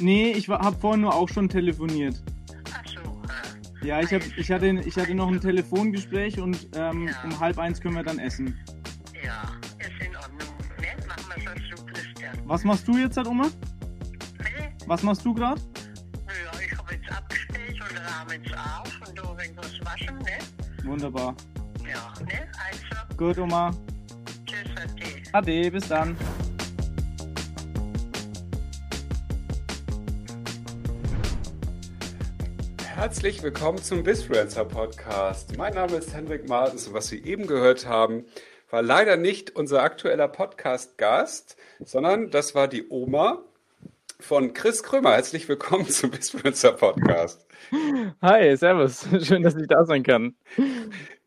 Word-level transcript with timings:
Nee, 0.00 0.32
ich 0.32 0.48
habe 0.48 0.76
vorhin 0.78 1.02
nur 1.02 1.14
auch 1.14 1.28
schon 1.28 1.48
telefoniert. 1.48 2.20
Ach 2.72 2.82
so. 2.86 3.00
Äh, 3.00 3.86
Ja, 3.86 4.00
ich, 4.00 4.12
hab, 4.12 4.22
ich, 4.36 4.50
hatte, 4.50 4.66
ich 4.68 4.96
hatte 4.96 5.14
noch 5.14 5.28
ein 5.28 5.40
Telefongespräch 5.40 6.38
und 6.40 6.68
ähm, 6.74 7.08
Ja. 7.08 7.14
um 7.24 7.38
halb 7.40 7.58
eins 7.58 7.80
können 7.80 7.94
wir 7.96 8.02
dann 8.02 8.18
essen. 8.18 8.58
ja, 9.24 9.42
ist 9.78 10.06
in 10.06 10.16
Ordnung. 10.16 10.54
Ne? 10.80 10.86
Machen 11.06 11.24
wir 11.44 11.52
es 11.52 11.78
so, 11.78 11.84
Christian. 11.86 12.38
Was 12.46 12.64
machst 12.64 12.88
du 12.88 12.98
jetzt, 12.98 13.16
halt, 13.16 13.26
Oma? 13.28 13.46
Bitte? 14.38 14.72
Was 14.86 15.02
machst 15.02 15.24
du 15.24 15.32
gerade? 15.34 15.60
Ja, 16.26 16.60
ich 16.60 16.76
habe 16.78 16.94
jetzt 16.94 17.10
abgestellt 17.12 17.80
und 17.80 17.98
Rahmen 17.98 18.42
jetzt 18.42 18.54
auf 18.56 19.08
und 19.08 19.18
du 19.18 19.22
irgendwas 19.40 19.80
waschen, 19.84 20.18
ne? 20.18 20.84
Wunderbar. 20.84 21.34
Ja, 21.88 22.12
ne? 22.24 22.48
Also, 22.58 23.16
Gut, 23.16 23.38
Oma. 23.38 23.70
tschüss, 24.44 24.70
ade. 24.76 25.22
Ade, 25.32 25.70
bis 25.70 25.88
dann. 25.88 26.16
Herzlich 33.04 33.42
willkommen 33.42 33.82
zum 33.82 34.02
Bisfluencer 34.02 34.64
Podcast. 34.64 35.58
Mein 35.58 35.74
Name 35.74 35.98
ist 35.98 36.14
Henrik 36.14 36.48
Martens 36.48 36.88
und 36.88 36.94
was 36.94 37.08
Sie 37.08 37.22
eben 37.22 37.46
gehört 37.46 37.84
haben, 37.86 38.24
war 38.70 38.80
leider 38.80 39.18
nicht 39.18 39.54
unser 39.54 39.82
aktueller 39.82 40.26
Podcast-Gast, 40.26 41.58
sondern 41.84 42.30
das 42.30 42.54
war 42.54 42.66
die 42.66 42.88
Oma 42.88 43.42
von 44.20 44.54
Chris 44.54 44.82
Krömer. 44.82 45.12
Herzlich 45.12 45.46
willkommen 45.50 45.86
zum 45.86 46.12
Bisfluencer 46.12 46.72
Podcast. 46.72 47.46
Hi, 48.22 48.56
servus. 48.56 49.06
Schön, 49.22 49.42
dass 49.42 49.54
ich 49.54 49.68
da 49.68 49.84
sein 49.84 50.02
kann. 50.02 50.34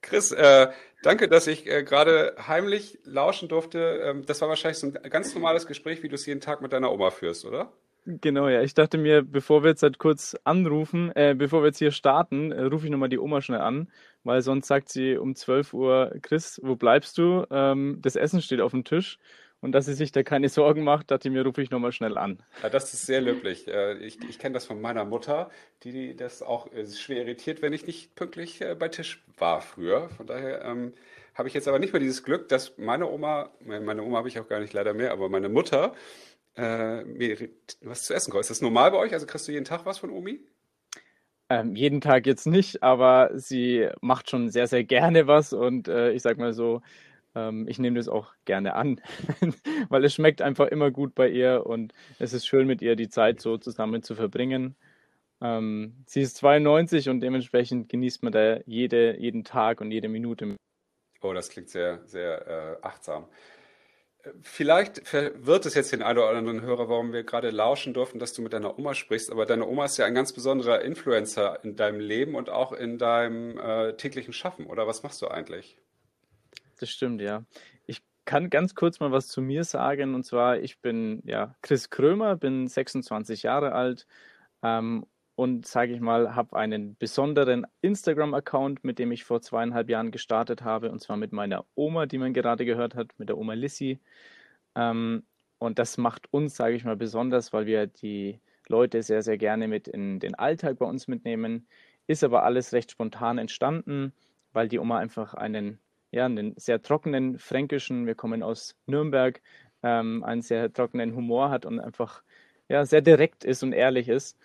Chris, 0.02 0.32
äh, 0.32 0.70
danke, 1.04 1.28
dass 1.28 1.46
ich 1.46 1.68
äh, 1.68 1.84
gerade 1.84 2.36
heimlich 2.48 2.98
lauschen 3.04 3.50
durfte. 3.50 4.02
Ähm, 4.04 4.26
das 4.26 4.42
war 4.42 4.50
wahrscheinlich 4.50 4.80
so 4.80 4.88
ein 4.88 5.10
ganz 5.12 5.36
normales 5.36 5.68
Gespräch, 5.68 6.02
wie 6.02 6.10
du 6.10 6.16
es 6.16 6.26
jeden 6.26 6.42
Tag 6.42 6.64
mit 6.64 6.74
deiner 6.74 6.92
Oma 6.92 7.12
führst, 7.12 7.46
oder? 7.46 7.72
Genau, 8.10 8.48
ja. 8.48 8.62
Ich 8.62 8.74
dachte 8.74 8.98
mir, 8.98 9.22
bevor 9.22 9.64
wir 9.64 9.72
jetzt 9.72 9.84
halt 9.84 9.98
kurz 10.00 10.34
anrufen, 10.46 11.12
äh, 11.14 11.36
bevor 11.38 11.62
wir 11.62 11.68
jetzt 11.68 11.80
hier 11.80 11.92
starten, 11.92 12.54
äh, 12.54 12.62
rufe 12.64 12.86
ich 12.86 12.92
nochmal 12.92 13.10
die 13.10 13.20
Oma 13.20 13.42
schnell 13.42 13.60
an, 13.60 13.92
weil 14.24 14.42
sonst 14.42 14.68
sagt 14.68 14.88
sie 14.88 15.18
um 15.18 15.36
12 15.36 15.74
Uhr, 15.74 16.16
Chris, 16.22 16.58
wo 16.64 16.78
bleibst 16.78 17.18
du? 17.18 17.46
Ähm, 17.52 17.98
das 18.02 18.16
Essen 18.16 18.42
steht 18.42 18.62
auf 18.62 18.72
dem 18.72 18.86
Tisch. 18.86 19.18
Und 19.60 19.74
dass 19.74 19.86
sie 19.88 19.94
sich 19.94 20.12
da 20.14 20.24
keine 20.24 20.48
Sorgen 20.50 20.84
macht, 20.84 21.12
dachte 21.12 21.28
ich 21.28 21.34
mir, 21.34 21.44
rufe 21.46 21.62
ich 21.62 21.70
nochmal 21.72 21.92
schnell 21.92 22.18
an. 22.18 22.44
Ja, 22.64 22.70
das 22.70 22.94
ist 22.94 23.06
sehr 23.06 23.22
löblich. 23.22 23.68
Äh, 23.68 23.98
Ich, 24.06 24.24
ich 24.28 24.40
kenne 24.40 24.54
das 24.54 24.66
von 24.66 24.82
meiner 24.82 25.06
Mutter, 25.06 25.52
die, 25.84 26.16
das 26.16 26.42
auch 26.42 26.72
äh, 26.74 26.86
schwer 26.88 27.20
irritiert, 27.22 27.62
wenn 27.62 27.74
ich 27.74 27.86
nicht 27.86 28.16
pünktlich 28.16 28.62
äh, 28.62 28.76
bei 28.76 28.88
Tisch 28.90 29.24
war 29.38 29.62
früher. 29.62 30.10
Von 30.10 30.26
daher 30.28 30.64
ähm, 30.64 30.94
habe 31.36 31.48
ich 31.48 31.54
jetzt 31.54 31.68
aber 31.68 31.78
nicht 31.80 31.94
mehr 31.94 32.00
dieses 32.00 32.24
Glück, 32.24 32.50
dass 32.50 32.78
meine 32.78 33.08
Oma, 33.08 33.52
meine 33.60 34.02
Oma 34.04 34.18
habe 34.18 34.28
ich 34.28 34.40
auch 34.40 34.48
gar 34.48 34.60
nicht 34.60 34.74
leider 34.74 34.94
mehr, 34.96 35.12
aber 35.12 35.30
meine 35.30 35.50
Mutter 35.50 35.94
äh, 36.58 37.04
mir 37.04 37.50
was 37.82 38.04
zu 38.04 38.14
essen 38.14 38.32
kocht. 38.32 38.42
Ist 38.42 38.50
das 38.50 38.62
normal 38.62 38.92
bei 38.92 38.98
euch? 38.98 39.14
Also 39.14 39.26
kriegst 39.26 39.48
du 39.48 39.52
jeden 39.52 39.66
Tag 39.66 39.86
was 39.86 40.00
von 40.00 40.10
Omi? 40.10 40.40
Ähm, 41.50 41.76
jeden 41.76 42.02
Tag 42.02 42.26
jetzt 42.26 42.46
nicht, 42.46 42.84
aber 42.84 43.32
sie 43.36 43.88
macht 44.02 44.30
schon 44.30 44.50
sehr, 44.50 44.68
sehr 44.68 44.84
gerne 44.84 45.28
was 45.28 45.54
und 45.54 45.88
äh, 45.88 46.12
ich 46.12 46.22
sag 46.22 46.38
mal 46.38 46.52
so, 46.52 46.82
ähm, 47.36 47.68
ich 47.70 47.80
nehme 47.80 47.98
das 47.98 48.10
auch 48.10 48.34
gerne 48.44 48.74
an, 48.74 49.00
weil 49.90 50.04
es 50.04 50.14
schmeckt 50.14 50.42
einfach 50.42 50.68
immer 50.68 50.92
gut 50.92 51.16
bei 51.16 51.30
ihr 51.30 51.66
und 51.66 51.94
es 52.20 52.34
ist 52.34 52.48
schön 52.48 52.68
mit 52.68 52.82
ihr 52.82 52.98
die 52.98 53.08
Zeit 53.08 53.40
so 53.40 53.58
zusammen 53.58 54.04
zu 54.04 54.14
verbringen. 54.16 54.76
Ähm, 55.40 56.04
sie 56.06 56.22
ist 56.22 56.36
92 56.38 57.08
und 57.08 57.22
dementsprechend 57.22 57.88
genießt 57.88 58.24
man 58.24 58.34
da 58.34 58.60
jede, 58.66 59.18
jeden 59.18 59.46
Tag 59.46 59.80
und 59.80 59.92
jede 59.92 60.10
Minute. 60.10 60.58
Oh, 61.22 61.32
das 61.34 61.50
klingt 61.50 61.70
sehr, 61.70 62.06
sehr 62.06 62.48
äh, 62.48 62.86
achtsam. 62.86 63.28
Vielleicht 64.42 65.08
verwirrt 65.08 65.66
es 65.66 65.74
jetzt 65.76 65.92
den 65.92 66.02
einen 66.02 66.18
oder 66.18 66.30
anderen 66.30 66.62
Hörer, 66.62 66.90
warum 66.90 67.14
wir 67.14 67.24
gerade 67.24 67.50
lauschen 67.50 67.94
durften, 67.94 68.20
dass 68.20 68.34
du 68.34 68.42
mit 68.42 68.54
deiner 68.54 68.78
Oma 68.78 68.94
sprichst. 68.94 69.32
Aber 69.32 69.46
deine 69.46 69.66
Oma 69.66 69.86
ist 69.86 69.98
ja 69.98 70.06
ein 70.06 70.16
ganz 70.16 70.34
besonderer 70.34 70.82
Influencer 70.82 71.64
in 71.64 71.76
deinem 71.76 72.00
Leben 72.00 72.36
und 72.36 72.50
auch 72.50 72.74
in 72.74 72.98
deinem 72.98 73.58
äh, 73.58 73.94
täglichen 73.94 74.34
Schaffen. 74.34 74.66
Oder 74.66 74.88
was 74.88 75.04
machst 75.04 75.22
du 75.22 75.28
eigentlich? 75.28 75.78
Das 76.80 76.90
stimmt, 76.90 77.22
ja. 77.22 77.44
Ich 77.86 78.02
kann 78.26 78.50
ganz 78.50 78.76
kurz 78.76 79.00
mal 79.00 79.12
was 79.12 79.28
zu 79.28 79.42
mir 79.42 79.64
sagen. 79.64 80.14
Und 80.14 80.26
zwar, 80.26 80.60
ich 80.60 80.80
bin 80.80 81.22
ja 81.26 81.56
Chris 81.62 81.90
Krömer, 81.90 82.36
bin 82.36 82.68
26 82.68 83.44
Jahre 83.44 83.72
alt 83.74 84.08
ähm, 84.62 85.06
und 85.38 85.68
sage 85.68 85.94
ich 85.94 86.02
mal, 86.02 86.36
habe 86.36 86.58
einen 86.58 86.98
besonderen 86.98 87.68
Instagram-Account, 87.82 88.84
mit 88.84 88.98
dem 88.98 89.12
ich 89.12 89.24
vor 89.24 89.40
zweieinhalb 89.40 89.88
Jahren 89.88 90.10
gestartet 90.12 90.64
habe. 90.64 90.92
Und 90.92 91.00
zwar 91.00 91.16
mit 91.16 91.32
meiner 91.32 91.64
Oma, 91.76 92.08
die 92.08 92.18
man 92.18 92.34
gerade 92.34 92.66
gehört 92.66 92.96
hat, 92.96 93.12
mit 93.20 93.30
der 93.30 93.38
Oma 93.38 93.54
Lissy. 93.54 94.00
Ähm, 94.76 95.24
und 95.60 95.80
das 95.80 95.98
macht 96.00 96.34
uns, 96.34 96.56
sage 96.56 96.76
ich 96.76 96.84
mal, 96.86 96.98
besonders, 96.98 97.54
weil 97.54 97.68
wir 97.68 97.86
die 97.88 98.40
Leute 98.68 99.04
sehr, 99.04 99.22
sehr 99.22 99.38
gerne 99.38 99.68
mit 99.68 99.88
in 99.88 100.20
den 100.20 100.34
Alltag 100.36 100.80
bei 100.80 100.88
uns 100.88 101.08
mitnehmen. 101.08 101.68
Ist 102.08 102.24
aber 102.24 102.44
alles 102.44 102.74
recht 102.74 102.90
spontan 102.92 103.38
entstanden, 103.38 104.14
weil 104.54 104.68
die 104.68 104.80
Oma 104.80 104.98
einfach 104.98 105.36
einen 105.36 105.80
ja, 106.12 106.26
einen 106.26 106.54
sehr 106.58 106.82
trockenen 106.82 107.38
fränkischen, 107.38 108.08
wir 108.08 108.16
kommen 108.16 108.44
aus 108.44 108.76
Nürnberg, 108.88 109.42
ähm, 109.84 110.24
einen 110.24 110.42
sehr 110.42 110.72
trockenen 110.74 111.16
Humor 111.16 111.50
hat 111.50 111.66
und 111.66 111.80
einfach 111.80 112.24
ja, 112.70 112.86
sehr 112.86 113.02
direkt 113.02 113.44
ist 113.44 113.64
und 113.64 113.74
ehrlich 113.74 114.10
ist. 114.10 114.38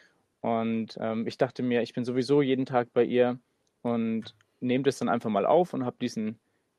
Und 0.42 0.98
ähm, 1.00 1.26
ich 1.26 1.38
dachte 1.38 1.62
mir, 1.62 1.82
ich 1.82 1.94
bin 1.94 2.04
sowieso 2.04 2.42
jeden 2.42 2.66
Tag 2.66 2.92
bei 2.92 3.04
ihr 3.04 3.38
und 3.82 4.34
nehme 4.60 4.84
das 4.84 4.98
dann 4.98 5.08
einfach 5.08 5.30
mal 5.30 5.47
auf 5.47 5.72
und 5.72 5.84
habe 5.84 5.97
diesen 6.00 6.38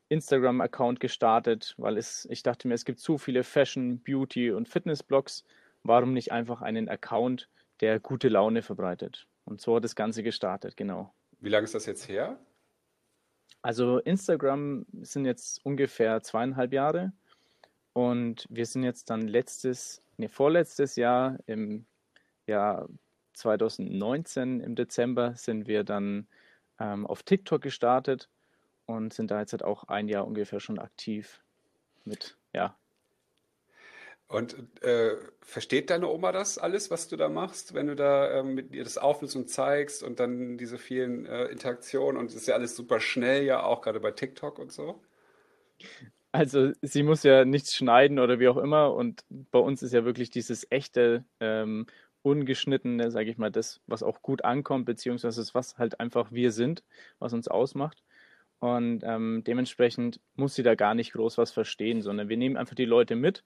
Instagram-Account 0.09 0.99
gestartet, 0.99 1.73
weil 1.77 1.97
es, 1.97 2.27
ich 2.29 2.43
dachte 2.43 2.67
mir, 2.67 2.73
es 2.75 2.85
gibt 2.85 2.99
so 2.99 3.17
viele 3.17 3.43
Fashion, 3.43 3.99
Beauty 4.03 4.51
und 4.51 4.67
Fitness-Blogs. 4.67 5.43
Warum 5.83 6.13
nicht 6.13 6.31
einfach 6.31 6.61
einen 6.61 6.87
Account, 6.89 7.49
der 7.79 7.99
gute 7.99 8.29
Laune 8.29 8.61
verbreitet? 8.61 9.27
Und 9.45 9.61
so 9.61 9.77
hat 9.77 9.83
das 9.83 9.95
Ganze 9.95 10.23
gestartet, 10.23 10.77
genau. 10.77 11.13
Wie 11.39 11.49
lange 11.49 11.63
ist 11.63 11.73
das 11.73 11.85
jetzt 11.85 12.07
her? 12.07 12.37
Also 13.61 13.99
Instagram 13.99 14.85
sind 15.01 15.25
jetzt 15.25 15.65
ungefähr 15.65 16.21
zweieinhalb 16.21 16.73
Jahre 16.73 17.13
und 17.93 18.45
wir 18.49 18.65
sind 18.65 18.83
jetzt 18.83 19.09
dann 19.09 19.21
letztes, 19.21 20.01
nee, 20.17 20.27
vorletztes 20.27 20.97
Jahr 20.97 21.37
im 21.45 21.85
Jahr 22.45 22.89
2019 23.33 24.59
im 24.61 24.75
Dezember 24.75 25.35
sind 25.35 25.67
wir 25.67 25.83
dann 25.83 26.27
ähm, 26.79 27.05
auf 27.07 27.23
TikTok 27.23 27.61
gestartet 27.61 28.29
und 28.85 29.13
sind 29.13 29.31
da 29.31 29.39
jetzt 29.39 29.53
halt 29.53 29.63
auch 29.63 29.85
ein 29.85 30.07
Jahr 30.07 30.25
ungefähr 30.27 30.59
schon 30.59 30.79
aktiv 30.79 31.41
mit, 32.05 32.37
ja, 32.53 32.75
Und 34.27 34.55
äh, 34.81 35.15
versteht 35.41 35.89
deine 35.91 36.07
Oma 36.07 36.31
das 36.31 36.57
alles, 36.57 36.89
was 36.89 37.07
du 37.07 37.17
da 37.17 37.29
machst, 37.29 37.75
wenn 37.75 37.87
du 37.87 37.95
da 37.95 38.39
ähm, 38.39 38.55
mit 38.55 38.73
ihr 38.73 38.83
das 38.83 38.97
aufnimmst 38.97 39.35
und 39.35 39.49
zeigst 39.49 40.01
und 40.01 40.19
dann 40.19 40.57
diese 40.57 40.79
vielen 40.79 41.25
äh, 41.27 41.45
Interaktionen 41.45 42.17
und 42.19 42.31
es 42.31 42.35
ist 42.35 42.47
ja 42.47 42.55
alles 42.55 42.75
super 42.75 42.99
schnell, 42.99 43.43
ja 43.43 43.63
auch 43.63 43.81
gerade 43.81 43.99
bei 43.99 44.11
TikTok 44.11 44.57
und 44.59 44.71
so? 44.71 45.03
Also 46.31 46.71
sie 46.81 47.03
muss 47.03 47.21
ja 47.23 47.45
nichts 47.45 47.75
schneiden 47.75 48.17
oder 48.17 48.39
wie 48.39 48.47
auch 48.47 48.57
immer. 48.57 48.93
Und 48.95 49.23
bei 49.29 49.59
uns 49.59 49.83
ist 49.83 49.93
ja 49.93 50.03
wirklich 50.03 50.31
dieses 50.31 50.65
echte, 50.71 51.25
ähm, 51.39 51.85
ungeschnittene, 52.23 53.11
sage 53.11 53.29
ich 53.29 53.37
mal, 53.37 53.51
das, 53.51 53.81
was 53.87 54.03
auch 54.03 54.21
gut 54.21 54.43
ankommt, 54.43 54.85
beziehungsweise 54.85 55.41
das, 55.41 55.53
was 55.53 55.77
halt 55.77 55.99
einfach 55.99 56.31
wir 56.31 56.51
sind, 56.51 56.83
was 57.19 57.33
uns 57.33 57.47
ausmacht. 57.47 58.03
Und 58.59 59.03
ähm, 59.03 59.43
dementsprechend 59.45 60.21
muss 60.35 60.55
sie 60.55 60.63
da 60.63 60.75
gar 60.75 60.95
nicht 60.95 61.13
groß 61.13 61.37
was 61.37 61.51
verstehen, 61.51 62.01
sondern 62.01 62.29
wir 62.29 62.37
nehmen 62.37 62.57
einfach 62.57 62.75
die 62.75 62.85
Leute 62.85 63.15
mit. 63.15 63.43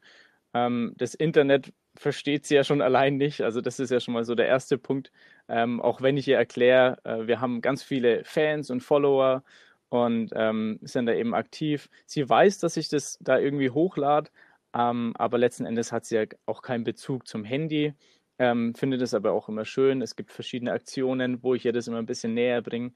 Ähm, 0.53 0.93
das 0.97 1.15
Internet 1.15 1.73
versteht 1.95 2.45
sie 2.45 2.55
ja 2.55 2.63
schon 2.63 2.81
allein 2.83 3.17
nicht. 3.17 3.41
Also 3.41 3.61
das 3.61 3.79
ist 3.79 3.89
ja 3.89 3.99
schon 3.99 4.13
mal 4.13 4.25
so 4.25 4.35
der 4.35 4.47
erste 4.47 4.77
Punkt. 4.77 5.11
Ähm, 5.47 5.81
auch 5.81 6.01
wenn 6.01 6.17
ich 6.17 6.27
ihr 6.27 6.37
erkläre, 6.37 6.99
äh, 7.03 7.27
wir 7.27 7.41
haben 7.41 7.61
ganz 7.61 7.83
viele 7.83 8.23
Fans 8.25 8.69
und 8.69 8.81
Follower 8.81 9.43
und 9.89 10.31
ähm, 10.35 10.79
sind 10.83 11.07
da 11.07 11.13
eben 11.13 11.33
aktiv. 11.33 11.89
Sie 12.05 12.27
weiß, 12.27 12.59
dass 12.59 12.77
ich 12.77 12.89
das 12.89 13.17
da 13.21 13.39
irgendwie 13.39 13.69
hochlade, 13.71 14.29
ähm, 14.73 15.13
aber 15.17 15.37
letzten 15.37 15.65
Endes 15.65 15.91
hat 15.91 16.05
sie 16.05 16.15
ja 16.15 16.25
auch 16.45 16.61
keinen 16.61 16.83
Bezug 16.83 17.27
zum 17.27 17.43
Handy, 17.43 17.93
ähm, 18.39 18.75
findet 18.75 19.01
es 19.01 19.13
aber 19.13 19.31
auch 19.31 19.49
immer 19.49 19.65
schön. 19.65 20.01
Es 20.01 20.15
gibt 20.15 20.31
verschiedene 20.31 20.71
Aktionen, 20.71 21.41
wo 21.43 21.55
ich 21.55 21.65
ihr 21.65 21.73
das 21.73 21.87
immer 21.87 21.99
ein 21.99 22.05
bisschen 22.05 22.33
näher 22.33 22.61
bringe, 22.61 22.93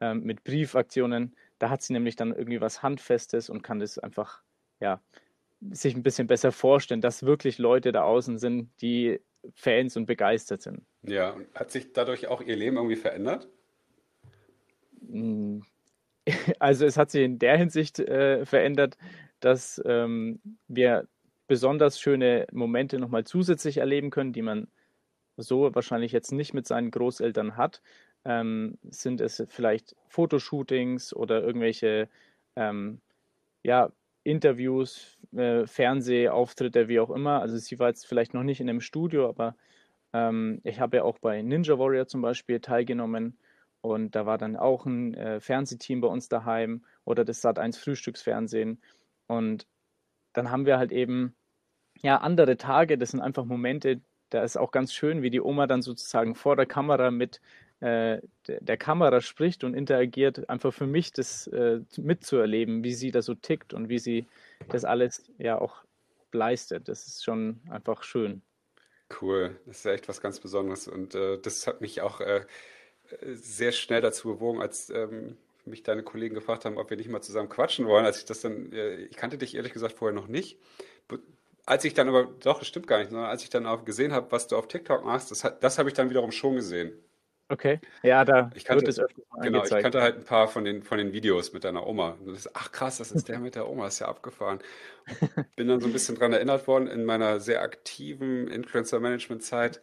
ähm, 0.00 0.22
mit 0.22 0.44
Briefaktionen. 0.44 1.36
Da 1.58 1.70
hat 1.70 1.82
sie 1.82 1.92
nämlich 1.92 2.16
dann 2.16 2.34
irgendwie 2.34 2.60
was 2.60 2.82
Handfestes 2.82 3.50
und 3.50 3.62
kann 3.62 3.78
das 3.78 3.98
einfach, 3.98 4.42
ja, 4.80 5.00
sich 5.70 5.94
ein 5.94 6.02
bisschen 6.02 6.26
besser 6.26 6.52
vorstellen, 6.52 7.00
dass 7.00 7.24
wirklich 7.24 7.58
Leute 7.58 7.92
da 7.92 8.02
außen 8.02 8.38
sind, 8.38 8.70
die 8.80 9.20
Fans 9.54 9.96
und 9.96 10.06
begeistert 10.06 10.62
sind. 10.62 10.82
Ja, 11.02 11.30
und 11.30 11.46
hat 11.54 11.70
sich 11.70 11.92
dadurch 11.92 12.28
auch 12.28 12.40
ihr 12.40 12.56
Leben 12.56 12.76
irgendwie 12.76 12.96
verändert? 12.96 13.48
Mm, 15.00 15.60
Also 16.58 16.86
es 16.86 16.96
hat 16.96 17.10
sich 17.10 17.24
in 17.24 17.38
der 17.38 17.56
Hinsicht 17.56 17.98
äh, 17.98 18.44
verändert, 18.46 18.96
dass 19.40 19.80
ähm, 19.84 20.40
wir 20.68 21.06
besonders 21.46 22.00
schöne 22.00 22.46
Momente 22.52 22.98
nochmal 22.98 23.24
zusätzlich 23.24 23.78
erleben 23.78 24.10
können, 24.10 24.32
die 24.32 24.42
man 24.42 24.68
so 25.36 25.74
wahrscheinlich 25.74 26.12
jetzt 26.12 26.32
nicht 26.32 26.54
mit 26.54 26.66
seinen 26.66 26.90
Großeltern 26.90 27.56
hat. 27.56 27.82
Ähm, 28.24 28.78
sind 28.90 29.20
es 29.20 29.44
vielleicht 29.48 29.96
Fotoshootings 30.08 31.14
oder 31.14 31.42
irgendwelche 31.42 32.08
ähm, 32.56 33.00
ja, 33.64 33.90
Interviews, 34.24 35.18
äh, 35.36 35.66
Fernsehauftritte, 35.66 36.88
wie 36.88 37.00
auch 37.00 37.10
immer. 37.10 37.40
Also 37.40 37.56
sie 37.58 37.78
war 37.78 37.88
jetzt 37.88 38.06
vielleicht 38.06 38.34
noch 38.34 38.42
nicht 38.44 38.60
in 38.60 38.68
einem 38.70 38.80
Studio, 38.80 39.28
aber 39.28 39.56
Ähm, 40.12 40.60
ich 40.64 40.80
habe 40.80 40.98
ja 40.98 41.02
auch 41.04 41.18
bei 41.18 41.42
Ninja 41.42 41.78
Warrior 41.78 42.06
zum 42.06 42.22
Beispiel 42.22 42.60
teilgenommen 42.60 43.38
und 43.82 44.14
da 44.14 44.26
war 44.26 44.38
dann 44.38 44.56
auch 44.56 44.86
ein 44.86 45.14
äh, 45.14 45.40
Fernsehteam 45.40 46.00
bei 46.00 46.08
uns 46.08 46.28
daheim 46.28 46.84
oder 47.04 47.24
das 47.24 47.42
Sat1 47.44 47.78
Frühstücksfernsehen 47.78 48.80
und 49.26 49.66
dann 50.34 50.50
haben 50.50 50.66
wir 50.66 50.78
halt 50.78 50.92
eben 50.92 51.36
ja 52.02 52.18
andere 52.18 52.56
Tage, 52.56 52.98
das 52.98 53.12
sind 53.12 53.20
einfach 53.20 53.44
Momente, 53.44 54.02
da 54.34 54.42
ist 54.42 54.56
auch 54.56 54.72
ganz 54.72 54.92
schön, 54.92 55.22
wie 55.22 55.30
die 55.30 55.40
Oma 55.40 55.68
dann 55.68 55.80
sozusagen 55.80 56.34
vor 56.34 56.56
der 56.56 56.66
Kamera 56.66 57.12
mit 57.12 57.40
äh, 57.78 58.18
der 58.48 58.76
Kamera 58.76 59.20
spricht 59.20 59.62
und 59.62 59.74
interagiert, 59.74 60.50
einfach 60.50 60.74
für 60.74 60.88
mich 60.88 61.12
das 61.12 61.46
äh, 61.46 61.80
mitzuerleben, 61.96 62.82
wie 62.82 62.94
sie 62.94 63.12
da 63.12 63.22
so 63.22 63.34
tickt 63.34 63.72
und 63.72 63.88
wie 63.88 64.00
sie 64.00 64.26
das 64.68 64.84
alles 64.84 65.30
ja 65.38 65.60
auch 65.60 65.84
leistet. 66.32 66.88
Das 66.88 67.06
ist 67.06 67.22
schon 67.24 67.60
einfach 67.70 68.02
schön. 68.02 68.42
Cool, 69.20 69.56
das 69.66 69.78
ist 69.78 69.86
echt 69.86 70.08
was 70.08 70.20
ganz 70.20 70.40
Besonderes 70.40 70.88
und 70.88 71.14
äh, 71.14 71.38
das 71.38 71.68
hat 71.68 71.80
mich 71.80 72.00
auch 72.00 72.20
äh, 72.20 72.44
sehr 73.22 73.70
schnell 73.70 74.00
dazu 74.00 74.34
bewogen, 74.34 74.60
als 74.60 74.90
ähm, 74.90 75.36
mich 75.64 75.84
deine 75.84 76.02
Kollegen 76.02 76.34
gefragt 76.34 76.64
haben, 76.64 76.76
ob 76.76 76.90
wir 76.90 76.96
nicht 76.96 77.08
mal 77.08 77.22
zusammen 77.22 77.48
quatschen 77.48 77.86
wollen. 77.86 78.04
Als 78.04 78.18
ich 78.18 78.24
das 78.24 78.40
dann, 78.40 78.72
äh, 78.72 78.96
ich 78.96 79.16
kannte 79.16 79.38
dich 79.38 79.54
ehrlich 79.54 79.72
gesagt 79.72 79.94
vorher 79.94 80.14
noch 80.14 80.26
nicht. 80.26 80.58
Als 81.66 81.84
ich 81.84 81.92
dann 81.94 82.08
aber, 82.08 82.24
doch, 82.24 82.58
das 82.58 82.68
stimmt 82.68 82.86
gar 82.86 82.98
nicht, 82.98 83.10
sondern 83.10 83.28
als 83.28 83.42
ich 83.42 83.50
dann 83.50 83.66
auch 83.66 83.84
gesehen 83.84 84.12
habe, 84.12 84.32
was 84.32 84.48
du 84.48 84.56
auf 84.56 84.68
TikTok 84.68 85.04
machst, 85.04 85.30
das, 85.30 85.42
das 85.60 85.78
habe 85.78 85.88
ich 85.90 85.94
dann 85.94 86.10
wiederum 86.10 86.32
schon 86.32 86.54
gesehen. 86.56 86.92
Okay, 87.48 87.80
ja, 88.02 88.24
da 88.24 88.50
ich 88.54 88.64
kannte, 88.64 88.86
wird 88.86 88.88
es 88.88 88.98
öfter 88.98 89.22
mal 89.30 89.40
Genau, 89.40 89.58
angezeigt. 89.58 89.72
ich 89.78 89.78
kannte 89.78 90.00
halt 90.00 90.16
ein 90.16 90.24
paar 90.24 90.48
von 90.48 90.64
den, 90.64 90.82
von 90.82 90.96
den 90.98 91.12
Videos 91.12 91.52
mit 91.52 91.64
deiner 91.64 91.86
Oma. 91.86 92.16
Das, 92.26 92.48
ach 92.54 92.72
krass, 92.72 92.98
das 92.98 93.12
ist 93.12 93.28
der 93.28 93.38
mit 93.38 93.54
der 93.54 93.68
Oma, 93.68 93.86
ist 93.86 93.98
ja 93.98 94.08
abgefahren. 94.08 94.60
Bin 95.56 95.68
dann 95.68 95.80
so 95.80 95.86
ein 95.88 95.92
bisschen 95.92 96.16
dran 96.16 96.32
erinnert 96.32 96.66
worden 96.66 96.88
in 96.88 97.04
meiner 97.04 97.40
sehr 97.40 97.62
aktiven 97.62 98.48
Influencer-Management-Zeit. 98.48 99.80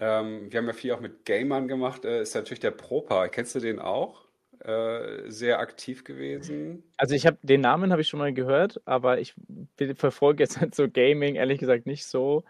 Ähm, 0.00 0.52
wir 0.52 0.58
haben 0.58 0.66
ja 0.68 0.72
viel 0.74 0.92
auch 0.92 1.00
mit 1.00 1.24
Gamern 1.26 1.68
gemacht. 1.68 2.04
Äh, 2.04 2.22
ist 2.22 2.34
natürlich 2.34 2.60
der 2.60 2.72
Propa. 2.72 3.28
Kennst 3.28 3.54
du 3.54 3.60
den 3.60 3.78
auch? 3.80 4.21
Äh, 4.64 5.28
sehr 5.28 5.58
aktiv 5.58 6.04
gewesen. 6.04 6.84
Also 6.96 7.16
ich 7.16 7.26
habe 7.26 7.36
den 7.42 7.62
Namen 7.62 7.90
habe 7.90 8.00
ich 8.00 8.08
schon 8.08 8.20
mal 8.20 8.32
gehört, 8.32 8.80
aber 8.84 9.18
ich 9.18 9.34
verfolge 9.96 10.44
jetzt 10.44 10.60
halt 10.60 10.76
so 10.76 10.88
Gaming 10.88 11.34
ehrlich 11.34 11.58
gesagt 11.58 11.86
nicht 11.86 12.06
so. 12.06 12.44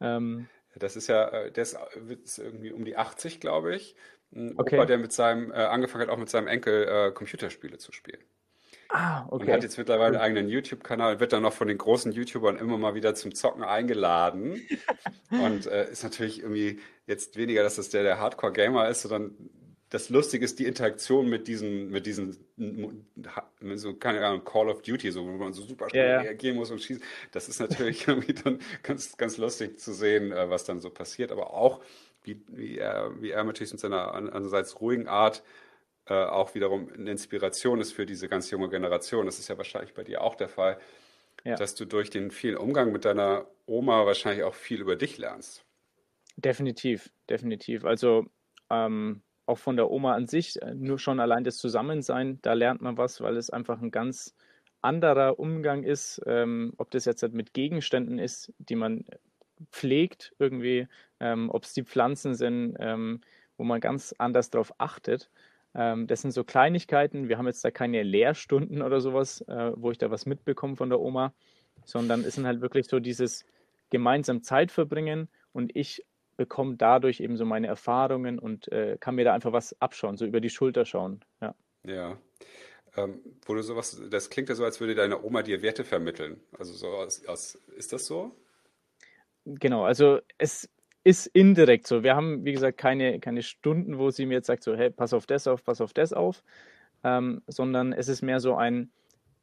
Ähm, 0.00 0.46
das 0.76 0.94
ist 0.94 1.08
ja, 1.08 1.26
äh, 1.28 1.50
der 1.50 1.62
ist, 1.62 1.76
ist 2.22 2.38
irgendwie 2.38 2.70
um 2.70 2.84
die 2.84 2.96
80, 2.96 3.40
glaube 3.40 3.74
ich. 3.74 3.96
Ein 4.32 4.54
okay. 4.56 4.76
Opa, 4.76 4.86
der 4.86 4.98
mit 4.98 5.12
seinem, 5.12 5.50
äh, 5.50 5.54
angefangen 5.54 6.02
hat, 6.02 6.10
auch 6.10 6.18
mit 6.18 6.30
seinem 6.30 6.46
Enkel 6.46 6.86
äh, 6.86 7.10
Computerspiele 7.10 7.78
zu 7.78 7.90
spielen. 7.90 8.22
Ah, 8.88 9.26
okay. 9.28 9.46
Und 9.46 9.52
hat 9.52 9.62
jetzt 9.64 9.76
mittlerweile 9.78 10.20
einen 10.20 10.24
eigenen 10.24 10.48
YouTube-Kanal 10.48 11.14
und 11.14 11.20
wird 11.20 11.32
dann 11.32 11.42
noch 11.42 11.52
von 11.52 11.66
den 11.66 11.78
großen 11.78 12.12
YouTubern 12.12 12.58
immer 12.58 12.78
mal 12.78 12.94
wieder 12.94 13.16
zum 13.16 13.34
Zocken 13.34 13.64
eingeladen. 13.64 14.60
und 15.30 15.66
äh, 15.66 15.90
ist 15.90 16.04
natürlich 16.04 16.42
irgendwie 16.42 16.78
jetzt 17.08 17.36
weniger, 17.36 17.64
dass 17.64 17.74
das 17.74 17.88
der, 17.88 18.04
der 18.04 18.20
Hardcore-Gamer 18.20 18.88
ist, 18.88 19.02
sondern 19.02 19.34
das 19.96 20.10
Lustige 20.10 20.44
ist 20.44 20.58
die 20.58 20.66
Interaktion 20.66 21.26
mit 21.26 21.48
diesen, 21.48 21.88
mit 21.88 22.04
diesen, 22.04 22.36
so, 23.76 23.94
keine 23.94 24.26
Ahnung, 24.26 24.44
Call 24.44 24.68
of 24.68 24.82
Duty, 24.82 25.10
so, 25.10 25.26
wo 25.26 25.30
man 25.30 25.54
so 25.54 25.62
super 25.62 25.88
schnell 25.88 26.06
yeah. 26.06 26.20
reagieren 26.20 26.56
muss 26.56 26.70
und 26.70 26.82
schießen. 26.82 27.02
Das 27.32 27.48
ist 27.48 27.60
natürlich 27.60 28.06
irgendwie 28.08 28.34
dann 28.34 28.58
ganz, 28.82 29.16
ganz 29.16 29.38
lustig 29.38 29.80
zu 29.80 29.94
sehen, 29.94 30.32
äh, 30.32 30.50
was 30.50 30.64
dann 30.64 30.80
so 30.80 30.90
passiert, 30.90 31.32
aber 31.32 31.54
auch, 31.54 31.80
wie, 32.24 32.42
wie, 32.48 32.76
er, 32.76 33.10
wie 33.22 33.30
er 33.30 33.42
natürlich 33.42 33.72
mit 33.72 33.80
seiner 33.80 34.12
einerseits 34.12 34.82
ruhigen 34.82 35.08
Art 35.08 35.42
äh, 36.04 36.12
auch 36.12 36.54
wiederum 36.54 36.90
eine 36.92 37.10
Inspiration 37.10 37.80
ist 37.80 37.92
für 37.94 38.04
diese 38.04 38.28
ganz 38.28 38.50
junge 38.50 38.68
Generation. 38.68 39.24
Das 39.24 39.38
ist 39.38 39.48
ja 39.48 39.56
wahrscheinlich 39.56 39.94
bei 39.94 40.04
dir 40.04 40.20
auch 40.20 40.34
der 40.34 40.50
Fall, 40.50 40.78
ja. 41.42 41.54
dass 41.54 41.74
du 41.74 41.86
durch 41.86 42.10
den 42.10 42.30
vielen 42.30 42.58
Umgang 42.58 42.92
mit 42.92 43.06
deiner 43.06 43.46
Oma 43.64 44.04
wahrscheinlich 44.04 44.44
auch 44.44 44.54
viel 44.54 44.82
über 44.82 44.94
dich 44.94 45.16
lernst. 45.16 45.64
Definitiv, 46.36 47.08
definitiv. 47.30 47.86
Also, 47.86 48.26
ähm, 48.68 49.22
auch 49.46 49.58
von 49.58 49.76
der 49.76 49.90
Oma 49.90 50.14
an 50.14 50.26
sich, 50.26 50.60
äh, 50.60 50.74
nur 50.74 50.98
schon 50.98 51.20
allein 51.20 51.44
das 51.44 51.56
Zusammensein, 51.58 52.38
da 52.42 52.52
lernt 52.52 52.82
man 52.82 52.98
was, 52.98 53.20
weil 53.20 53.36
es 53.36 53.50
einfach 53.50 53.80
ein 53.80 53.90
ganz 53.90 54.34
anderer 54.82 55.38
Umgang 55.38 55.82
ist, 55.82 56.20
ähm, 56.26 56.72
ob 56.76 56.90
das 56.90 57.04
jetzt 57.04 57.22
halt 57.22 57.32
mit 57.32 57.54
Gegenständen 57.54 58.18
ist, 58.18 58.52
die 58.58 58.76
man 58.76 59.04
pflegt 59.72 60.34
irgendwie, 60.38 60.86
ähm, 61.20 61.50
ob 61.50 61.64
es 61.64 61.72
die 61.72 61.84
Pflanzen 61.84 62.34
sind, 62.34 62.76
ähm, 62.78 63.20
wo 63.56 63.64
man 63.64 63.80
ganz 63.80 64.14
anders 64.18 64.50
darauf 64.50 64.72
achtet. 64.78 65.30
Ähm, 65.74 66.06
das 66.06 66.22
sind 66.22 66.32
so 66.32 66.44
Kleinigkeiten. 66.44 67.28
Wir 67.28 67.38
haben 67.38 67.46
jetzt 67.46 67.64
da 67.64 67.70
keine 67.70 68.02
Lehrstunden 68.02 68.82
oder 68.82 69.00
sowas, 69.00 69.40
äh, 69.42 69.72
wo 69.76 69.90
ich 69.90 69.98
da 69.98 70.10
was 70.10 70.26
mitbekomme 70.26 70.76
von 70.76 70.90
der 70.90 71.00
Oma, 71.00 71.32
sondern 71.84 72.24
es 72.24 72.34
sind 72.34 72.46
halt 72.46 72.60
wirklich 72.60 72.86
so 72.86 73.00
dieses 73.00 73.44
gemeinsam 73.90 74.42
Zeit 74.42 74.72
verbringen 74.72 75.28
und 75.52 75.74
ich 75.74 76.04
bekomme 76.36 76.76
dadurch 76.76 77.20
eben 77.20 77.36
so 77.36 77.44
meine 77.44 77.66
Erfahrungen 77.66 78.38
und 78.38 78.70
äh, 78.72 78.96
kann 78.98 79.14
mir 79.14 79.24
da 79.24 79.34
einfach 79.34 79.52
was 79.52 79.80
abschauen, 79.80 80.16
so 80.16 80.26
über 80.26 80.40
die 80.40 80.50
Schulter 80.50 80.84
schauen. 80.84 81.20
Ja. 81.40 81.54
Ja. 81.84 82.18
Ähm, 82.96 83.20
wo 83.44 83.54
du 83.54 83.62
sowas, 83.62 84.00
das 84.10 84.30
klingt 84.30 84.48
ja 84.48 84.54
so, 84.54 84.64
als 84.64 84.80
würde 84.80 84.94
deine 84.94 85.22
Oma 85.22 85.42
dir 85.42 85.62
Werte 85.62 85.84
vermitteln. 85.84 86.40
Also 86.58 86.72
so 86.72 86.88
aus, 86.88 87.24
aus, 87.26 87.56
ist 87.76 87.92
das 87.92 88.06
so? 88.06 88.34
Genau, 89.44 89.84
also 89.84 90.20
es 90.38 90.68
ist 91.04 91.26
indirekt 91.28 91.86
so. 91.86 92.02
Wir 92.02 92.16
haben, 92.16 92.44
wie 92.44 92.52
gesagt, 92.52 92.78
keine, 92.78 93.20
keine 93.20 93.42
Stunden, 93.42 93.98
wo 93.98 94.10
sie 94.10 94.26
mir 94.26 94.34
jetzt 94.34 94.46
sagt, 94.46 94.64
so, 94.64 94.74
hey, 94.74 94.90
pass 94.90 95.12
auf 95.12 95.26
das 95.26 95.46
auf, 95.46 95.62
pass 95.62 95.80
auf 95.80 95.92
das 95.92 96.12
auf, 96.12 96.42
ähm, 97.04 97.42
sondern 97.46 97.92
es 97.92 98.08
ist 98.08 98.22
mehr 98.22 98.40
so 98.40 98.56
ein, 98.56 98.90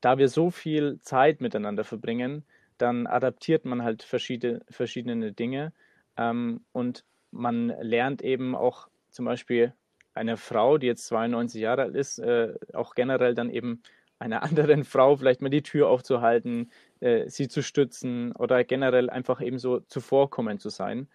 da 0.01 0.17
wir 0.17 0.27
so 0.27 0.49
viel 0.49 0.99
Zeit 1.01 1.39
miteinander 1.39 1.83
verbringen, 1.85 2.43
dann 2.77 3.07
adaptiert 3.07 3.65
man 3.65 3.83
halt 3.83 4.03
verschiedene, 4.03 4.61
verschiedene 4.69 5.31
Dinge 5.31 5.71
ähm, 6.17 6.61
und 6.71 7.05
man 7.31 7.69
lernt 7.81 8.21
eben 8.21 8.55
auch 8.55 8.87
zum 9.09 9.25
Beispiel 9.25 9.73
eine 10.13 10.37
Frau, 10.37 10.77
die 10.77 10.87
jetzt 10.87 11.05
92 11.07 11.61
Jahre 11.61 11.83
alt 11.83 11.95
ist, 11.95 12.19
äh, 12.19 12.53
auch 12.73 12.95
generell 12.95 13.33
dann 13.33 13.49
eben 13.49 13.81
einer 14.19 14.43
anderen 14.43 14.83
Frau 14.83 15.15
vielleicht 15.17 15.41
mal 15.41 15.49
die 15.49 15.63
Tür 15.63 15.89
aufzuhalten, 15.89 16.71
äh, 16.99 17.29
sie 17.29 17.47
zu 17.47 17.61
stützen 17.61 18.31
oder 18.33 18.63
generell 18.63 19.09
einfach 19.09 19.41
eben 19.41 19.59
so 19.59 19.79
zuvorkommend 19.81 20.61
zu 20.61 20.69
sein. 20.69 21.07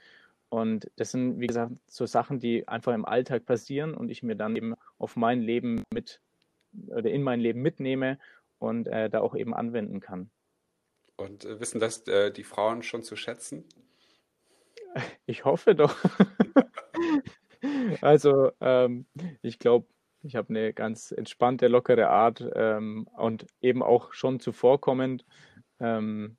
Und 0.50 0.90
das 0.96 1.10
sind, 1.10 1.40
wie 1.40 1.46
gesagt, 1.46 1.72
so 1.86 2.06
Sachen, 2.06 2.38
die 2.38 2.66
einfach 2.66 2.94
im 2.94 3.04
Alltag 3.04 3.44
passieren 3.44 3.94
und 3.94 4.10
ich 4.10 4.22
mir 4.22 4.34
dann 4.34 4.56
eben 4.56 4.74
auf 4.98 5.16
mein 5.16 5.42
Leben 5.42 5.82
mit 5.92 6.20
oder 6.88 7.10
in 7.10 7.22
mein 7.22 7.40
Leben 7.40 7.60
mitnehme 7.60 8.18
und 8.58 8.88
äh, 8.88 9.10
da 9.10 9.20
auch 9.20 9.34
eben 9.34 9.54
anwenden 9.54 10.00
kann. 10.00 10.30
Und 11.16 11.44
äh, 11.44 11.60
wissen 11.60 11.80
das 11.80 12.06
äh, 12.08 12.30
die 12.30 12.44
Frauen 12.44 12.82
schon 12.82 13.02
zu 13.02 13.16
schätzen? 13.16 13.64
Ich 15.26 15.44
hoffe 15.44 15.74
doch. 15.74 15.94
also, 18.00 18.50
ähm, 18.60 19.06
ich 19.42 19.58
glaube, 19.58 19.86
ich 20.22 20.36
habe 20.36 20.50
eine 20.50 20.72
ganz 20.72 21.12
entspannte, 21.12 21.68
lockere 21.68 22.08
Art 22.08 22.44
ähm, 22.54 23.08
und 23.16 23.46
eben 23.60 23.82
auch 23.82 24.12
schon 24.12 24.40
zuvorkommend. 24.40 25.24
Ähm, 25.80 26.36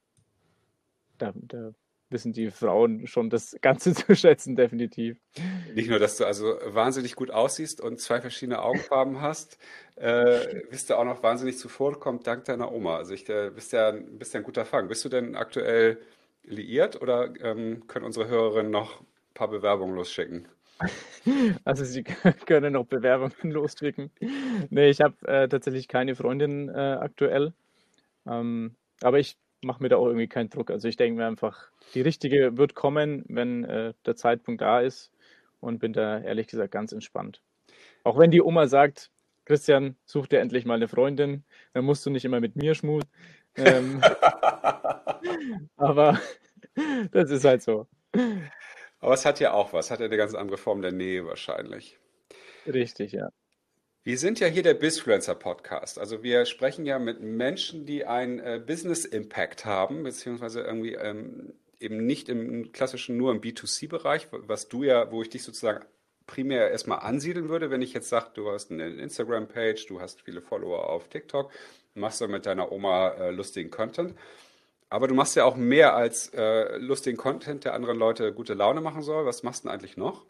da, 1.18 1.34
da, 1.36 1.72
wissen 2.12 2.34
die 2.34 2.50
Frauen 2.50 3.08
schon 3.08 3.30
das 3.30 3.56
Ganze 3.62 3.94
zu 3.94 4.16
schätzen, 4.16 4.56
definitiv. 4.56 5.18
Nicht 5.74 5.90
nur, 5.90 6.00
dass 6.00 6.18
du 6.18 6.26
also 6.26 6.58
wahnsinnig 6.66 7.16
gut 7.16 7.32
aussiehst 7.32 7.82
und 7.82 8.00
zwei 8.00 8.20
verschiedene 8.20 8.62
Augenfarben 8.62 9.22
hast, 9.22 9.58
äh, 9.96 10.62
bist 10.70 10.90
du 10.90 10.96
auch 10.96 11.06
noch 11.06 11.24
wahnsinnig 11.24 11.58
zuvorkommt 11.58 12.26
dank 12.26 12.46
deiner 12.46 12.72
Oma. 12.72 12.98
Also 12.98 13.14
ich, 13.14 13.30
äh, 13.30 13.52
bist 13.54 13.74
ja, 13.74 13.92
bist 13.92 14.34
ja 14.34 14.40
ein 14.40 14.44
guter 14.44 14.66
Fang. 14.66 14.88
Bist 14.88 15.06
du 15.06 15.10
denn 15.10 15.36
aktuell 15.36 16.00
liiert 16.44 17.02
oder 17.02 17.34
ähm, 17.42 17.88
können 17.88 18.06
unsere 18.06 18.28
Hörerinnen 18.28 18.72
noch 18.72 19.02
ein 19.02 19.34
paar 19.34 19.50
Bewerbungen 19.50 19.96
losschicken? 19.96 20.48
Also 21.66 21.84
sie 21.84 22.04
können 22.46 22.74
noch 22.74 22.86
Bewerbungen 22.86 23.52
losschicken. 23.52 24.12
Nee, 24.70 24.90
ich 24.90 25.02
habe 25.02 25.16
äh, 25.28 25.50
tatsächlich 25.50 25.90
keine 25.90 26.16
Freundin 26.16 26.70
äh, 26.70 26.98
aktuell. 27.00 27.54
Ähm, 28.26 28.76
aber 29.02 29.20
ich 29.20 29.38
mache 29.62 29.84
mir 29.84 29.90
da 29.90 29.98
auch 29.98 30.08
irgendwie 30.08 30.28
keinen 30.28 30.50
Druck. 30.50 30.72
Also 30.72 30.88
ich 30.88 30.96
denke 30.96 31.18
mir 31.18 31.28
einfach, 31.28 31.70
die 31.94 32.02
richtige 32.02 32.58
wird 32.58 32.76
kommen, 32.76 33.26
wenn 33.28 33.66
äh, 33.66 33.94
der 34.06 34.16
Zeitpunkt 34.16 34.62
da 34.62 34.80
ist 34.80 35.12
und 35.60 35.80
bin 35.80 35.94
da 35.94 36.20
ehrlich 36.20 36.48
gesagt 36.48 36.72
ganz 36.72 36.92
entspannt. 36.92 37.42
Auch 38.04 38.18
wenn 38.18 38.32
die 38.32 38.42
Oma 38.42 38.68
sagt, 38.68 39.12
Christian, 39.46 39.96
such 40.06 40.28
dir 40.28 40.40
endlich 40.40 40.66
mal 40.66 40.76
eine 40.76 40.88
Freundin, 40.88 41.44
dann 41.74 41.86
musst 41.86 42.06
du 42.06 42.10
nicht 42.10 42.26
immer 42.26 42.40
mit 42.40 42.56
mir 42.56 42.76
schmusen. 42.76 43.10
Ähm, 43.56 44.02
aber 45.78 46.20
das 47.12 47.32
ist 47.32 47.46
halt 47.46 47.62
so. 47.62 47.88
Aber 49.00 49.14
es 49.14 49.26
hat 49.26 49.40
ja 49.40 49.54
auch 49.54 49.74
was, 49.74 49.92
hat 49.92 50.00
ja 50.00 50.06
eine 50.06 50.18
ganz 50.18 50.34
andere 50.34 50.58
Form 50.58 50.82
der 50.82 50.92
Nähe 50.92 51.26
wahrscheinlich. 51.26 51.98
Richtig, 52.66 53.14
ja. 53.14 53.30
Wir 54.04 54.18
sind 54.18 54.40
ja 54.40 54.48
hier 54.48 54.64
der 54.64 54.74
Bizfluencer 54.74 55.36
Podcast. 55.36 56.00
Also 56.00 56.24
wir 56.24 56.46
sprechen 56.46 56.86
ja 56.86 57.00
mit 57.00 57.22
Menschen, 57.22 57.86
die 57.86 58.06
einen 58.06 58.40
äh, 58.40 58.62
Business 58.66 59.06
Impact 59.06 59.66
haben, 59.66 60.04
beziehungsweise 60.04 60.62
irgendwie 60.62 60.94
ähm, 60.94 61.54
eben 61.80 62.06
nicht 62.06 62.30
im 62.30 62.72
klassischen 62.72 63.18
nur 63.18 63.32
im 63.32 63.42
B2C-Bereich, 63.42 64.28
was 64.32 64.68
du 64.68 64.84
ja, 64.84 65.12
wo 65.12 65.22
ich 65.22 65.30
dich 65.30 65.44
sozusagen 65.44 65.86
primär 66.28 66.70
erstmal 66.70 67.00
ansiedeln 67.00 67.50
würde, 67.50 67.72
wenn 67.72 67.82
ich 67.82 67.94
jetzt 67.94 68.10
sage, 68.10 68.30
du 68.36 68.52
hast 68.52 68.72
eine 68.72 68.88
Instagram-Page, 68.88 69.88
du 69.88 70.00
hast 70.00 70.22
viele 70.22 70.42
Follower 70.42 70.90
auf 70.90 71.10
TikTok, 71.10 71.52
machst 71.96 72.22
du 72.22 72.28
mit 72.28 72.46
deiner 72.46 72.72
Oma 72.72 73.10
äh, 73.10 73.32
lustigen 73.32 73.72
Content. 73.72 74.16
Aber 74.90 75.08
du 75.08 75.14
machst 75.14 75.36
ja 75.36 75.46
auch 75.46 75.56
mehr 75.56 75.96
als 75.96 76.30
äh, 76.34 76.78
lustigen 76.78 77.18
Content, 77.18 77.66
der 77.66 77.74
anderen 77.74 77.98
Leute 77.98 78.34
gute 78.34 78.56
Laune 78.56 78.82
machen 78.82 79.04
soll. 79.04 79.26
Was 79.26 79.44
machst 79.44 79.64
du 79.64 79.68
denn 79.68 79.74
eigentlich 79.76 79.98
noch? 79.98 80.26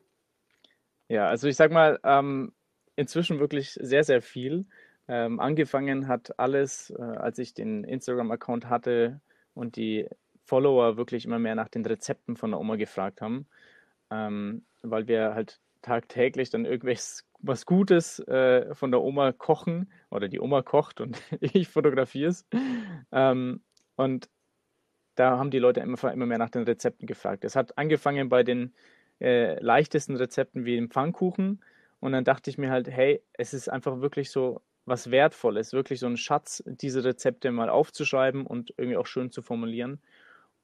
Ja, 1.08 1.28
also 1.28 1.48
ich 1.48 1.56
sag 1.56 1.72
mal, 1.72 2.00
ähm, 2.04 2.52
inzwischen 2.96 3.40
wirklich 3.40 3.72
sehr, 3.72 4.04
sehr 4.04 4.22
viel. 4.22 4.66
Ähm, 5.08 5.40
angefangen 5.40 6.08
hat 6.08 6.38
alles, 6.38 6.92
äh, 6.92 7.02
als 7.02 7.40
ich 7.40 7.54
den 7.54 7.84
Instagram-Account 7.84 8.70
hatte 8.70 9.22
und 9.56 9.76
die 9.76 10.08
Follower 10.46 10.98
wirklich 10.98 11.26
immer 11.26 11.40
mehr 11.40 11.56
nach 11.56 11.70
den 11.70 11.86
Rezepten 11.86 12.36
von 12.36 12.52
der 12.52 12.60
Oma 12.60 12.76
gefragt 12.76 13.22
haben, 13.22 13.48
ähm, 14.12 14.66
weil 14.82 15.08
wir 15.08 15.34
halt 15.34 15.60
tagtäglich 15.82 16.50
dann 16.50 16.66
irgendwas 16.66 17.26
was 17.42 17.66
Gutes 17.66 18.20
äh, 18.28 18.76
von 18.76 18.92
der 18.92 19.02
Oma 19.02 19.32
kochen 19.32 19.90
oder 20.12 20.28
die 20.28 20.42
Oma 20.42 20.62
kocht 20.62 21.00
und 21.00 21.22
ich 21.40 21.70
fotografiere 21.70 22.30
es. 22.30 22.46
Ähm, 23.12 23.62
und 23.96 24.30
da 25.20 25.38
haben 25.38 25.52
die 25.52 25.60
Leute 25.60 25.82
immer, 25.82 26.02
immer 26.14 26.26
mehr 26.26 26.38
nach 26.38 26.50
den 26.50 26.64
Rezepten 26.64 27.06
gefragt. 27.06 27.44
Es 27.44 27.58
hat 27.58 27.78
angefangen 27.78 28.30
bei 28.30 28.44
den 28.44 28.74
äh, 29.20 29.62
leichtesten 29.62 30.16
Rezepten 30.16 30.64
wie 30.64 30.76
dem 30.76 30.90
Pfannkuchen. 30.90 31.62
Und 32.00 32.14
dann 32.14 32.24
dachte 32.24 32.50
ich 32.50 32.58
mir 32.58 32.72
halt, 32.72 32.90
hey, 32.90 33.22
es 33.34 33.54
ist 33.54 33.68
einfach 33.68 34.00
wirklich 34.00 34.32
so 34.32 34.62
was 34.86 35.12
Wertvolles, 35.12 35.74
wirklich 35.74 36.00
so 36.00 36.08
ein 36.08 36.16
Schatz, 36.16 36.64
diese 36.66 37.04
Rezepte 37.04 37.52
mal 37.52 37.70
aufzuschreiben 37.70 38.46
und 38.46 38.74
irgendwie 38.78 38.96
auch 38.96 39.06
schön 39.06 39.30
zu 39.30 39.42
formulieren. 39.42 40.00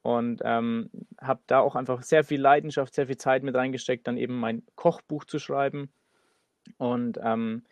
Und 0.00 0.40
ähm, 0.42 0.88
habe 1.20 1.40
da 1.46 1.60
auch 1.60 1.76
einfach 1.76 2.02
sehr 2.02 2.24
viel 2.24 2.40
Leidenschaft, 2.40 2.94
sehr 2.94 3.08
viel 3.08 3.18
Zeit 3.18 3.42
mit 3.42 3.54
reingesteckt, 3.54 4.06
dann 4.06 4.16
eben 4.16 4.40
mein 4.40 4.62
Kochbuch 4.74 5.24
zu 5.24 5.38
schreiben. 5.38 5.90
Und 6.78 7.18
ähm, 7.22 7.64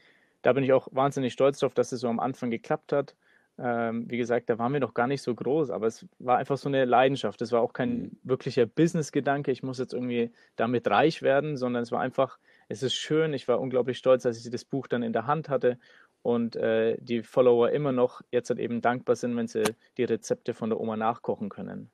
da 0.43 0.53
bin 0.53 0.65
ich 0.65 0.75
auch 0.75 0.89
wahnsinnig 0.93 1.33
stolz 1.33 1.61
drauf, 1.61 1.73
dass 1.73 1.93
es 1.93 2.01
so 2.01 2.09
am 2.09 2.21
Anfang 2.21 2.51
geklappt 2.51 2.93
hat. 2.93 3.15
Ähm, 3.57 4.11
wie 4.11 4.17
gesagt, 4.17 4.51
da 4.51 4.59
waren 4.59 4.73
wir 4.73 4.81
noch 4.81 4.95
gar 4.95 5.07
nicht 5.07 5.23
so 5.23 5.33
groß, 5.33 5.71
aber 5.71 5.87
es 5.87 6.07
war 6.19 6.39
einfach 6.39 6.57
so 6.57 6.69
eine 6.69 6.85
Leidenschaft. 6.85 7.41
Es 7.41 7.53
war 7.53 7.61
auch 7.61 7.73
kein 7.73 7.91
mhm. 7.91 8.19
wirklicher 8.25 8.67
Business-Gedanke, 8.67 9.53
ich 9.53 9.63
muss 9.63 9.79
jetzt 9.79 9.95
irgendwie 9.95 10.33
damit 10.57 10.89
reich 10.89 11.23
werden, 11.23 11.57
sondern 11.57 11.85
es 11.85 11.93
war 11.93 12.01
einfach, 12.01 12.39
es 12.69 12.83
ist 12.83 12.95
schön. 12.95 13.33
Ich 13.33 13.47
war 13.47 13.61
unglaublich 13.61 13.99
stolz, 13.99 14.25
dass 14.25 14.45
ich 14.45 14.51
das 14.51 14.65
Buch 14.65 14.89
dann 14.89 15.03
in 15.03 15.13
der 15.13 15.27
Hand 15.27 15.49
hatte 15.49 15.79
und 16.23 16.57
äh, 16.57 16.97
die 17.01 17.23
Follower 17.23 17.71
immer 17.71 17.93
noch 17.93 18.23
jetzt 18.33 18.49
halt 18.49 18.59
eben 18.59 18.81
dankbar 18.81 19.15
sind, 19.15 19.37
wenn 19.37 19.47
sie 19.47 19.63
die 19.99 20.05
Rezepte 20.05 20.55
von 20.55 20.71
der 20.71 20.81
Oma 20.81 20.97
nachkochen 20.97 21.49
können. 21.49 21.91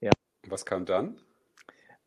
Ja. 0.00 0.10
Was 0.48 0.66
kam 0.66 0.84
dann? 0.84 1.16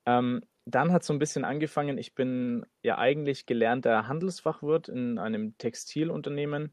Ähm, 0.05 0.41
dann 0.65 0.91
hat 0.91 1.01
es 1.01 1.07
so 1.07 1.13
ein 1.13 1.19
bisschen 1.19 1.45
angefangen. 1.45 1.97
Ich 1.97 2.13
bin 2.13 2.65
ja 2.83 2.97
eigentlich 2.97 3.45
gelernter 3.45 4.07
Handelsfachwirt 4.07 4.89
in 4.89 5.17
einem 5.17 5.57
Textilunternehmen 5.57 6.71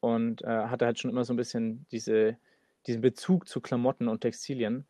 und 0.00 0.42
äh, 0.42 0.46
hatte 0.46 0.86
halt 0.86 0.98
schon 0.98 1.10
immer 1.10 1.24
so 1.24 1.32
ein 1.32 1.36
bisschen 1.36 1.86
diese, 1.90 2.36
diesen 2.86 3.00
Bezug 3.00 3.48
zu 3.48 3.60
Klamotten 3.60 4.08
und 4.08 4.20
Textilien 4.20 4.86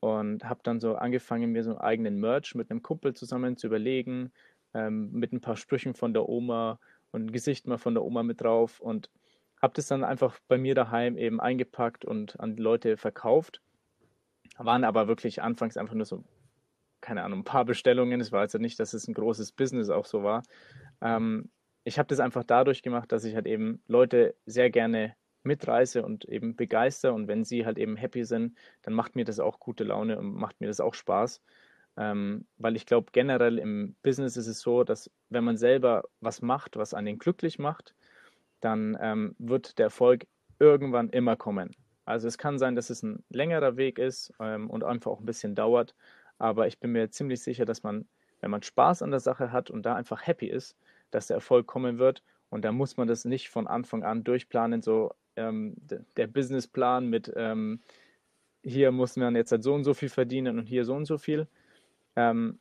und 0.00 0.44
habe 0.44 0.60
dann 0.62 0.80
so 0.80 0.94
angefangen, 0.94 1.52
mir 1.52 1.64
so 1.64 1.70
einen 1.70 1.80
eigenen 1.80 2.20
Merch 2.20 2.54
mit 2.54 2.70
einem 2.70 2.82
Kumpel 2.82 3.14
zusammen 3.14 3.56
zu 3.56 3.66
überlegen, 3.66 4.32
ähm, 4.74 5.10
mit 5.12 5.32
ein 5.32 5.40
paar 5.40 5.56
Sprüchen 5.56 5.94
von 5.94 6.12
der 6.12 6.28
Oma 6.28 6.78
und 7.10 7.26
ein 7.26 7.32
Gesicht 7.32 7.66
mal 7.66 7.78
von 7.78 7.94
der 7.94 8.04
Oma 8.04 8.22
mit 8.22 8.40
drauf 8.40 8.80
und 8.80 9.10
habe 9.60 9.74
das 9.74 9.86
dann 9.86 10.04
einfach 10.04 10.38
bei 10.46 10.58
mir 10.58 10.74
daheim 10.74 11.16
eben 11.16 11.40
eingepackt 11.40 12.04
und 12.04 12.38
an 12.38 12.56
Leute 12.56 12.96
verkauft. 12.96 13.60
Waren 14.56 14.84
aber 14.84 15.08
wirklich 15.08 15.42
anfangs 15.42 15.76
einfach 15.76 15.94
nur 15.94 16.06
so, 16.06 16.24
keine 17.00 17.22
Ahnung, 17.22 17.40
ein 17.40 17.44
paar 17.44 17.64
Bestellungen. 17.64 18.20
Es 18.20 18.30
war 18.30 18.40
also 18.40 18.58
nicht, 18.58 18.78
dass 18.78 18.94
es 18.94 19.08
ein 19.08 19.14
großes 19.14 19.52
Business 19.52 19.88
auch 19.88 20.04
so 20.04 20.22
war. 20.22 20.42
Ähm, 21.00 21.50
ich 21.88 21.98
habe 21.98 22.08
das 22.08 22.20
einfach 22.20 22.44
dadurch 22.44 22.82
gemacht, 22.82 23.10
dass 23.10 23.24
ich 23.24 23.34
halt 23.34 23.46
eben 23.46 23.82
Leute 23.88 24.34
sehr 24.46 24.70
gerne 24.70 25.16
mitreiße 25.42 26.04
und 26.04 26.26
eben 26.26 26.54
begeister 26.54 27.14
und 27.14 27.28
wenn 27.28 27.44
sie 27.44 27.64
halt 27.64 27.78
eben 27.78 27.96
happy 27.96 28.24
sind, 28.24 28.56
dann 28.82 28.92
macht 28.94 29.16
mir 29.16 29.24
das 29.24 29.40
auch 29.40 29.58
gute 29.58 29.84
Laune 29.84 30.18
und 30.18 30.34
macht 30.34 30.60
mir 30.60 30.66
das 30.66 30.80
auch 30.80 30.94
Spaß. 30.94 31.40
Ähm, 31.96 32.46
weil 32.58 32.76
ich 32.76 32.86
glaube, 32.86 33.08
generell 33.12 33.58
im 33.58 33.96
Business 34.02 34.36
ist 34.36 34.46
es 34.46 34.60
so, 34.60 34.84
dass 34.84 35.10
wenn 35.30 35.44
man 35.44 35.56
selber 35.56 36.04
was 36.20 36.42
macht, 36.42 36.76
was 36.76 36.94
einen 36.94 37.18
glücklich 37.18 37.58
macht, 37.58 37.94
dann 38.60 38.96
ähm, 39.00 39.34
wird 39.38 39.78
der 39.78 39.86
Erfolg 39.86 40.26
irgendwann 40.58 41.08
immer 41.10 41.36
kommen. 41.36 41.74
Also 42.04 42.28
es 42.28 42.38
kann 42.38 42.58
sein, 42.58 42.76
dass 42.76 42.90
es 42.90 43.02
ein 43.02 43.24
längerer 43.30 43.76
Weg 43.76 43.98
ist 43.98 44.32
ähm, 44.40 44.68
und 44.68 44.84
einfach 44.84 45.10
auch 45.10 45.20
ein 45.20 45.26
bisschen 45.26 45.54
dauert, 45.54 45.94
aber 46.38 46.66
ich 46.66 46.78
bin 46.78 46.92
mir 46.92 47.10
ziemlich 47.10 47.42
sicher, 47.42 47.64
dass 47.64 47.82
man, 47.82 48.06
wenn 48.40 48.50
man 48.50 48.62
Spaß 48.62 49.02
an 49.02 49.10
der 49.10 49.20
Sache 49.20 49.52
hat 49.52 49.70
und 49.70 49.84
da 49.86 49.94
einfach 49.94 50.26
happy 50.26 50.46
ist, 50.46 50.76
dass 51.10 51.28
der 51.28 51.36
Erfolg 51.36 51.66
kommen 51.66 51.98
wird. 51.98 52.22
Und 52.50 52.64
da 52.64 52.72
muss 52.72 52.96
man 52.96 53.08
das 53.08 53.24
nicht 53.24 53.50
von 53.50 53.66
Anfang 53.66 54.02
an 54.04 54.24
durchplanen, 54.24 54.82
so 54.82 55.12
ähm, 55.36 55.76
der 56.16 56.26
Businessplan 56.26 57.06
mit 57.06 57.32
ähm, 57.36 57.80
hier 58.62 58.90
muss 58.90 59.16
man 59.16 59.36
jetzt 59.36 59.52
halt 59.52 59.62
so 59.62 59.74
und 59.74 59.84
so 59.84 59.94
viel 59.94 60.08
verdienen 60.08 60.58
und 60.58 60.66
hier 60.66 60.84
so 60.84 60.94
und 60.94 61.04
so 61.04 61.18
viel. 61.18 61.48
Ähm, 62.16 62.58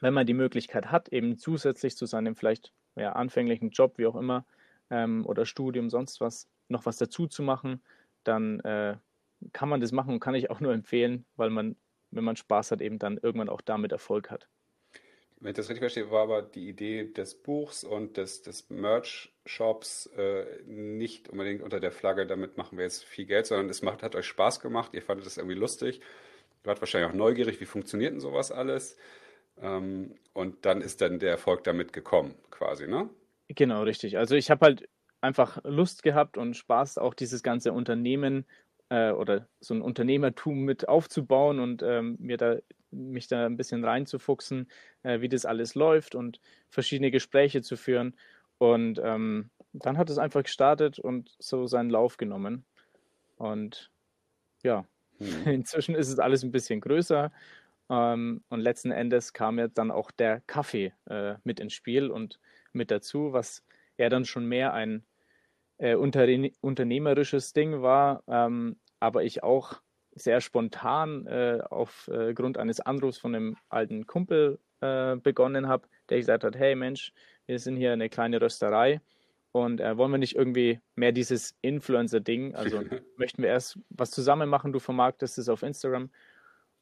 wenn 0.00 0.14
man 0.14 0.26
die 0.26 0.34
Möglichkeit 0.34 0.90
hat, 0.90 1.08
eben 1.08 1.38
zusätzlich 1.38 1.96
zu 1.96 2.06
seinem 2.06 2.36
vielleicht 2.36 2.72
ja, 2.96 3.12
anfänglichen 3.12 3.70
Job, 3.70 3.96
wie 3.96 4.06
auch 4.06 4.16
immer, 4.16 4.44
ähm, 4.90 5.24
oder 5.26 5.46
Studium, 5.46 5.88
sonst 5.88 6.20
was, 6.20 6.48
noch 6.68 6.84
was 6.86 6.98
dazu 6.98 7.26
zu 7.26 7.42
machen, 7.42 7.82
dann 8.24 8.60
äh, 8.60 8.96
kann 9.52 9.68
man 9.68 9.80
das 9.80 9.92
machen 9.92 10.14
und 10.14 10.20
kann 10.20 10.34
ich 10.34 10.50
auch 10.50 10.60
nur 10.60 10.72
empfehlen, 10.72 11.24
weil 11.36 11.50
man, 11.50 11.76
wenn 12.10 12.24
man 12.24 12.36
Spaß 12.36 12.72
hat, 12.72 12.80
eben 12.80 12.98
dann 12.98 13.18
irgendwann 13.18 13.48
auch 13.48 13.60
damit 13.60 13.92
Erfolg 13.92 14.30
hat. 14.30 14.48
Wenn 15.44 15.50
ich 15.50 15.56
das 15.56 15.68
richtig 15.68 15.82
verstehe, 15.82 16.10
war 16.10 16.22
aber 16.22 16.40
die 16.40 16.70
Idee 16.70 17.04
des 17.04 17.34
Buchs 17.34 17.84
und 17.84 18.16
des, 18.16 18.40
des 18.40 18.70
Merch-Shops 18.70 20.06
äh, 20.16 20.46
nicht 20.64 21.28
unbedingt 21.28 21.60
unter 21.60 21.80
der 21.80 21.92
Flagge, 21.92 22.26
damit 22.26 22.56
machen 22.56 22.78
wir 22.78 22.84
jetzt 22.84 23.04
viel 23.04 23.26
Geld, 23.26 23.44
sondern 23.44 23.68
es 23.68 23.82
macht, 23.82 24.02
hat 24.02 24.16
euch 24.16 24.26
Spaß 24.26 24.60
gemacht, 24.60 24.94
ihr 24.94 25.02
fandet 25.02 25.26
das 25.26 25.36
irgendwie 25.36 25.58
lustig, 25.58 25.98
ihr 26.00 26.66
wart 26.66 26.80
wahrscheinlich 26.80 27.10
auch 27.10 27.14
neugierig, 27.14 27.60
wie 27.60 27.66
funktioniert 27.66 28.14
denn 28.14 28.20
sowas 28.20 28.52
alles? 28.52 28.96
Ähm, 29.60 30.14
und 30.32 30.64
dann 30.64 30.80
ist 30.80 31.02
dann 31.02 31.18
der 31.18 31.32
Erfolg 31.32 31.62
damit 31.64 31.92
gekommen, 31.92 32.36
quasi, 32.50 32.88
ne? 32.88 33.10
Genau, 33.48 33.82
richtig. 33.82 34.16
Also 34.16 34.36
ich 34.36 34.50
habe 34.50 34.64
halt 34.64 34.88
einfach 35.20 35.62
Lust 35.62 36.02
gehabt 36.02 36.38
und 36.38 36.56
Spaß, 36.56 36.96
auch 36.96 37.12
dieses 37.12 37.42
ganze 37.42 37.74
Unternehmen 37.74 38.46
äh, 38.88 39.10
oder 39.10 39.46
so 39.60 39.74
ein 39.74 39.82
Unternehmertum 39.82 40.60
mit 40.60 40.88
aufzubauen 40.88 41.60
und 41.60 41.82
ähm, 41.82 42.16
mir 42.18 42.38
da 42.38 42.56
mich 42.94 43.28
da 43.28 43.46
ein 43.46 43.56
bisschen 43.56 43.84
reinzufuchsen, 43.84 44.68
äh, 45.02 45.20
wie 45.20 45.28
das 45.28 45.44
alles 45.44 45.74
läuft 45.74 46.14
und 46.14 46.40
verschiedene 46.70 47.10
Gespräche 47.10 47.62
zu 47.62 47.76
führen. 47.76 48.16
Und 48.58 49.00
ähm, 49.02 49.50
dann 49.72 49.98
hat 49.98 50.10
es 50.10 50.18
einfach 50.18 50.44
gestartet 50.44 50.98
und 50.98 51.34
so 51.38 51.66
seinen 51.66 51.90
Lauf 51.90 52.16
genommen. 52.16 52.64
Und 53.36 53.90
ja, 54.62 54.86
mhm. 55.18 55.26
inzwischen 55.46 55.94
ist 55.94 56.08
es 56.08 56.18
alles 56.18 56.42
ein 56.42 56.52
bisschen 56.52 56.80
größer. 56.80 57.32
Ähm, 57.90 58.42
und 58.48 58.60
letzten 58.60 58.90
Endes 58.90 59.32
kam 59.32 59.58
ja 59.58 59.68
dann 59.68 59.90
auch 59.90 60.10
der 60.10 60.40
Kaffee 60.46 60.92
äh, 61.06 61.34
mit 61.44 61.60
ins 61.60 61.74
Spiel 61.74 62.10
und 62.10 62.40
mit 62.72 62.90
dazu, 62.90 63.32
was 63.32 63.64
ja 63.98 64.08
dann 64.08 64.24
schon 64.24 64.46
mehr 64.46 64.72
ein 64.72 65.04
äh, 65.78 65.94
unternehmerisches 65.94 67.52
Ding 67.52 67.82
war, 67.82 68.22
ähm, 68.26 68.76
aber 69.00 69.24
ich 69.24 69.42
auch 69.42 69.80
sehr 70.14 70.40
spontan 70.40 71.26
äh, 71.26 71.60
aufgrund 71.70 72.56
äh, 72.56 72.60
eines 72.60 72.80
Anrufs 72.80 73.18
von 73.18 73.34
einem 73.34 73.56
alten 73.68 74.06
Kumpel 74.06 74.58
äh, 74.80 75.16
begonnen 75.16 75.68
habe, 75.68 75.88
der 76.08 76.18
gesagt 76.18 76.44
hat, 76.44 76.56
hey 76.56 76.74
Mensch, 76.74 77.12
wir 77.46 77.58
sind 77.58 77.76
hier 77.76 77.92
eine 77.92 78.08
kleine 78.08 78.40
Rösterei 78.40 79.00
und 79.52 79.80
äh, 79.80 79.96
wollen 79.96 80.10
wir 80.10 80.18
nicht 80.18 80.36
irgendwie 80.36 80.80
mehr 80.96 81.12
dieses 81.12 81.56
Influencer-Ding, 81.62 82.54
also 82.54 82.82
möchten 83.16 83.42
wir 83.42 83.50
erst 83.50 83.78
was 83.90 84.10
zusammen 84.10 84.48
machen, 84.48 84.72
du 84.72 84.80
vermarktest 84.80 85.38
es 85.38 85.48
auf 85.48 85.62
Instagram. 85.62 86.10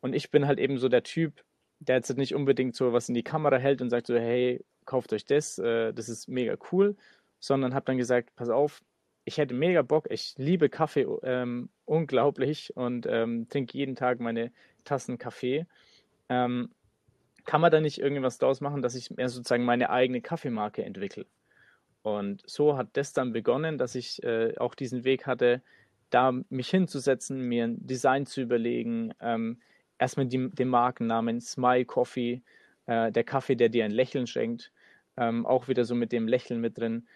Und 0.00 0.14
ich 0.14 0.30
bin 0.30 0.46
halt 0.46 0.58
eben 0.58 0.78
so 0.78 0.88
der 0.88 1.02
Typ, 1.02 1.44
der 1.78 1.96
jetzt 1.96 2.16
nicht 2.16 2.34
unbedingt 2.34 2.74
so 2.74 2.92
was 2.92 3.08
in 3.08 3.14
die 3.14 3.22
Kamera 3.22 3.56
hält 3.56 3.82
und 3.82 3.90
sagt 3.90 4.06
so, 4.06 4.14
hey, 4.14 4.64
kauft 4.84 5.12
euch 5.12 5.24
das, 5.24 5.58
äh, 5.58 5.92
das 5.92 6.08
ist 6.08 6.28
mega 6.28 6.56
cool, 6.72 6.96
sondern 7.40 7.74
habe 7.74 7.84
dann 7.84 7.98
gesagt, 7.98 8.34
pass 8.36 8.48
auf, 8.48 8.82
ich 9.24 9.38
hätte 9.38 9.54
mega 9.54 9.82
Bock. 9.82 10.06
Ich 10.10 10.34
liebe 10.36 10.68
Kaffee 10.68 11.06
ähm, 11.22 11.68
unglaublich 11.84 12.76
und 12.76 13.06
ähm, 13.06 13.48
trinke 13.48 13.76
jeden 13.78 13.94
Tag 13.94 14.20
meine 14.20 14.52
Tassen 14.84 15.18
Kaffee. 15.18 15.66
Ähm, 16.28 16.70
kann 17.44 17.60
man 17.60 17.72
da 17.72 17.80
nicht 17.80 17.98
irgendwas 17.98 18.38
draus 18.38 18.60
machen, 18.60 18.82
dass 18.82 18.94
ich 18.94 19.10
mehr 19.10 19.28
sozusagen 19.28 19.64
meine 19.64 19.90
eigene 19.90 20.20
Kaffeemarke 20.20 20.84
entwickle? 20.84 21.26
Und 22.02 22.42
so 22.46 22.76
hat 22.76 22.88
das 22.94 23.12
dann 23.12 23.32
begonnen, 23.32 23.78
dass 23.78 23.94
ich 23.94 24.22
äh, 24.24 24.56
auch 24.58 24.74
diesen 24.74 25.04
Weg 25.04 25.26
hatte, 25.26 25.62
da 26.10 26.32
mich 26.48 26.68
hinzusetzen, 26.68 27.40
mir 27.40 27.64
ein 27.64 27.86
Design 27.86 28.26
zu 28.26 28.40
überlegen, 28.40 29.14
ähm, 29.20 29.60
erstmal 29.98 30.26
die, 30.26 30.50
den 30.50 30.68
Markennamen 30.68 31.40
Smile 31.40 31.84
Coffee, 31.84 32.42
äh, 32.86 33.12
der 33.12 33.24
Kaffee, 33.24 33.54
der 33.54 33.68
dir 33.68 33.84
ein 33.84 33.92
Lächeln 33.92 34.26
schenkt, 34.26 34.72
ähm, 35.16 35.46
auch 35.46 35.68
wieder 35.68 35.84
so 35.84 35.94
mit 35.94 36.12
dem 36.12 36.26
Lächeln 36.26 36.60
mit 36.60 36.76
drin. 36.76 37.06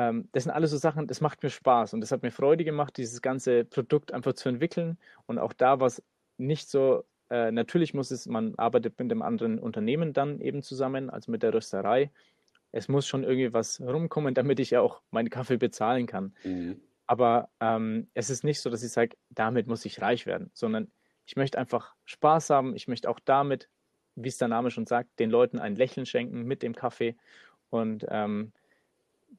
Ähm, 0.00 0.30
das 0.32 0.44
sind 0.44 0.52
alles 0.52 0.70
so 0.70 0.78
Sachen, 0.78 1.06
das 1.06 1.20
macht 1.20 1.42
mir 1.42 1.50
Spaß 1.50 1.92
und 1.92 2.00
das 2.00 2.10
hat 2.10 2.22
mir 2.22 2.30
Freude 2.30 2.64
gemacht, 2.64 2.96
dieses 2.96 3.20
ganze 3.20 3.66
Produkt 3.66 4.14
einfach 4.14 4.32
zu 4.32 4.48
entwickeln. 4.48 4.96
Und 5.26 5.38
auch 5.38 5.52
da 5.52 5.78
war 5.78 5.88
es 5.88 6.02
nicht 6.38 6.70
so, 6.70 7.04
äh, 7.28 7.52
natürlich 7.52 7.92
muss 7.92 8.10
es, 8.10 8.24
man 8.24 8.54
arbeitet 8.54 8.98
mit 8.98 9.12
einem 9.12 9.20
anderen 9.20 9.58
Unternehmen 9.58 10.14
dann 10.14 10.40
eben 10.40 10.62
zusammen, 10.62 11.10
also 11.10 11.30
mit 11.30 11.42
der 11.42 11.52
Rösterei. 11.52 12.10
Es 12.72 12.88
muss 12.88 13.06
schon 13.06 13.24
irgendwie 13.24 13.52
was 13.52 13.78
rumkommen, 13.78 14.32
damit 14.34 14.58
ich 14.58 14.70
ja 14.70 14.80
auch 14.80 15.02
meinen 15.10 15.28
Kaffee 15.28 15.58
bezahlen 15.58 16.06
kann. 16.06 16.34
Mhm. 16.44 16.80
Aber 17.06 17.50
ähm, 17.60 18.08
es 18.14 18.30
ist 18.30 18.42
nicht 18.42 18.62
so, 18.62 18.70
dass 18.70 18.82
ich 18.82 18.92
sage, 18.92 19.18
damit 19.28 19.66
muss 19.66 19.84
ich 19.84 20.00
reich 20.00 20.24
werden, 20.24 20.50
sondern 20.54 20.90
ich 21.26 21.36
möchte 21.36 21.58
einfach 21.58 21.94
Spaß 22.06 22.48
haben. 22.48 22.74
Ich 22.74 22.88
möchte 22.88 23.10
auch 23.10 23.20
damit, 23.22 23.68
wie 24.14 24.28
es 24.28 24.38
der 24.38 24.48
Name 24.48 24.70
schon 24.70 24.86
sagt, 24.86 25.18
den 25.18 25.28
Leuten 25.28 25.58
ein 25.58 25.76
Lächeln 25.76 26.06
schenken 26.06 26.44
mit 26.44 26.62
dem 26.62 26.74
Kaffee. 26.74 27.16
Und 27.68 28.06
ähm, 28.08 28.52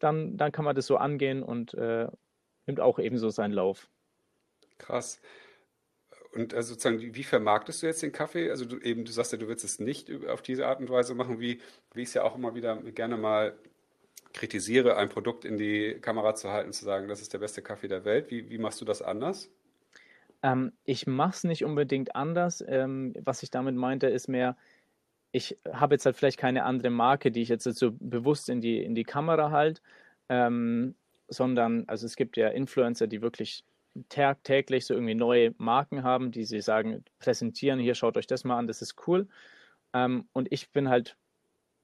dann, 0.04 0.38
dann 0.38 0.52
kann 0.52 0.66
man 0.66 0.76
das 0.76 0.88
so 0.88 0.98
angehen 0.98 1.44
und 1.44 1.74
äh, 1.74 2.08
nimmt 2.66 2.80
auch 2.80 3.00
ebenso 3.00 3.30
seinen 3.30 3.54
Lauf. 3.54 3.90
Krass. 4.78 5.22
Und 6.34 6.54
also 6.54 6.74
sozusagen, 6.74 7.14
wie 7.14 7.24
vermarktest 7.24 7.82
du 7.82 7.88
jetzt 7.88 8.02
den 8.02 8.12
Kaffee? 8.14 8.50
Also 8.50 8.66
du 8.66 8.80
eben, 8.80 9.04
du 9.04 9.12
sagst 9.12 9.34
ja, 9.34 9.38
du 9.38 9.48
willst 9.48 9.66
es 9.66 9.80
nicht 9.80 10.10
auf 10.28 10.42
diese 10.42 10.66
Art 10.68 10.80
und 10.80 10.90
Weise 10.90 11.14
machen, 11.14 11.40
wie, 11.40 11.60
wie 11.94 12.04
ich 12.04 12.10
es 12.10 12.14
ja 12.14 12.24
auch 12.24 12.36
immer 12.36 12.56
wieder 12.56 12.78
gerne 12.78 13.18
mal 13.18 13.54
kritisiere, 14.34 14.96
ein 14.96 15.10
Produkt 15.10 15.44
in 15.44 15.58
die 15.58 15.98
Kamera 16.02 16.36
zu 16.36 16.50
halten, 16.50 16.72
zu 16.72 16.86
sagen, 16.86 17.10
das 17.10 17.22
ist 17.22 17.34
der 17.34 17.40
beste 17.40 17.62
Kaffee 17.62 17.90
der 17.90 18.06
Welt. 18.06 18.32
Wie, 18.32 18.50
wie 18.50 18.58
machst 18.58 18.80
du 18.80 18.86
das 18.86 19.02
anders? 19.02 19.50
Ähm, 20.42 20.72
ich 20.86 21.06
mache 21.06 21.36
es 21.36 21.44
nicht 21.44 21.66
unbedingt 21.66 22.16
anders. 22.16 22.64
Ähm, 22.66 23.14
was 23.20 23.44
ich 23.44 23.52
damit 23.52 23.76
meinte, 23.76 24.08
ist 24.08 24.30
mehr, 24.30 24.56
ich 25.32 25.58
habe 25.72 25.96
jetzt 25.96 26.06
halt 26.06 26.18
vielleicht 26.18 26.38
keine 26.38 26.64
andere 26.66 26.90
Marke, 26.90 27.32
die 27.32 27.42
ich 27.42 27.50
jetzt 27.50 27.64
so 27.64 27.92
bewusst 28.00 28.50
in 28.50 28.62
die, 28.62 28.84
in 28.84 28.96
die 28.96 29.04
Kamera 29.04 29.52
halte, 29.52 29.82
ähm, 30.30 30.96
sondern, 31.28 31.86
also 31.88 32.06
es 32.06 32.16
gibt 32.16 32.38
ja 32.38 32.50
Influencer, 32.50 33.08
die 33.08 33.22
wirklich 33.22 33.64
täglich 34.10 34.86
so 34.86 34.94
irgendwie 34.94 35.16
neue 35.16 35.54
Marken 35.58 36.04
haben, 36.04 36.32
die 36.32 36.46
sie 36.46 36.62
sagen, 36.62 37.04
präsentieren, 37.20 37.80
hier 37.80 37.96
schaut 37.96 38.18
euch 38.18 38.28
das 38.28 38.44
mal 38.44 38.58
an, 38.58 38.68
das 38.68 38.82
ist 38.82 38.96
cool. 39.08 39.28
Ähm, 39.94 40.28
und 40.34 40.52
ich 40.52 40.72
bin 40.72 40.90
halt 40.90 41.18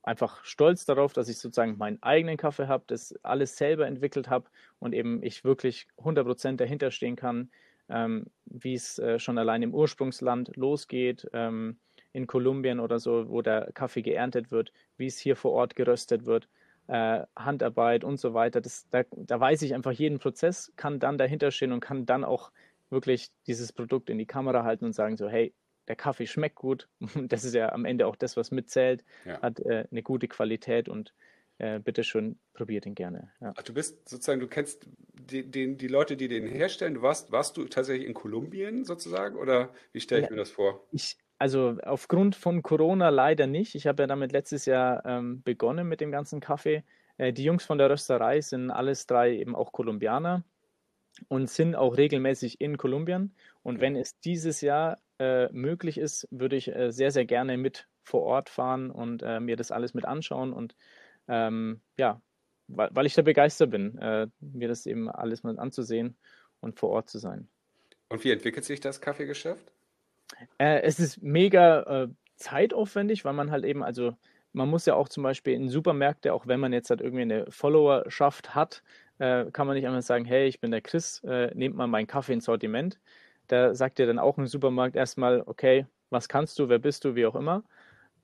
einfach 0.04 0.44
stolz 0.46 0.86
darauf, 0.86 1.12
dass 1.14 1.28
ich 1.28 1.38
sozusagen 1.38 1.78
meinen 1.78 2.02
eigenen 2.02 2.38
Kaffee 2.38 2.68
habe, 2.68 2.86
das 2.88 3.14
alles 3.24 3.58
selber 3.58 3.88
entwickelt 3.88 4.30
habe 4.30 4.50
und 4.80 4.94
eben 4.94 5.22
ich 5.22 5.44
wirklich 5.44 5.88
100% 5.98 6.56
dahinter 6.56 6.92
stehen 6.92 7.18
kann, 7.18 7.52
ähm, 7.90 8.28
wie 8.46 8.74
es 8.74 9.00
äh, 9.00 9.20
schon 9.20 9.38
allein 9.38 9.64
im 9.64 9.74
Ursprungsland 9.74 10.56
losgeht, 10.56 11.28
ähm, 11.34 11.78
in 12.14 12.28
Kolumbien 12.28 12.80
oder 12.80 13.00
so, 13.00 13.30
wo 13.30 13.42
der 13.42 13.72
Kaffee 13.74 14.02
geerntet 14.02 14.52
wird, 14.52 14.72
wie 14.98 15.08
es 15.08 15.18
hier 15.18 15.36
vor 15.36 15.52
Ort 15.52 15.76
geröstet 15.76 16.26
wird, 16.26 16.48
äh, 16.88 17.24
Handarbeit 17.36 18.04
und 18.04 18.20
so 18.20 18.34
weiter. 18.34 18.62
Das, 18.62 18.88
da, 18.90 19.04
da 19.12 19.40
weiß 19.40 19.62
ich 19.62 19.74
einfach 19.74 19.92
jeden 19.92 20.20
Prozess, 20.20 20.72
kann 20.76 21.00
dann 21.00 21.18
dahinter 21.18 21.52
stehen 21.52 21.72
und 21.72 21.80
kann 21.80 22.06
dann 22.06 22.24
auch 22.24 22.52
wirklich 22.90 23.30
dieses 23.46 23.74
Produkt 23.74 24.10
in 24.10 24.18
die 24.18 24.26
Kamera 24.26 24.64
halten 24.64 24.86
und 24.86 24.94
sagen 24.94 25.18
so, 25.18 25.28
hey, 25.28 25.54
der 25.88 25.96
Kaffee 25.96 26.28
schmeckt 26.28 26.56
gut. 26.56 26.88
Das 27.28 27.44
ist 27.44 27.54
ja 27.54 27.72
am 27.72 27.86
Ende 27.86 28.08
auch 28.08 28.16
das, 28.16 28.38
was 28.38 28.52
mitzählt, 28.52 29.04
ja. 29.26 29.42
hat 29.42 29.60
äh, 29.60 29.86
eine 29.92 30.04
gute 30.04 30.28
Qualität 30.28 30.90
und 30.90 31.14
äh, 31.60 31.80
bitte 31.80 32.04
schön, 32.04 32.38
probiert 32.54 32.86
ihn 32.86 32.94
gerne. 32.94 33.32
Ja. 33.42 33.54
Ach, 33.56 33.64
du 33.64 33.74
bist 33.74 34.08
sozusagen, 34.08 34.40
du 34.40 34.48
kennst 34.48 34.88
die, 35.14 35.50
die, 35.50 35.76
die, 35.76 35.88
Leute, 35.88 36.16
die 36.16 36.28
den 36.28 36.48
herstellen. 36.48 36.94
Du 36.94 37.02
warst, 37.02 37.32
warst 37.32 37.58
du 37.58 37.66
tatsächlich 37.66 38.08
in 38.08 38.14
Kolumbien 38.14 38.86
sozusagen 38.86 39.36
oder 39.38 39.74
wie 39.92 40.00
stelle 40.00 40.22
ich 40.22 40.28
ja, 40.28 40.32
mir 40.32 40.38
das 40.38 40.52
vor? 40.52 40.86
Ich, 40.92 41.18
also 41.40 41.78
aufgrund 41.84 42.36
von 42.36 42.64
Corona 42.64 43.10
leider 43.10 43.48
nicht. 43.48 43.76
Ich 43.76 43.88
habe 43.88 44.04
ja 44.04 44.08
damit 44.08 44.32
letztes 44.32 44.66
Jahr 44.66 45.06
ähm, 45.06 45.44
begonnen 45.44 45.88
mit 45.88 46.02
dem 46.02 46.12
ganzen 46.12 46.40
Kaffee. 46.40 46.84
Äh, 47.18 47.34
die 47.34 47.44
Jungs 47.44 47.66
von 47.66 47.78
der 47.78 47.90
Rösterei 47.90 48.42
sind 48.42 48.72
alles 48.72 49.06
drei 49.06 49.34
eben 49.34 49.56
auch 49.56 49.72
Kolumbianer 49.72 50.44
und 51.28 51.50
sind 51.50 51.76
auch 51.76 51.98
regelmäßig 51.98 52.62
in 52.62 52.78
Kolumbien. 52.78 53.36
Und 53.64 53.82
wenn 53.82 53.96
es 53.96 54.20
dieses 54.20 54.62
Jahr 54.62 55.00
äh, 55.20 55.52
möglich 55.52 55.98
ist, 55.98 56.28
würde 56.32 56.56
ich 56.56 56.74
äh, 56.74 56.92
sehr, 56.92 57.12
sehr 57.12 57.26
gerne 57.26 57.58
mit 57.58 57.88
vor 58.04 58.24
Ort 58.24 58.50
fahren 58.50 58.90
und 58.90 59.22
äh, 59.24 59.40
mir 59.40 59.58
das 59.58 59.72
alles 59.72 59.94
mit 59.94 60.06
anschauen 60.06 60.54
und 60.54 60.76
ähm, 61.28 61.82
ja, 61.98 62.22
weil, 62.68 62.90
weil, 62.94 63.06
ich 63.06 63.16
da 63.16 63.22
begeistert 63.22 63.72
bin, 63.72 63.98
äh, 63.98 64.28
mir 64.40 64.68
das 64.70 64.86
eben 64.86 65.10
alles 65.10 65.44
mal 65.44 65.60
anzusehen 65.60 66.18
und 66.62 66.80
vor 66.80 66.90
Ort 66.90 67.10
zu 67.10 67.20
sein. 67.20 67.50
Und 68.10 68.24
wie 68.24 68.32
entwickelt 68.32 68.64
sich 68.64 68.80
das 68.80 69.02
Kaffeegeschäft? 69.02 69.74
Äh, 70.58 70.82
es 70.82 71.00
ist 71.00 71.22
mega 71.22 72.04
äh, 72.04 72.08
zeitaufwendig, 72.36 73.26
weil 73.26 73.34
man 73.34 73.52
halt 73.52 73.66
eben, 73.66 73.84
also 73.84 74.16
man 74.54 74.70
muss 74.70 74.86
ja 74.86 74.96
auch 74.96 75.10
zum 75.10 75.24
Beispiel 75.24 75.54
in 75.54 75.70
Supermärkte, 75.70 76.34
auch 76.34 76.48
wenn 76.48 76.60
man 76.60 76.74
jetzt 76.74 76.90
halt 76.90 77.02
irgendwie 77.02 77.24
eine 77.24 77.46
Followerschaft 77.52 78.56
hat, 78.56 78.84
kann 79.20 79.66
man 79.66 79.74
nicht 79.76 79.88
einfach 79.88 80.04
sagen, 80.04 80.26
hey, 80.26 80.48
ich 80.48 80.60
bin 80.60 80.70
der 80.70 80.82
Chris, 80.82 81.24
nehmt 81.24 81.76
mal 81.76 81.88
meinen 81.88 82.06
Kaffee 82.06 82.34
ins 82.34 82.46
Sortiment 82.46 83.00
da 83.48 83.74
sagt 83.74 83.98
dir 83.98 84.06
dann 84.06 84.20
auch 84.20 84.38
ein 84.38 84.48
Supermarkt 84.48 84.96
erstmal, 84.96 85.42
okay, 85.46 85.86
was 86.10 86.30
kannst 86.30 86.60
du, 86.60 86.70
wer 86.70 86.80
bist 86.80 87.06
du, 87.06 87.16
wie 87.16 87.26
auch 87.26 87.36
immer. 87.36 87.64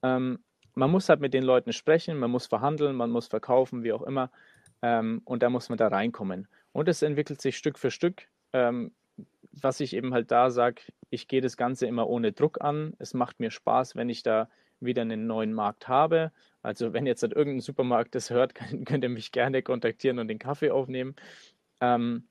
Ähm, 0.01 0.39
man 0.75 0.91
muss 0.91 1.09
halt 1.09 1.19
mit 1.19 1.33
den 1.33 1.43
Leuten 1.43 1.73
sprechen, 1.73 2.17
man 2.17 2.31
muss 2.31 2.47
verhandeln, 2.47 2.95
man 2.95 3.09
muss 3.09 3.27
verkaufen, 3.27 3.83
wie 3.83 3.93
auch 3.93 4.01
immer. 4.01 4.31
Ähm, 4.81 5.21
und 5.25 5.43
da 5.43 5.49
muss 5.49 5.69
man 5.69 5.77
da 5.77 5.87
reinkommen. 5.87 6.47
Und 6.71 6.89
es 6.89 7.01
entwickelt 7.01 7.41
sich 7.41 7.57
Stück 7.57 7.79
für 7.79 7.91
Stück. 7.91 8.27
Ähm, 8.53 8.91
was 9.51 9.79
ich 9.79 9.95
eben 9.95 10.13
halt 10.13 10.31
da 10.31 10.49
sage, 10.49 10.81
ich 11.13 11.27
gehe 11.27 11.41
das 11.41 11.57
Ganze 11.57 11.85
immer 11.85 12.09
ohne 12.09 12.31
Druck 12.31 12.61
an. 12.61 12.95
Es 12.97 13.13
macht 13.13 13.39
mir 13.39 13.51
Spaß, 13.51 13.95
wenn 13.95 14.09
ich 14.09 14.23
da 14.23 14.49
wieder 14.79 15.03
einen 15.03 15.27
neuen 15.27 15.53
Markt 15.53 15.87
habe. 15.87 16.31
Also 16.63 16.91
wenn 16.91 17.05
jetzt 17.05 17.21
halt 17.21 17.33
irgendein 17.33 17.61
Supermarkt 17.61 18.15
das 18.15 18.31
hört, 18.31 18.55
könnt 18.85 19.03
ihr 19.03 19.09
mich 19.09 19.31
gerne 19.31 19.61
kontaktieren 19.61 20.17
und 20.17 20.27
den 20.27 20.39
Kaffee 20.39 20.71
aufnehmen. 20.71 21.15
Ähm, 21.81 22.27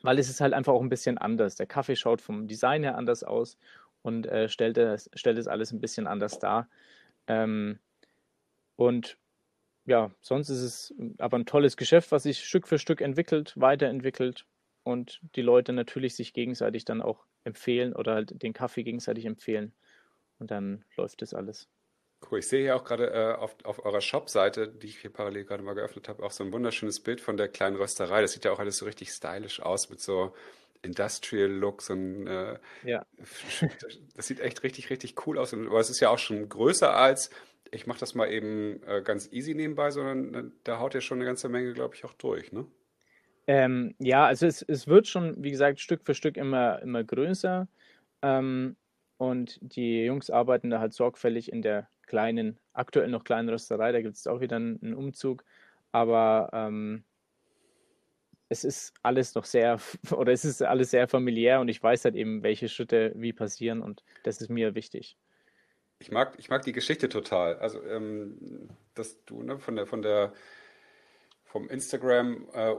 weil 0.00 0.18
es 0.18 0.30
ist 0.30 0.40
halt 0.40 0.54
einfach 0.54 0.72
auch 0.72 0.80
ein 0.80 0.88
bisschen 0.88 1.18
anders. 1.18 1.56
Der 1.56 1.66
Kaffee 1.66 1.96
schaut 1.96 2.22
vom 2.22 2.48
Design 2.48 2.82
her 2.82 2.96
anders 2.96 3.24
aus 3.24 3.58
und 4.00 4.26
äh, 4.26 4.48
stellt, 4.48 4.78
es, 4.78 5.10
stellt 5.14 5.36
es 5.36 5.46
alles 5.46 5.72
ein 5.72 5.80
bisschen 5.82 6.06
anders 6.06 6.38
dar. 6.38 6.68
Ähm, 7.26 7.78
und 8.76 9.18
ja, 9.84 10.10
sonst 10.22 10.48
ist 10.48 10.62
es 10.62 10.94
aber 11.18 11.38
ein 11.38 11.44
tolles 11.44 11.76
Geschäft, 11.76 12.10
was 12.10 12.22
sich 12.22 12.42
Stück 12.42 12.66
für 12.68 12.78
Stück 12.78 13.02
entwickelt, 13.02 13.52
weiterentwickelt 13.60 14.46
und 14.82 15.20
die 15.36 15.42
Leute 15.42 15.74
natürlich 15.74 16.14
sich 16.14 16.32
gegenseitig 16.32 16.86
dann 16.86 17.02
auch 17.02 17.26
empfehlen 17.44 17.92
oder 17.94 18.14
halt 18.14 18.42
den 18.42 18.52
Kaffee 18.52 18.82
gegenseitig 18.82 19.26
empfehlen. 19.26 19.72
Und 20.38 20.50
dann 20.50 20.84
läuft 20.96 21.22
das 21.22 21.34
alles. 21.34 21.68
Cool. 22.30 22.38
Ich 22.38 22.48
sehe 22.48 22.62
hier 22.62 22.76
auch 22.76 22.84
gerade 22.84 23.10
äh, 23.10 23.34
auf, 23.34 23.56
auf 23.64 23.84
eurer 23.84 24.00
Shop-Seite, 24.00 24.68
die 24.68 24.86
ich 24.86 24.98
hier 24.98 25.12
parallel 25.12 25.44
gerade 25.44 25.62
mal 25.62 25.74
geöffnet 25.74 26.08
habe, 26.08 26.22
auch 26.22 26.30
so 26.30 26.42
ein 26.42 26.52
wunderschönes 26.52 27.00
Bild 27.00 27.20
von 27.20 27.36
der 27.36 27.48
kleinen 27.48 27.76
Rösterei. 27.76 28.22
Das 28.22 28.32
sieht 28.32 28.44
ja 28.44 28.52
auch 28.52 28.58
alles 28.58 28.78
so 28.78 28.86
richtig 28.86 29.10
stylisch 29.10 29.60
aus 29.60 29.90
mit 29.90 30.00
so 30.00 30.34
Industrial 30.82 31.50
Looks 31.50 31.90
und 31.90 32.26
äh, 32.26 32.58
ja. 32.84 33.04
das 34.16 34.26
sieht 34.26 34.40
echt 34.40 34.62
richtig, 34.62 34.90
richtig 34.90 35.26
cool 35.26 35.38
aus. 35.38 35.52
Aber 35.52 35.80
es 35.80 35.90
ist 35.90 36.00
ja 36.00 36.10
auch 36.10 36.18
schon 36.18 36.48
größer 36.48 36.94
als, 36.94 37.30
ich 37.70 37.86
mache 37.86 38.00
das 38.00 38.14
mal 38.14 38.30
eben 38.30 38.82
äh, 38.86 39.02
ganz 39.02 39.30
easy 39.32 39.54
nebenbei, 39.54 39.90
sondern 39.90 40.34
äh, 40.34 40.50
da 40.64 40.78
haut 40.78 40.94
ja 40.94 41.00
schon 41.00 41.18
eine 41.18 41.26
ganze 41.26 41.48
Menge, 41.48 41.72
glaube 41.72 41.94
ich, 41.94 42.04
auch 42.04 42.14
durch, 42.14 42.52
ne? 42.52 42.66
Ähm, 43.46 43.94
ja, 43.98 44.26
also 44.26 44.46
es, 44.46 44.62
es 44.62 44.86
wird 44.86 45.06
schon, 45.06 45.42
wie 45.42 45.50
gesagt, 45.50 45.80
Stück 45.80 46.04
für 46.04 46.14
Stück 46.14 46.36
immer, 46.36 46.80
immer 46.82 47.04
größer. 47.04 47.68
Ähm, 48.22 48.76
und 49.16 49.58
die 49.60 50.04
Jungs 50.04 50.30
arbeiten 50.30 50.70
da 50.70 50.80
halt 50.80 50.92
sorgfältig 50.92 51.52
in 51.52 51.62
der 51.62 51.88
kleinen, 52.06 52.58
aktuell 52.72 53.08
noch 53.08 53.24
kleinen 53.24 53.48
Rösterei, 53.48 53.92
da 53.92 54.02
gibt 54.02 54.16
es 54.16 54.26
auch 54.26 54.40
wieder 54.40 54.56
einen, 54.56 54.80
einen 54.82 54.94
Umzug, 54.94 55.44
aber 55.92 56.50
ähm, 56.52 57.04
es 58.48 58.64
ist 58.64 58.94
alles 59.02 59.34
noch 59.34 59.44
sehr, 59.44 59.78
oder 60.10 60.32
es 60.32 60.44
ist 60.44 60.62
alles 60.62 60.90
sehr 60.90 61.08
familiär 61.08 61.60
und 61.60 61.68
ich 61.68 61.82
weiß 61.82 62.04
halt 62.04 62.14
eben, 62.14 62.42
welche 62.42 62.68
Schritte 62.68 63.12
wie 63.16 63.32
passieren 63.32 63.82
und 63.82 64.04
das 64.22 64.40
ist 64.40 64.50
mir 64.50 64.74
wichtig. 64.74 65.16
Ich 66.00 66.10
mag, 66.10 66.34
ich 66.38 66.50
mag 66.50 66.62
die 66.62 66.72
Geschichte 66.72 67.08
total. 67.08 67.56
Also, 67.58 67.82
ähm, 67.84 68.68
dass 68.94 69.24
du 69.24 69.42
ne, 69.42 69.58
von 69.58 69.76
der, 69.76 69.86
von 69.86 70.02
der, 70.02 70.32
vom 71.54 71.68
Instagram 71.68 72.48
äh, 72.52 72.72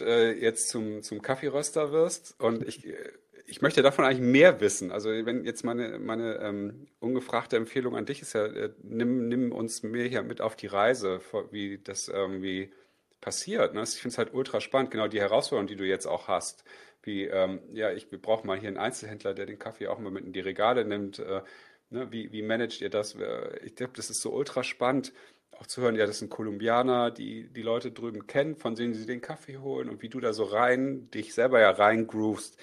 äh, 0.00 0.32
jetzt 0.32 0.68
zum, 0.68 1.04
zum 1.04 1.22
Kaffeeröster 1.22 1.92
wirst 1.92 2.34
und 2.40 2.66
ich 2.66 2.84
äh, 2.84 3.12
ich 3.46 3.62
möchte 3.62 3.82
davon 3.82 4.04
eigentlich 4.04 4.20
mehr 4.20 4.60
wissen. 4.60 4.90
Also 4.90 5.08
wenn 5.08 5.44
jetzt 5.44 5.64
meine, 5.64 5.98
meine 5.98 6.34
ähm, 6.42 6.88
ungefragte 6.98 7.56
Empfehlung 7.56 7.96
an 7.96 8.04
dich 8.04 8.20
ist 8.20 8.34
ja, 8.34 8.44
äh, 8.44 8.74
nimm, 8.82 9.28
nimm 9.28 9.52
uns 9.52 9.82
mehr 9.84 10.06
hier 10.06 10.22
mit 10.22 10.40
auf 10.40 10.54
die 10.54 10.66
Reise, 10.66 11.20
wie 11.50 11.78
das 11.78 12.08
irgendwie 12.08 12.72
passiert. 13.20 13.74
Ne? 13.74 13.82
Ich 13.84 14.00
finde 14.00 14.12
es 14.12 14.18
halt 14.18 14.34
ultra 14.34 14.60
spannend, 14.60 14.90
genau 14.90 15.06
die 15.06 15.20
Herausforderung, 15.20 15.68
die 15.68 15.76
du 15.76 15.86
jetzt 15.86 16.06
auch 16.06 16.28
hast. 16.28 16.64
Wie, 17.02 17.24
ähm, 17.24 17.60
ja, 17.72 17.92
ich 17.92 18.10
brauche 18.10 18.46
mal 18.46 18.58
hier 18.58 18.68
einen 18.68 18.76
Einzelhändler, 18.76 19.32
der 19.32 19.46
den 19.46 19.58
Kaffee 19.58 19.86
auch 19.86 20.00
mal 20.00 20.10
mit 20.10 20.26
in 20.26 20.32
die 20.34 20.40
Regale 20.40 20.84
nimmt. 20.84 21.20
Äh, 21.20 21.40
ne? 21.88 22.12
wie, 22.12 22.32
wie 22.32 22.42
managt 22.42 22.82
ihr 22.82 22.90
das? 22.90 23.14
Äh, 23.14 23.60
ich 23.64 23.76
glaube, 23.76 23.94
das 23.96 24.10
ist 24.10 24.20
so 24.20 24.32
ultra 24.32 24.62
spannend, 24.62 25.14
auch 25.52 25.66
zu 25.66 25.80
hören, 25.82 25.96
ja, 25.96 26.06
das 26.06 26.18
sind 26.18 26.30
Kolumbianer, 26.30 27.10
die 27.10 27.48
die 27.52 27.62
Leute 27.62 27.90
drüben 27.90 28.26
kennen, 28.26 28.56
von 28.56 28.74
denen 28.74 28.94
sie 28.94 29.06
den 29.06 29.20
Kaffee 29.20 29.58
holen 29.58 29.88
und 29.88 30.02
wie 30.02 30.08
du 30.08 30.20
da 30.20 30.32
so 30.32 30.44
rein, 30.44 31.10
dich 31.10 31.34
selber 31.34 31.60
ja 31.60 31.70
reingroovst 31.70 32.58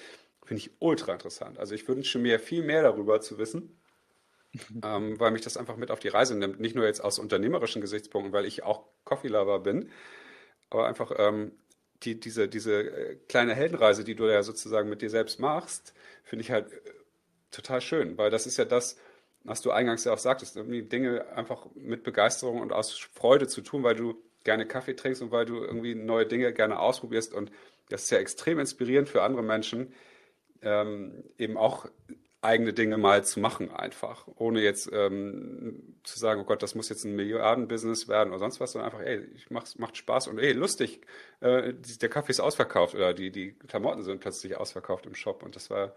Finde 0.46 0.62
ich 0.62 0.72
ultra 0.80 1.14
interessant. 1.14 1.58
Also 1.58 1.74
ich 1.74 1.88
wünsche 1.88 2.20
mir 2.20 2.40
viel 2.40 2.64
mehr 2.64 2.84
darüber 2.84 3.20
zu 3.20 3.40
wissen, 3.40 3.82
ähm, 4.84 5.20
weil 5.20 5.32
mich 5.32 5.42
das 5.42 5.58
einfach 5.58 5.76
mit 5.76 5.90
auf 5.90 6.00
die 6.00 6.08
Reise 6.08 6.36
nimmt. 6.36 6.60
Nicht 6.60 6.76
nur 6.76 6.86
jetzt 6.86 7.04
aus 7.04 7.18
unternehmerischen 7.18 7.82
Gesichtspunkten, 7.82 8.32
weil 8.32 8.46
ich 8.46 8.64
auch 8.64 8.86
Coffee 9.04 9.28
Lover 9.28 9.60
bin, 9.60 9.90
aber 10.70 10.86
einfach 10.88 11.12
ähm, 11.18 11.52
die, 12.04 12.20
diese, 12.20 12.48
diese 12.48 12.84
äh, 12.84 13.16
kleine 13.28 13.56
Heldenreise, 13.56 14.04
die 14.04 14.16
du 14.16 14.26
ja 14.26 14.44
sozusagen 14.44 14.88
mit 14.88 15.02
dir 15.02 15.10
selbst 15.10 15.40
machst, 15.40 15.96
finde 16.24 16.44
ich 16.44 16.52
halt 16.52 16.72
äh, 16.72 16.80
total 17.50 17.82
schön, 17.82 18.18
weil 18.18 18.30
das 18.30 18.46
ist 18.46 18.58
ja 18.58 18.66
das, 18.66 18.98
was 19.46 19.62
du 19.62 19.72
eingangs 19.72 20.04
ja 20.04 20.14
auch 20.14 20.18
sagtest, 20.18 20.58
irgendwie 20.58 20.82
Dinge 20.84 21.28
einfach 21.36 21.68
mit 21.76 22.04
Begeisterung 22.04 22.62
und 22.62 22.74
aus 22.74 22.98
Freude 23.14 23.48
zu 23.48 23.62
tun, 23.62 23.84
weil 23.84 23.96
du 23.96 24.16
gerne 24.44 24.68
Kaffee 24.68 24.96
trinkst 24.96 25.22
und 25.22 25.32
weil 25.32 25.46
du 25.46 25.64
irgendwie 25.64 25.96
neue 25.96 26.26
Dinge 26.26 26.52
gerne 26.52 26.80
ausprobierst. 26.80 27.34
Und 27.34 27.52
das 27.90 28.04
ist 28.04 28.10
ja 28.10 28.18
extrem 28.18 28.60
inspirierend 28.60 29.08
für 29.08 29.22
andere 29.24 29.44
Menschen, 29.44 29.94
ähm, 30.62 31.24
eben 31.38 31.58
auch 31.58 31.88
eigene 32.42 32.74
Dinge 32.74 32.98
mal 32.98 33.26
zu 33.26 33.40
machen 33.40 33.72
einfach, 33.72 34.28
ohne 34.36 34.62
jetzt 34.62 34.90
ähm, 34.94 35.98
zu 36.04 36.20
sagen, 36.20 36.42
oh 36.42 36.44
Gott, 36.44 36.62
das 36.62 36.76
muss 36.76 36.90
jetzt 36.90 37.04
ein 37.04 37.16
Milliardenbusiness 37.16 38.08
werden 38.08 38.30
oder 38.30 38.40
sonst 38.40 38.60
was, 38.60 38.72
sondern 38.72 38.92
einfach, 38.92 39.06
ey, 39.06 39.26
ich 39.36 39.50
mach's, 39.50 39.78
macht 39.78 39.98
Spaß 39.98 40.28
und 40.28 40.38
ey, 40.40 40.54
lustig, 40.54 41.02
äh, 41.40 41.74
der 41.74 42.10
Kaffee 42.10 42.32
ist 42.32 42.40
ausverkauft 42.40 42.94
oder 42.94 43.14
die, 43.14 43.32
die 43.32 43.54
Klamotten 43.54 44.04
sind 44.04 44.22
plötzlich 44.22 44.58
ausverkauft 44.58 45.08
im 45.08 45.16
Shop. 45.16 45.42
Und 45.44 45.56
das 45.56 45.70
war, 45.72 45.96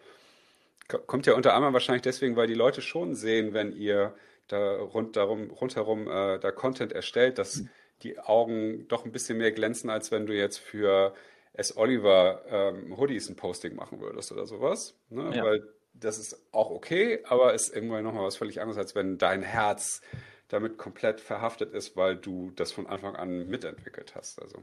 kommt 0.86 1.26
ja 1.26 1.34
unter 1.34 1.54
anderem 1.54 1.74
wahrscheinlich 1.74 2.02
deswegen, 2.02 2.36
weil 2.36 2.46
die 2.46 2.54
Leute 2.54 2.80
schon 2.80 3.14
sehen, 3.14 3.52
wenn 3.52 3.72
ihr 3.72 4.14
da 4.46 4.76
rund 4.76 5.16
darum, 5.16 5.50
rundherum 5.50 6.08
äh, 6.08 6.38
da 6.38 6.50
Content 6.50 6.92
erstellt, 6.92 7.38
dass 7.38 7.64
die 8.02 8.18
Augen 8.18 8.86
doch 8.88 9.04
ein 9.04 9.12
bisschen 9.12 9.38
mehr 9.38 9.52
glänzen, 9.52 9.90
als 9.90 10.10
wenn 10.10 10.26
du 10.26 10.34
jetzt 10.34 10.58
für 10.58 11.14
S. 11.52 11.76
Oliver 11.76 12.42
ähm, 12.48 12.96
Hoodies 12.96 13.28
ein 13.28 13.36
Posting 13.36 13.74
machen 13.74 14.00
würdest 14.00 14.32
oder 14.32 14.46
sowas. 14.46 14.96
Ne? 15.10 15.30
Ja. 15.34 15.44
Weil 15.44 15.68
das 15.92 16.18
ist 16.18 16.40
auch 16.52 16.70
okay, 16.70 17.20
aber 17.24 17.54
ist 17.54 17.74
irgendwann 17.74 18.04
nochmal 18.04 18.24
was 18.24 18.36
völlig 18.36 18.60
anderes, 18.60 18.78
als 18.78 18.94
wenn 18.94 19.18
dein 19.18 19.42
Herz 19.42 20.00
damit 20.48 20.78
komplett 20.78 21.20
verhaftet 21.20 21.72
ist, 21.74 21.96
weil 21.96 22.16
du 22.16 22.52
das 22.52 22.72
von 22.72 22.86
Anfang 22.86 23.16
an 23.16 23.48
mitentwickelt 23.48 24.14
hast. 24.14 24.40
Also 24.40 24.58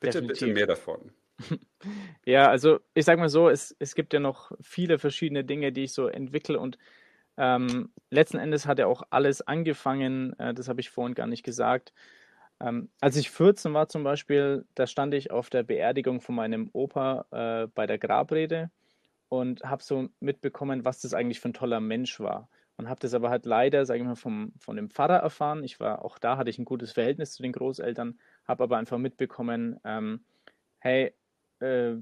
bitte, 0.00 0.20
Definitiv. 0.20 0.40
bitte 0.40 0.52
mehr 0.52 0.66
davon. 0.66 1.12
Ja, 2.24 2.48
also 2.48 2.80
ich 2.94 3.04
sag 3.04 3.18
mal 3.18 3.28
so, 3.28 3.48
es, 3.48 3.74
es 3.78 3.94
gibt 3.94 4.12
ja 4.12 4.20
noch 4.20 4.52
viele 4.60 4.98
verschiedene 4.98 5.44
Dinge, 5.44 5.72
die 5.72 5.84
ich 5.84 5.92
so 5.92 6.08
entwickle 6.08 6.58
und 6.58 6.78
ähm, 7.38 7.92
letzten 8.10 8.38
Endes 8.38 8.66
hat 8.66 8.78
ja 8.78 8.86
auch 8.86 9.02
alles 9.10 9.42
angefangen, 9.42 10.38
äh, 10.38 10.54
das 10.54 10.68
habe 10.68 10.80
ich 10.80 10.90
vorhin 10.90 11.14
gar 11.14 11.26
nicht 11.26 11.42
gesagt. 11.44 11.92
Ähm, 12.60 12.90
als 13.00 13.16
ich 13.16 13.30
14 13.30 13.74
war 13.74 13.88
zum 13.88 14.04
Beispiel, 14.04 14.66
da 14.74 14.86
stand 14.86 15.14
ich 15.14 15.30
auf 15.30 15.50
der 15.50 15.62
Beerdigung 15.62 16.20
von 16.20 16.34
meinem 16.34 16.70
Opa 16.72 17.26
äh, 17.30 17.68
bei 17.74 17.86
der 17.86 17.98
Grabrede 17.98 18.70
und 19.28 19.62
habe 19.64 19.82
so 19.82 20.08
mitbekommen, 20.20 20.84
was 20.84 21.00
das 21.00 21.14
eigentlich 21.14 21.40
für 21.40 21.48
ein 21.50 21.54
toller 21.54 21.80
Mensch 21.80 22.20
war. 22.20 22.48
Und 22.76 22.88
habe 22.88 23.00
das 23.00 23.14
aber 23.14 23.30
halt 23.30 23.46
leider, 23.46 23.86
sage 23.86 24.00
ich 24.00 24.06
mal, 24.06 24.16
vom, 24.16 24.52
von 24.58 24.76
dem 24.76 24.90
Pfarrer 24.90 25.18
erfahren. 25.18 25.64
Ich 25.64 25.80
war 25.80 26.04
auch 26.04 26.18
da, 26.18 26.36
hatte 26.36 26.50
ich 26.50 26.58
ein 26.58 26.66
gutes 26.66 26.92
Verhältnis 26.92 27.32
zu 27.34 27.42
den 27.42 27.52
Großeltern, 27.52 28.18
habe 28.46 28.64
aber 28.64 28.76
einfach 28.78 28.98
mitbekommen, 28.98 29.80
ähm, 29.84 30.24
hey, 30.80 31.14
äh, 31.60 31.94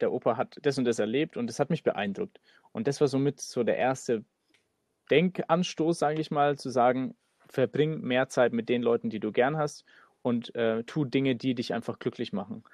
der 0.00 0.12
Opa 0.12 0.36
hat 0.36 0.58
das 0.62 0.78
und 0.78 0.84
das 0.84 0.98
erlebt 0.98 1.36
und 1.36 1.46
das 1.46 1.58
hat 1.58 1.70
mich 1.70 1.82
beeindruckt. 1.82 2.40
Und 2.72 2.86
das 2.86 3.00
war 3.00 3.08
somit 3.08 3.40
so 3.40 3.62
der 3.62 3.76
erste 3.76 4.24
Denkanstoß, 5.10 5.98
sage 5.98 6.20
ich 6.20 6.30
mal, 6.30 6.58
zu 6.58 6.70
sagen, 6.70 7.14
verbring 7.48 8.00
mehr 8.00 8.28
Zeit 8.28 8.52
mit 8.52 8.68
den 8.68 8.82
Leuten, 8.82 9.10
die 9.10 9.20
du 9.20 9.32
gern 9.32 9.58
hast 9.58 9.84
und 10.22 10.54
äh, 10.54 10.84
tu 10.84 11.04
Dinge, 11.04 11.36
die 11.36 11.54
dich 11.54 11.74
einfach 11.74 11.98
glücklich 11.98 12.32
machen. 12.32 12.64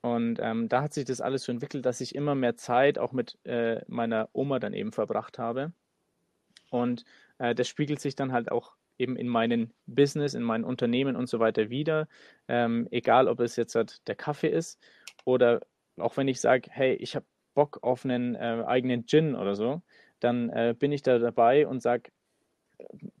Und 0.00 0.38
ähm, 0.40 0.68
da 0.68 0.82
hat 0.82 0.92
sich 0.94 1.04
das 1.04 1.20
alles 1.20 1.44
so 1.44 1.52
entwickelt, 1.52 1.86
dass 1.86 2.00
ich 2.00 2.14
immer 2.14 2.34
mehr 2.34 2.56
Zeit 2.56 2.98
auch 2.98 3.12
mit 3.12 3.38
äh, 3.44 3.80
meiner 3.86 4.28
Oma 4.32 4.58
dann 4.58 4.74
eben 4.74 4.92
verbracht 4.92 5.38
habe. 5.38 5.72
Und 6.70 7.04
äh, 7.38 7.54
das 7.54 7.68
spiegelt 7.68 8.00
sich 8.00 8.16
dann 8.16 8.32
halt 8.32 8.50
auch 8.50 8.74
eben 8.98 9.16
in 9.16 9.28
meinem 9.28 9.70
Business, 9.86 10.34
in 10.34 10.42
meinen 10.42 10.64
Unternehmen 10.64 11.16
und 11.16 11.28
so 11.28 11.38
weiter 11.38 11.70
wieder. 11.70 12.08
Ähm, 12.48 12.88
egal, 12.90 13.28
ob 13.28 13.40
es 13.40 13.56
jetzt 13.56 13.74
halt 13.74 14.06
der 14.08 14.16
Kaffee 14.16 14.48
ist 14.48 14.80
oder 15.24 15.60
auch 15.98 16.16
wenn 16.16 16.28
ich 16.28 16.40
sage, 16.40 16.68
hey, 16.70 16.94
ich 16.94 17.16
habe 17.16 17.26
Bock 17.54 17.80
auf 17.82 18.04
einen 18.04 18.34
äh, 18.34 18.64
eigenen 18.66 19.06
Gin 19.06 19.34
oder 19.34 19.54
so, 19.54 19.82
dann 20.20 20.50
äh, 20.50 20.74
bin 20.78 20.92
ich 20.92 21.02
da 21.02 21.18
dabei 21.18 21.66
und 21.66 21.82
sage, 21.82 22.10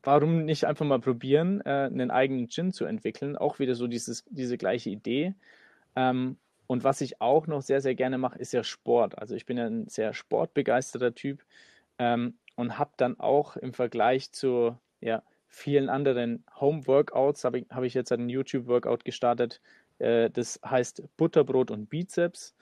warum 0.02 0.44
nicht 0.44 0.64
einfach 0.64 0.86
mal 0.86 1.00
probieren, 1.00 1.60
äh, 1.64 1.86
einen 1.86 2.10
eigenen 2.10 2.48
Gin 2.48 2.72
zu 2.72 2.84
entwickeln? 2.84 3.36
Auch 3.36 3.58
wieder 3.58 3.74
so 3.74 3.86
dieses, 3.86 4.24
diese 4.30 4.56
gleiche 4.56 4.90
Idee. 4.90 5.34
Ähm, 5.96 6.38
und 6.66 6.84
was 6.84 7.00
ich 7.00 7.20
auch 7.20 7.46
noch 7.46 7.62
sehr, 7.62 7.80
sehr 7.80 7.94
gerne 7.94 8.18
mache, 8.18 8.38
ist 8.38 8.52
ja 8.52 8.64
Sport. 8.64 9.18
Also 9.18 9.34
ich 9.34 9.46
bin 9.46 9.58
ja 9.58 9.66
ein 9.66 9.88
sehr 9.88 10.14
sportbegeisterter 10.14 11.14
Typ 11.14 11.44
ähm, 11.98 12.38
und 12.56 12.78
habe 12.78 12.92
dann 12.96 13.20
auch 13.20 13.56
im 13.56 13.74
Vergleich 13.74 14.32
zu 14.32 14.76
ja, 15.00 15.22
vielen 15.48 15.90
anderen 15.90 16.44
Home-Workouts, 16.58 17.44
habe 17.44 17.60
ich, 17.60 17.66
hab 17.70 17.82
ich 17.82 17.94
jetzt 17.94 18.12
einen 18.12 18.28
YouTube-Workout 18.28 19.04
gestartet, 19.04 19.60
äh, 20.02 20.30
das 20.30 20.60
heißt 20.64 21.02
Butterbrot 21.16 21.70
und 21.70 21.88
Bizeps, 21.88 22.54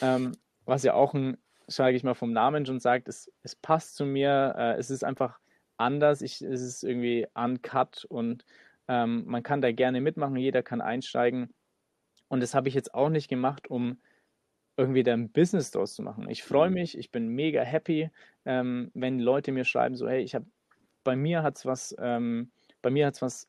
ähm, 0.00 0.32
was 0.64 0.82
ja 0.82 0.94
auch 0.94 1.14
ein, 1.14 1.38
sage 1.66 1.96
ich 1.96 2.04
mal, 2.04 2.14
vom 2.14 2.32
Namen 2.32 2.66
schon 2.66 2.80
sagt, 2.80 3.08
es, 3.08 3.30
es 3.42 3.56
passt 3.56 3.96
zu 3.96 4.04
mir, 4.04 4.54
äh, 4.56 4.78
es 4.78 4.90
ist 4.90 5.04
einfach 5.04 5.38
anders, 5.76 6.22
ich, 6.22 6.42
es 6.42 6.62
ist 6.62 6.84
irgendwie 6.84 7.26
uncut 7.34 8.04
und 8.04 8.44
ähm, 8.88 9.24
man 9.26 9.42
kann 9.42 9.62
da 9.62 9.72
gerne 9.72 10.00
mitmachen, 10.00 10.36
jeder 10.36 10.62
kann 10.62 10.80
einsteigen. 10.80 11.52
Und 12.28 12.40
das 12.40 12.54
habe 12.54 12.68
ich 12.68 12.74
jetzt 12.74 12.94
auch 12.94 13.08
nicht 13.08 13.28
gemacht, 13.28 13.68
um 13.68 13.98
irgendwie 14.76 15.02
da 15.02 15.12
ein 15.12 15.30
Business 15.30 15.70
draus 15.70 15.94
zu 15.94 16.02
machen. 16.02 16.28
Ich 16.28 16.42
freue 16.42 16.68
mhm. 16.68 16.74
mich, 16.74 16.96
ich 16.96 17.10
bin 17.10 17.28
mega 17.28 17.62
happy, 17.62 18.10
ähm, 18.44 18.90
wenn 18.94 19.18
Leute 19.18 19.52
mir 19.52 19.64
schreiben, 19.64 19.96
so, 19.96 20.08
hey, 20.08 20.22
ich 20.22 20.34
habe, 20.34 20.46
bei 21.04 21.16
mir 21.16 21.42
hat 21.42 21.58
es 21.58 21.66
was, 21.66 21.94
ähm, 21.98 22.50
bei 22.80 22.90
mir 22.90 23.06
hat 23.06 23.14
es 23.14 23.22
was 23.22 23.48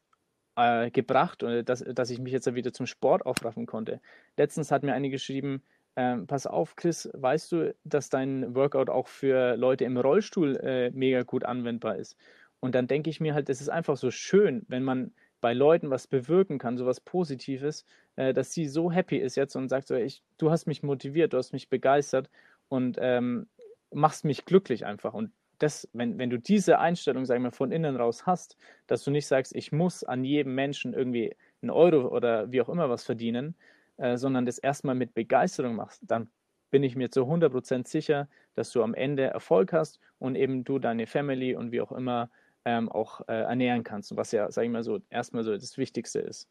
äh, 0.55 0.91
gebracht, 0.91 1.43
und 1.43 1.67
dass, 1.67 1.79
dass 1.79 2.09
ich 2.09 2.19
mich 2.19 2.33
jetzt 2.33 2.53
wieder 2.53 2.73
zum 2.73 2.85
Sport 2.85 3.25
aufraffen 3.25 3.65
konnte. 3.65 3.99
Letztens 4.37 4.71
hat 4.71 4.83
mir 4.83 4.93
eine 4.93 5.09
geschrieben, 5.09 5.63
ähm, 5.95 6.27
pass 6.27 6.47
auf, 6.47 6.75
Chris, 6.75 7.09
weißt 7.13 7.51
du, 7.51 7.75
dass 7.83 8.09
dein 8.09 8.55
Workout 8.55 8.89
auch 8.89 9.07
für 9.07 9.55
Leute 9.57 9.85
im 9.85 9.97
Rollstuhl 9.97 10.57
äh, 10.57 10.91
mega 10.91 11.23
gut 11.23 11.43
anwendbar 11.43 11.97
ist? 11.97 12.17
Und 12.59 12.75
dann 12.75 12.87
denke 12.87 13.09
ich 13.09 13.19
mir 13.19 13.33
halt, 13.33 13.49
das 13.49 13.61
ist 13.61 13.69
einfach 13.69 13.97
so 13.97 14.09
schön, 14.09 14.63
wenn 14.67 14.83
man 14.83 15.13
bei 15.41 15.53
Leuten 15.53 15.89
was 15.89 16.07
bewirken 16.07 16.57
kann, 16.57 16.77
so 16.77 16.85
was 16.85 17.01
Positives, 17.01 17.85
äh, 18.15 18.33
dass 18.33 18.53
sie 18.53 18.67
so 18.67 18.91
happy 18.91 19.17
ist 19.17 19.35
jetzt 19.35 19.55
und 19.55 19.69
sagt 19.69 19.87
so, 19.87 19.95
ich, 19.95 20.23
du 20.37 20.49
hast 20.49 20.67
mich 20.67 20.81
motiviert, 20.81 21.33
du 21.33 21.37
hast 21.37 21.51
mich 21.51 21.69
begeistert 21.69 22.29
und 22.69 22.97
ähm, 23.01 23.47
machst 23.91 24.23
mich 24.23 24.45
glücklich 24.45 24.85
einfach. 24.85 25.13
Und 25.13 25.31
das, 25.63 25.87
wenn, 25.93 26.17
wenn 26.17 26.29
du 26.29 26.37
diese 26.37 26.79
Einstellung, 26.79 27.25
sagen 27.25 27.43
wir, 27.43 27.51
von 27.51 27.71
innen 27.71 27.95
raus 27.95 28.25
hast, 28.25 28.57
dass 28.87 29.03
du 29.03 29.11
nicht 29.11 29.27
sagst, 29.27 29.55
ich 29.55 29.71
muss 29.71 30.03
an 30.03 30.23
jedem 30.23 30.53
Menschen 30.55 30.93
irgendwie 30.93 31.35
einen 31.61 31.71
Euro 31.71 32.09
oder 32.09 32.51
wie 32.51 32.61
auch 32.61 32.69
immer 32.69 32.89
was 32.89 33.03
verdienen, 33.03 33.55
äh, 33.97 34.17
sondern 34.17 34.45
das 34.45 34.57
erstmal 34.57 34.95
mit 34.95 35.13
Begeisterung 35.13 35.75
machst, 35.75 36.01
dann 36.05 36.29
bin 36.69 36.83
ich 36.83 36.95
mir 36.95 37.09
zu 37.11 37.21
100% 37.21 37.87
sicher, 37.87 38.27
dass 38.55 38.71
du 38.71 38.83
am 38.83 38.93
Ende 38.93 39.23
Erfolg 39.23 39.73
hast 39.73 39.99
und 40.19 40.35
eben 40.35 40.63
du 40.63 40.79
deine 40.79 41.07
Family 41.07 41.55
und 41.55 41.71
wie 41.71 41.81
auch 41.81 41.91
immer 41.91 42.29
ähm, 42.65 42.89
auch 42.89 43.21
äh, 43.27 43.43
ernähren 43.43 43.83
kannst. 43.83 44.15
Was 44.17 44.31
ja, 44.31 44.51
sage 44.51 44.67
ich 44.67 44.73
mal 44.73 44.83
so, 44.83 44.99
erstmal 45.09 45.43
so 45.43 45.55
das 45.55 45.77
Wichtigste 45.77 46.19
ist. 46.19 46.49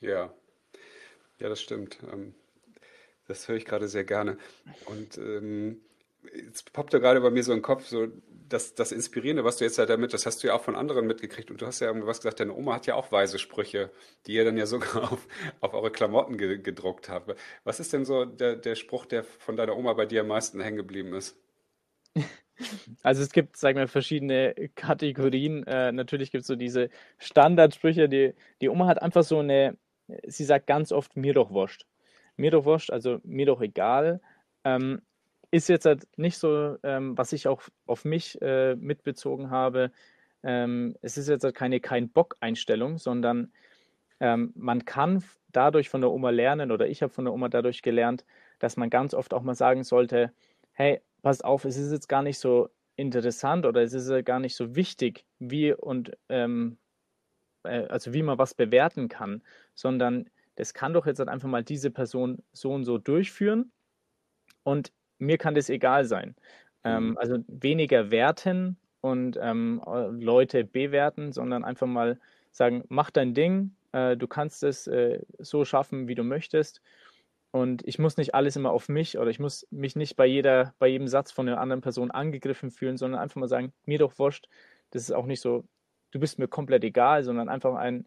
Ja, 0.00 0.32
ja, 1.38 1.48
das 1.48 1.60
stimmt. 1.60 1.98
Ähm, 2.12 2.34
das 3.26 3.46
höre 3.46 3.56
ich 3.56 3.66
gerade 3.66 3.88
sehr 3.88 4.04
gerne. 4.04 4.38
Und 4.86 5.18
ähm, 5.18 5.80
jetzt 6.34 6.72
poppt 6.72 6.92
ja 6.92 6.98
gerade 6.98 7.20
bei 7.20 7.30
mir 7.30 7.42
so 7.42 7.52
im 7.52 7.62
Kopf, 7.62 7.86
so 7.86 8.08
das, 8.48 8.74
das 8.74 8.92
Inspirierende, 8.92 9.44
was 9.44 9.58
du 9.58 9.64
jetzt 9.64 9.78
halt 9.78 9.90
damit, 9.90 10.12
das 10.14 10.26
hast 10.26 10.42
du 10.42 10.48
ja 10.48 10.54
auch 10.54 10.62
von 10.62 10.76
anderen 10.76 11.06
mitgekriegt. 11.06 11.50
Und 11.50 11.60
du 11.60 11.66
hast 11.66 11.80
ja 11.80 11.92
was 12.06 12.18
gesagt, 12.18 12.40
deine 12.40 12.54
Oma 12.54 12.74
hat 12.74 12.86
ja 12.86 12.94
auch 12.94 13.12
weise 13.12 13.38
Sprüche, 13.38 13.90
die 14.26 14.34
ihr 14.34 14.44
dann 14.44 14.56
ja 14.56 14.66
sogar 14.66 15.12
auf, 15.12 15.26
auf 15.60 15.74
eure 15.74 15.90
Klamotten 15.90 16.38
ge 16.38 16.58
gedruckt 16.58 17.08
habt. 17.08 17.34
Was 17.64 17.80
ist 17.80 17.92
denn 17.92 18.04
so 18.04 18.24
der, 18.24 18.56
der 18.56 18.74
Spruch, 18.74 19.06
der 19.06 19.24
von 19.24 19.56
deiner 19.56 19.76
Oma 19.76 19.92
bei 19.92 20.06
dir 20.06 20.22
am 20.22 20.28
meisten 20.28 20.60
hängen 20.60 20.76
geblieben 20.76 21.14
ist? 21.14 21.36
Also 23.04 23.22
es 23.22 23.30
gibt, 23.30 23.56
sagen 23.56 23.78
wir, 23.78 23.86
verschiedene 23.86 24.52
Kategorien. 24.74 25.64
Äh, 25.68 25.92
natürlich 25.92 26.32
gibt 26.32 26.42
es 26.42 26.48
so 26.48 26.56
diese 26.56 26.90
Standardsprüche. 27.18 28.08
Die, 28.08 28.34
die 28.60 28.68
Oma 28.68 28.88
hat 28.88 29.00
einfach 29.00 29.22
so 29.22 29.38
eine, 29.38 29.76
sie 30.26 30.42
sagt 30.44 30.66
ganz 30.66 30.90
oft, 30.90 31.16
mir 31.16 31.34
doch 31.34 31.50
wurscht. 31.50 31.86
Mir 32.36 32.50
doch 32.50 32.64
wurscht, 32.64 32.90
also 32.90 33.20
mir 33.22 33.46
doch 33.46 33.60
egal. 33.60 34.20
Ähm, 34.64 35.02
ist 35.50 35.68
jetzt 35.68 35.86
halt 35.86 36.06
nicht 36.16 36.38
so, 36.38 36.76
ähm, 36.82 37.16
was 37.16 37.32
ich 37.32 37.48
auch 37.48 37.62
auf 37.86 38.04
mich 38.04 38.40
äh, 38.42 38.74
mitbezogen 38.76 39.50
habe. 39.50 39.92
Ähm, 40.42 40.96
es 41.02 41.16
ist 41.16 41.28
jetzt 41.28 41.44
halt 41.44 41.54
keine 41.54 41.80
Kein-Bock-Einstellung, 41.80 42.98
sondern 42.98 43.52
ähm, 44.20 44.52
man 44.54 44.84
kann 44.84 45.24
dadurch 45.52 45.88
von 45.88 46.00
der 46.00 46.10
Oma 46.10 46.30
lernen 46.30 46.70
oder 46.70 46.88
ich 46.88 47.02
habe 47.02 47.12
von 47.12 47.24
der 47.24 47.34
Oma 47.34 47.48
dadurch 47.48 47.82
gelernt, 47.82 48.24
dass 48.58 48.76
man 48.76 48.90
ganz 48.90 49.14
oft 49.14 49.32
auch 49.34 49.42
mal 49.42 49.54
sagen 49.54 49.84
sollte, 49.84 50.32
hey, 50.72 51.00
passt 51.22 51.44
auf, 51.44 51.64
es 51.64 51.76
ist 51.76 51.92
jetzt 51.92 52.08
gar 52.08 52.22
nicht 52.22 52.38
so 52.38 52.68
interessant 52.96 53.64
oder 53.64 53.82
es 53.82 53.92
ist 53.92 54.24
gar 54.24 54.40
nicht 54.40 54.56
so 54.56 54.74
wichtig, 54.74 55.24
wie 55.38 55.72
und 55.72 56.16
ähm, 56.28 56.78
äh, 57.64 57.86
also 57.88 58.12
wie 58.12 58.22
man 58.22 58.38
was 58.38 58.54
bewerten 58.54 59.08
kann, 59.08 59.42
sondern 59.74 60.28
das 60.56 60.74
kann 60.74 60.92
doch 60.92 61.06
jetzt 61.06 61.20
halt 61.20 61.28
einfach 61.28 61.48
mal 61.48 61.64
diese 61.64 61.90
Person 61.90 62.42
so 62.52 62.72
und 62.72 62.84
so 62.84 62.98
durchführen 62.98 63.72
und 64.64 64.92
mir 65.18 65.38
kann 65.38 65.54
das 65.54 65.70
egal 65.70 66.04
sein. 66.04 66.34
Ähm, 66.84 67.10
mhm. 67.10 67.18
also 67.18 67.38
weniger 67.48 68.10
werten 68.10 68.76
und 69.00 69.38
ähm, 69.40 69.82
Leute 70.12 70.64
bewerten, 70.64 71.32
sondern 71.32 71.64
einfach 71.64 71.86
mal 71.86 72.20
sagen, 72.52 72.84
mach 72.88 73.10
dein 73.10 73.34
Ding, 73.34 73.74
äh, 73.92 74.16
du 74.16 74.26
kannst 74.28 74.62
es 74.62 74.86
äh, 74.86 75.20
so 75.38 75.64
schaffen, 75.64 76.08
wie 76.08 76.14
du 76.14 76.22
möchtest 76.22 76.80
und 77.50 77.86
ich 77.86 77.98
muss 77.98 78.16
nicht 78.16 78.34
alles 78.34 78.56
immer 78.56 78.72
auf 78.72 78.88
mich 78.88 79.18
oder 79.18 79.30
ich 79.30 79.40
muss 79.40 79.66
mich 79.70 79.96
nicht 79.96 80.16
bei 80.16 80.26
jeder, 80.26 80.74
bei 80.78 80.88
jedem 80.88 81.08
Satz 81.08 81.32
von 81.32 81.48
einer 81.48 81.60
anderen 81.60 81.80
Person 81.80 82.10
angegriffen 82.10 82.70
fühlen, 82.70 82.96
sondern 82.98 83.20
einfach 83.20 83.36
mal 83.36 83.48
sagen, 83.48 83.72
mir 83.86 83.98
doch 83.98 84.18
wurscht. 84.18 84.48
Das 84.90 85.02
ist 85.02 85.12
auch 85.12 85.26
nicht 85.26 85.40
so, 85.40 85.64
du 86.10 86.20
bist 86.20 86.38
mir 86.38 86.48
komplett 86.48 86.84
egal, 86.84 87.24
sondern 87.24 87.48
einfach 87.48 87.74
ein, 87.74 88.06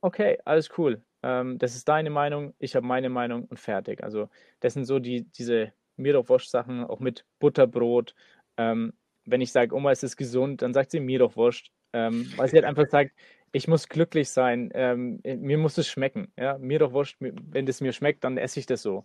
okay, 0.00 0.38
alles 0.44 0.70
cool. 0.78 1.02
ähm, 1.22 1.58
das 1.58 1.74
ist 1.74 1.88
deine 1.88 2.10
Meinung, 2.10 2.54
ich 2.58 2.76
habe 2.76 2.86
meine 2.86 3.08
Meinung 3.10 3.46
und 3.46 3.58
fertig. 3.58 4.02
Also 4.02 4.28
das 4.60 4.74
sind 4.74 4.84
so 4.84 4.98
die, 5.00 5.24
diese 5.32 5.72
Mir-doch-Wurscht-Sachen, 5.96 6.84
auch 6.84 7.00
mit 7.00 7.24
Butterbrot. 7.38 8.14
Ähm, 8.56 8.92
wenn 9.24 9.40
ich 9.40 9.52
sage, 9.52 9.74
Oma, 9.74 9.92
ist 9.92 10.04
es 10.04 10.16
gesund, 10.16 10.62
dann 10.62 10.74
sagt 10.74 10.90
sie 10.90 11.00
mir 11.00 11.18
doch 11.18 11.36
wurscht. 11.36 11.70
Ähm, 11.92 12.32
weil 12.36 12.48
sie 12.48 12.56
halt 12.56 12.64
einfach 12.64 12.88
sagt, 12.88 13.12
ich 13.52 13.68
muss 13.68 13.88
glücklich 13.88 14.30
sein, 14.30 14.70
ähm, 14.74 15.20
mir 15.24 15.58
muss 15.58 15.76
es 15.78 15.88
schmecken. 15.88 16.32
Ja? 16.38 16.58
Mir 16.58 16.78
doch 16.78 16.92
wurscht, 16.92 17.16
wenn 17.20 17.68
es 17.68 17.80
mir 17.80 17.92
schmeckt, 17.92 18.24
dann 18.24 18.38
esse 18.38 18.58
ich 18.60 18.66
das 18.66 18.82
so. 18.82 19.04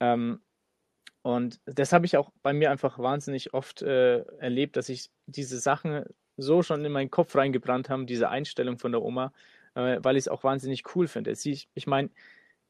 Ähm, 0.00 0.40
und 1.22 1.60
das 1.64 1.92
habe 1.92 2.06
ich 2.06 2.16
auch 2.16 2.30
bei 2.42 2.52
mir 2.52 2.70
einfach 2.70 2.98
wahnsinnig 2.98 3.54
oft 3.54 3.82
äh, 3.82 4.20
erlebt, 4.38 4.76
dass 4.76 4.88
ich 4.88 5.10
diese 5.26 5.58
Sachen 5.58 6.04
so 6.36 6.62
schon 6.62 6.84
in 6.84 6.92
meinen 6.92 7.10
Kopf 7.10 7.34
reingebrannt 7.34 7.88
habe, 7.88 8.04
diese 8.04 8.28
Einstellung 8.28 8.78
von 8.78 8.92
der 8.92 9.02
Oma, 9.02 9.32
äh, 9.74 9.98
weil 10.02 10.16
ich 10.16 10.24
es 10.24 10.28
auch 10.28 10.44
wahnsinnig 10.44 10.82
cool 10.94 11.08
finde. 11.08 11.32
Ich, 11.32 11.68
ich 11.74 11.86
meine, 11.86 12.10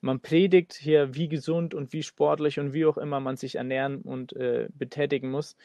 man 0.04 0.20
predigt 0.20 0.74
hier, 0.74 1.14
wie 1.14 1.28
gesund 1.28 1.74
und 1.74 1.92
wie 1.92 2.02
sportlich 2.02 2.60
und 2.60 2.74
wie 2.74 2.84
auch 2.84 2.98
immer 2.98 3.20
man 3.20 3.36
sich 3.36 3.56
ernähren 3.56 4.02
und 4.02 4.34
äh, 4.34 4.68
betätigen 4.72 5.30
muss. 5.30 5.56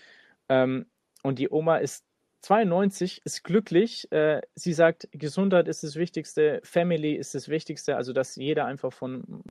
Ähm, 0.47 0.85
und 1.23 1.39
die 1.39 1.49
Oma 1.49 1.77
ist 1.77 2.05
92, 2.41 3.21
ist 3.25 3.43
glücklich. 3.43 4.09
Äh, 4.13 4.41
sie 4.55 4.71
sagt, 4.71 5.09
Gesundheit 5.11 5.67
ist 5.67 5.83
das 5.83 5.97
Wichtigste, 5.97 6.61
Family 6.63 7.15
ist 7.15 7.35
das 7.35 7.49
Wichtigste, 7.49 7.97
also 7.97 8.13
dass 8.13 8.37
jeder 8.37 8.65
einfach 8.65 8.93
von 8.93 9.43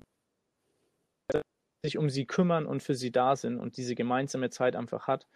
sich 1.85 1.99
um 1.99 2.09
sie 2.09 2.25
kümmern 2.25 2.67
und 2.67 2.83
für 2.83 2.95
sie 2.95 3.13
da 3.13 3.37
sind 3.37 3.61
und 3.61 3.77
diese 3.77 3.95
gemeinsame 3.95 4.49
Zeit 4.49 4.75
einfach 4.75 5.07
hat. 5.07 5.27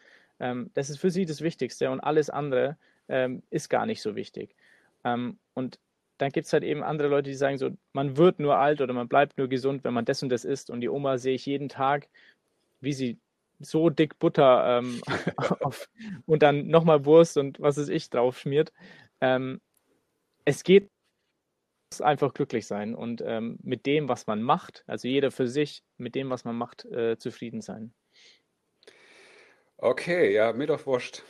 Ähm, 0.40 0.70
das 0.72 0.88
ist 0.88 0.98
für 0.98 1.10
sie 1.10 1.26
das 1.26 1.42
Wichtigste 1.42 1.90
und 1.90 2.00
alles 2.00 2.30
andere 2.30 2.78
ähm, 3.08 3.42
ist 3.50 3.68
gar 3.68 3.84
nicht 3.84 4.00
so 4.00 4.16
wichtig. 4.16 4.56
Ähm, 5.04 5.38
und 5.52 5.78
dann 6.22 6.30
gibt 6.30 6.46
es 6.46 6.52
halt 6.52 6.62
eben 6.62 6.84
andere 6.84 7.08
Leute, 7.08 7.30
die 7.30 7.34
sagen 7.34 7.58
so, 7.58 7.70
man 7.92 8.16
wird 8.16 8.38
nur 8.38 8.56
alt 8.56 8.80
oder 8.80 8.94
man 8.94 9.08
bleibt 9.08 9.38
nur 9.38 9.48
gesund, 9.48 9.82
wenn 9.82 9.92
man 9.92 10.04
das 10.04 10.22
und 10.22 10.28
das 10.28 10.44
isst. 10.44 10.70
Und 10.70 10.80
die 10.80 10.88
Oma 10.88 11.18
sehe 11.18 11.34
ich 11.34 11.46
jeden 11.46 11.68
Tag, 11.68 12.08
wie 12.80 12.92
sie 12.92 13.18
so 13.58 13.90
dick 13.90 14.20
Butter 14.20 14.78
ähm, 14.78 15.02
auf, 15.60 15.88
und 16.26 16.44
dann 16.44 16.68
nochmal 16.68 17.04
Wurst 17.06 17.36
und 17.38 17.58
was 17.58 17.76
es 17.76 17.88
ich 17.88 18.08
drauf 18.08 18.38
schmiert. 18.38 18.72
Ähm, 19.20 19.60
es 20.44 20.62
geht 20.62 20.90
einfach 21.98 22.32
glücklich 22.34 22.68
sein 22.68 22.94
und 22.94 23.20
ähm, 23.26 23.58
mit 23.60 23.84
dem, 23.84 24.08
was 24.08 24.28
man 24.28 24.42
macht, 24.42 24.84
also 24.86 25.08
jeder 25.08 25.32
für 25.32 25.48
sich, 25.48 25.82
mit 25.98 26.14
dem, 26.14 26.30
was 26.30 26.44
man 26.44 26.56
macht, 26.56 26.84
äh, 26.84 27.18
zufrieden 27.18 27.62
sein. 27.62 27.92
Okay, 29.76 30.32
ja, 30.32 30.52
mir 30.52 30.68
doch 30.68 30.86
wurscht. 30.86 31.24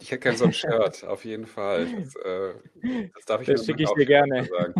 Ich 0.00 0.10
hätte 0.10 0.20
gerne 0.20 0.38
so 0.38 0.44
ein 0.44 0.52
Shirt, 0.52 1.04
auf 1.04 1.24
jeden 1.24 1.46
Fall. 1.46 1.86
Das, 1.86 2.16
äh, 2.16 3.08
das 3.14 3.24
darf 3.24 3.40
ich 3.40 3.48
das 3.48 3.66
schicke 3.66 3.82
ich 3.82 3.90
dir 3.90 4.06
gerne. 4.06 4.44
Sagen. 4.44 4.74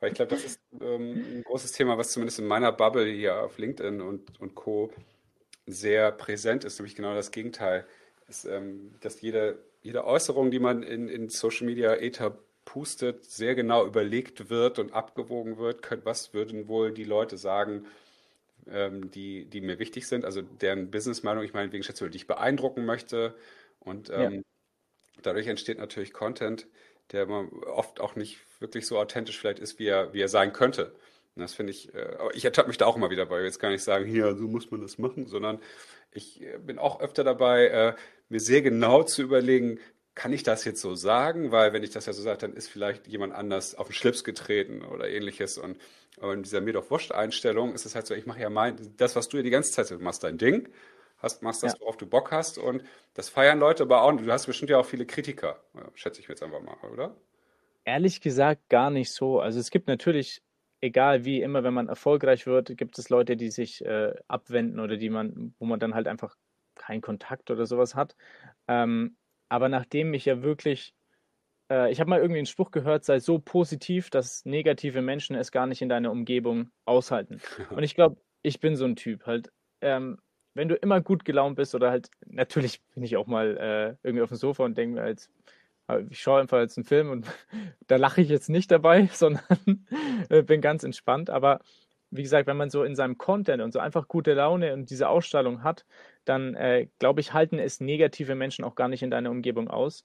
Weil 0.00 0.10
ich 0.10 0.14
glaube, 0.14 0.30
das 0.30 0.44
ist 0.44 0.60
ähm, 0.80 1.38
ein 1.38 1.42
großes 1.44 1.72
Thema, 1.72 1.96
was 1.96 2.12
zumindest 2.12 2.38
in 2.38 2.46
meiner 2.46 2.72
Bubble 2.72 3.06
hier 3.06 3.42
auf 3.42 3.58
LinkedIn 3.58 4.00
und, 4.00 4.40
und 4.40 4.54
Co. 4.54 4.90
sehr 5.66 6.12
präsent 6.12 6.64
ist, 6.64 6.78
nämlich 6.78 6.94
genau 6.94 7.14
das 7.14 7.30
Gegenteil. 7.30 7.86
Ist, 8.28 8.44
ähm, 8.44 8.94
dass 9.00 9.20
jede, 9.20 9.58
jede 9.82 10.04
Äußerung, 10.04 10.50
die 10.50 10.58
man 10.58 10.82
in, 10.82 11.08
in 11.08 11.28
Social 11.28 11.66
Media 11.66 11.94
etapustet, 11.94 13.24
sehr 13.24 13.54
genau 13.54 13.86
überlegt 13.86 14.50
wird 14.50 14.78
und 14.78 14.92
abgewogen 14.92 15.58
wird. 15.58 15.80
Was 16.04 16.34
würden 16.34 16.68
wohl 16.68 16.92
die 16.92 17.04
Leute 17.04 17.38
sagen, 17.38 17.86
ähm, 18.68 19.10
die, 19.10 19.44
die 19.46 19.60
mir 19.60 19.78
wichtig 19.78 20.06
sind, 20.08 20.24
also 20.24 20.42
deren 20.42 20.90
Business-Meinung 20.90 21.44
ich 21.44 21.54
meinetwegen 21.54 21.84
schätze, 21.84 22.10
die 22.10 22.16
ich 22.16 22.26
beeindrucken 22.26 22.84
möchte. 22.84 23.34
Und 23.80 24.10
ähm, 24.10 24.34
ja. 24.34 24.40
Dadurch 25.22 25.46
entsteht 25.46 25.78
natürlich 25.78 26.12
Content, 26.12 26.66
der 27.12 27.28
oft 27.28 28.00
auch 28.00 28.16
nicht 28.16 28.38
wirklich 28.60 28.86
so 28.86 28.98
authentisch 28.98 29.38
vielleicht 29.38 29.58
ist, 29.58 29.78
wie 29.78 29.86
er, 29.86 30.12
wie 30.12 30.20
er 30.20 30.28
sein 30.28 30.52
könnte. 30.52 30.92
Und 31.36 31.42
das 31.42 31.54
finde 31.54 31.72
ich, 31.72 31.94
äh, 31.94 32.16
ich 32.32 32.44
ertappe 32.44 32.68
mich 32.68 32.78
da 32.78 32.86
auch 32.86 32.96
immer 32.96 33.10
wieder 33.10 33.26
bei. 33.26 33.42
Jetzt 33.42 33.58
kann 33.58 33.72
ich 33.72 33.82
sagen, 33.82 34.06
hier, 34.06 34.34
so 34.36 34.44
muss 34.44 34.70
man 34.70 34.80
das 34.80 34.98
machen, 34.98 35.26
sondern 35.26 35.60
ich 36.12 36.42
äh, 36.42 36.58
bin 36.58 36.78
auch 36.78 37.00
öfter 37.00 37.24
dabei, 37.24 37.66
äh, 37.66 37.94
mir 38.28 38.40
sehr 38.40 38.62
genau 38.62 39.02
zu 39.02 39.22
überlegen, 39.22 39.78
kann 40.14 40.32
ich 40.32 40.42
das 40.42 40.64
jetzt 40.64 40.80
so 40.80 40.94
sagen? 40.94 41.52
Weil 41.52 41.74
wenn 41.74 41.82
ich 41.82 41.90
das 41.90 42.06
ja 42.06 42.14
so 42.14 42.22
sage, 42.22 42.38
dann 42.38 42.54
ist 42.54 42.68
vielleicht 42.68 43.06
jemand 43.06 43.34
anders 43.34 43.74
auf 43.74 43.88
den 43.88 43.92
Schlips 43.92 44.24
getreten 44.24 44.82
oder 44.82 45.08
ähnliches. 45.08 45.58
Und, 45.58 45.78
und 46.16 46.32
in 46.32 46.42
dieser 46.42 46.62
Mir 46.62 46.72
doch 46.72 46.90
Wurscht-Einstellung 46.90 47.74
ist 47.74 47.84
es 47.84 47.94
halt 47.94 48.06
so, 48.06 48.14
ich 48.14 48.24
mache 48.24 48.40
ja 48.40 48.48
mein, 48.48 48.76
das, 48.96 49.14
was 49.14 49.28
du 49.28 49.36
ja 49.36 49.42
die 49.42 49.50
ganze 49.50 49.72
Zeit 49.72 50.00
machst, 50.00 50.24
dein 50.24 50.38
Ding, 50.38 50.70
hast, 51.18 51.42
machst 51.42 51.62
das, 51.62 51.74
ja. 51.74 51.80
worauf 51.80 51.96
du 51.96 52.06
Bock 52.06 52.32
hast. 52.32 52.58
Und 52.58 52.82
das 53.14 53.28
feiern 53.28 53.58
Leute 53.58 53.84
aber 53.84 54.02
auch. 54.02 54.08
Und 54.08 54.24
du 54.24 54.32
hast 54.32 54.46
bestimmt 54.46 54.70
ja 54.70 54.78
auch 54.78 54.86
viele 54.86 55.06
Kritiker, 55.06 55.60
schätze 55.94 56.20
ich 56.20 56.28
mir 56.28 56.34
jetzt 56.34 56.42
einfach 56.42 56.60
mal, 56.60 56.76
oder? 56.90 57.16
Ehrlich 57.84 58.20
gesagt 58.20 58.68
gar 58.68 58.90
nicht 58.90 59.12
so. 59.12 59.40
Also 59.40 59.60
es 59.60 59.70
gibt 59.70 59.88
natürlich, 59.88 60.42
egal 60.80 61.24
wie 61.24 61.40
immer, 61.40 61.62
wenn 61.62 61.74
man 61.74 61.88
erfolgreich 61.88 62.46
wird, 62.46 62.76
gibt 62.76 62.98
es 62.98 63.08
Leute, 63.08 63.36
die 63.36 63.50
sich 63.50 63.84
äh, 63.84 64.14
abwenden 64.28 64.80
oder 64.80 64.96
die 64.96 65.10
man, 65.10 65.54
wo 65.58 65.66
man 65.66 65.80
dann 65.80 65.94
halt 65.94 66.08
einfach 66.08 66.36
keinen 66.74 67.00
Kontakt 67.00 67.50
oder 67.50 67.66
sowas 67.66 67.94
hat. 67.94 68.16
Ähm, 68.68 69.16
aber 69.48 69.68
nachdem 69.68 70.14
ich 70.14 70.24
ja 70.24 70.42
wirklich, 70.42 70.94
äh, 71.70 71.90
ich 71.90 72.00
habe 72.00 72.10
mal 72.10 72.20
irgendwie 72.20 72.38
einen 72.38 72.46
Spruch 72.46 72.70
gehört, 72.70 73.04
sei 73.04 73.20
so 73.20 73.38
positiv, 73.38 74.10
dass 74.10 74.44
negative 74.44 75.02
Menschen 75.02 75.36
es 75.36 75.52
gar 75.52 75.66
nicht 75.66 75.82
in 75.82 75.88
deiner 75.88 76.10
Umgebung 76.10 76.70
aushalten. 76.84 77.40
Und 77.70 77.82
ich 77.82 77.94
glaube, 77.94 78.16
ich 78.42 78.60
bin 78.60 78.76
so 78.76 78.84
ein 78.84 78.96
Typ. 78.96 79.26
Halt, 79.26 79.52
ähm, 79.80 80.18
wenn 80.56 80.68
du 80.68 80.74
immer 80.74 81.00
gut 81.00 81.24
gelaunt 81.24 81.56
bist 81.56 81.74
oder 81.74 81.90
halt, 81.90 82.10
natürlich 82.26 82.80
bin 82.94 83.04
ich 83.04 83.16
auch 83.16 83.26
mal 83.26 83.56
äh, 83.58 84.06
irgendwie 84.06 84.22
auf 84.22 84.30
dem 84.30 84.38
Sofa 84.38 84.64
und 84.64 84.76
denke 84.76 84.96
mir 84.96 85.02
als, 85.02 85.30
äh, 85.88 86.02
ich 86.08 86.20
schaue 86.20 86.40
einfach 86.40 86.58
jetzt 86.58 86.78
einen 86.78 86.86
Film 86.86 87.10
und 87.10 87.26
da 87.86 87.96
lache 87.96 88.22
ich 88.22 88.28
jetzt 88.28 88.48
nicht 88.48 88.70
dabei, 88.70 89.06
sondern 89.12 89.86
äh, 90.30 90.42
bin 90.42 90.60
ganz 90.62 90.82
entspannt. 90.82 91.28
Aber 91.30 91.60
wie 92.10 92.22
gesagt, 92.22 92.46
wenn 92.46 92.56
man 92.56 92.70
so 92.70 92.84
in 92.84 92.96
seinem 92.96 93.18
Content 93.18 93.62
und 93.62 93.72
so 93.72 93.80
einfach 93.80 94.08
gute 94.08 94.32
Laune 94.32 94.72
und 94.72 94.88
diese 94.90 95.08
Ausstrahlung 95.08 95.62
hat, 95.62 95.84
dann 96.24 96.54
äh, 96.54 96.88
glaube 96.98 97.20
ich, 97.20 97.34
halten 97.34 97.58
es 97.58 97.80
negative 97.80 98.34
Menschen 98.34 98.64
auch 98.64 98.76
gar 98.76 98.88
nicht 98.88 99.02
in 99.02 99.10
deiner 99.10 99.30
Umgebung 99.30 99.68
aus. 99.68 100.04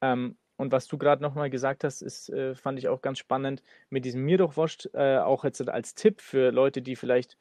Ähm, 0.00 0.36
und 0.56 0.72
was 0.72 0.86
du 0.86 0.96
gerade 0.96 1.22
nochmal 1.22 1.50
gesagt 1.50 1.84
hast, 1.84 2.02
ist, 2.02 2.30
äh, 2.30 2.54
fand 2.54 2.78
ich 2.78 2.88
auch 2.88 3.02
ganz 3.02 3.18
spannend 3.18 3.62
mit 3.90 4.04
diesem 4.04 4.22
Mir 4.22 4.38
doch 4.38 4.56
wurscht, 4.56 4.88
äh, 4.94 5.18
auch 5.18 5.44
jetzt 5.44 5.68
als 5.68 5.94
Tipp 5.94 6.20
für 6.22 6.50
Leute, 6.50 6.80
die 6.80 6.96
vielleicht 6.96 7.36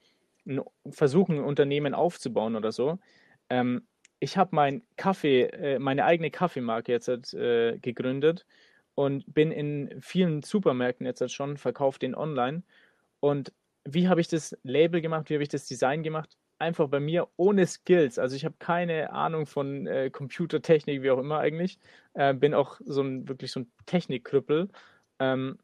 versuchen, 0.89 1.37
ein 1.37 1.43
Unternehmen 1.43 1.93
aufzubauen 1.93 2.55
oder 2.55 2.71
so. 2.71 2.99
Ähm, 3.49 3.87
ich 4.19 4.37
habe 4.37 4.55
mein 4.55 4.83
Kaffee, 4.97 5.43
äh, 5.45 5.79
meine 5.79 6.05
eigene 6.05 6.31
Kaffeemarke 6.31 6.91
jetzt 6.91 7.33
äh, 7.33 7.77
gegründet 7.79 8.45
und 8.95 9.23
bin 9.33 9.51
in 9.51 9.99
vielen 10.01 10.43
Supermärkten 10.43 11.05
jetzt 11.05 11.31
schon, 11.33 11.57
verkauft 11.57 12.03
den 12.03 12.15
online. 12.15 12.63
Und 13.19 13.53
wie 13.83 14.07
habe 14.07 14.21
ich 14.21 14.27
das 14.27 14.57
Label 14.63 15.01
gemacht, 15.01 15.29
wie 15.29 15.35
habe 15.35 15.43
ich 15.43 15.49
das 15.49 15.65
Design 15.65 16.03
gemacht? 16.03 16.37
Einfach 16.59 16.87
bei 16.87 16.99
mir 16.99 17.27
ohne 17.37 17.65
Skills. 17.65 18.19
Also 18.19 18.35
ich 18.35 18.45
habe 18.45 18.55
keine 18.59 19.11
Ahnung 19.11 19.47
von 19.47 19.87
äh, 19.87 20.11
Computertechnik, 20.11 21.01
wie 21.01 21.09
auch 21.09 21.17
immer 21.17 21.39
eigentlich. 21.39 21.79
Äh, 22.13 22.35
bin 22.35 22.53
auch 22.53 22.79
so 22.85 23.01
ein 23.01 23.27
wirklich 23.27 23.51
so 23.51 23.61
ein 23.61 23.71
Technikkrüppel. 23.87 24.69
Ähm, 25.19 25.57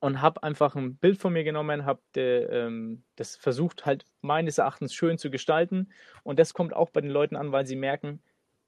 und 0.00 0.20
habe 0.22 0.42
einfach 0.42 0.74
ein 0.76 0.96
Bild 0.96 1.18
von 1.18 1.32
mir 1.32 1.44
genommen, 1.44 1.84
habe 1.84 2.00
ähm, 2.16 3.02
das 3.16 3.36
versucht 3.36 3.86
halt 3.86 4.06
meines 4.20 4.58
Erachtens 4.58 4.94
schön 4.94 5.18
zu 5.18 5.30
gestalten. 5.30 5.90
Und 6.22 6.38
das 6.38 6.54
kommt 6.54 6.74
auch 6.74 6.90
bei 6.90 7.00
den 7.00 7.10
Leuten 7.10 7.36
an, 7.36 7.52
weil 7.52 7.66
sie 7.66 7.76
merken, 7.76 8.20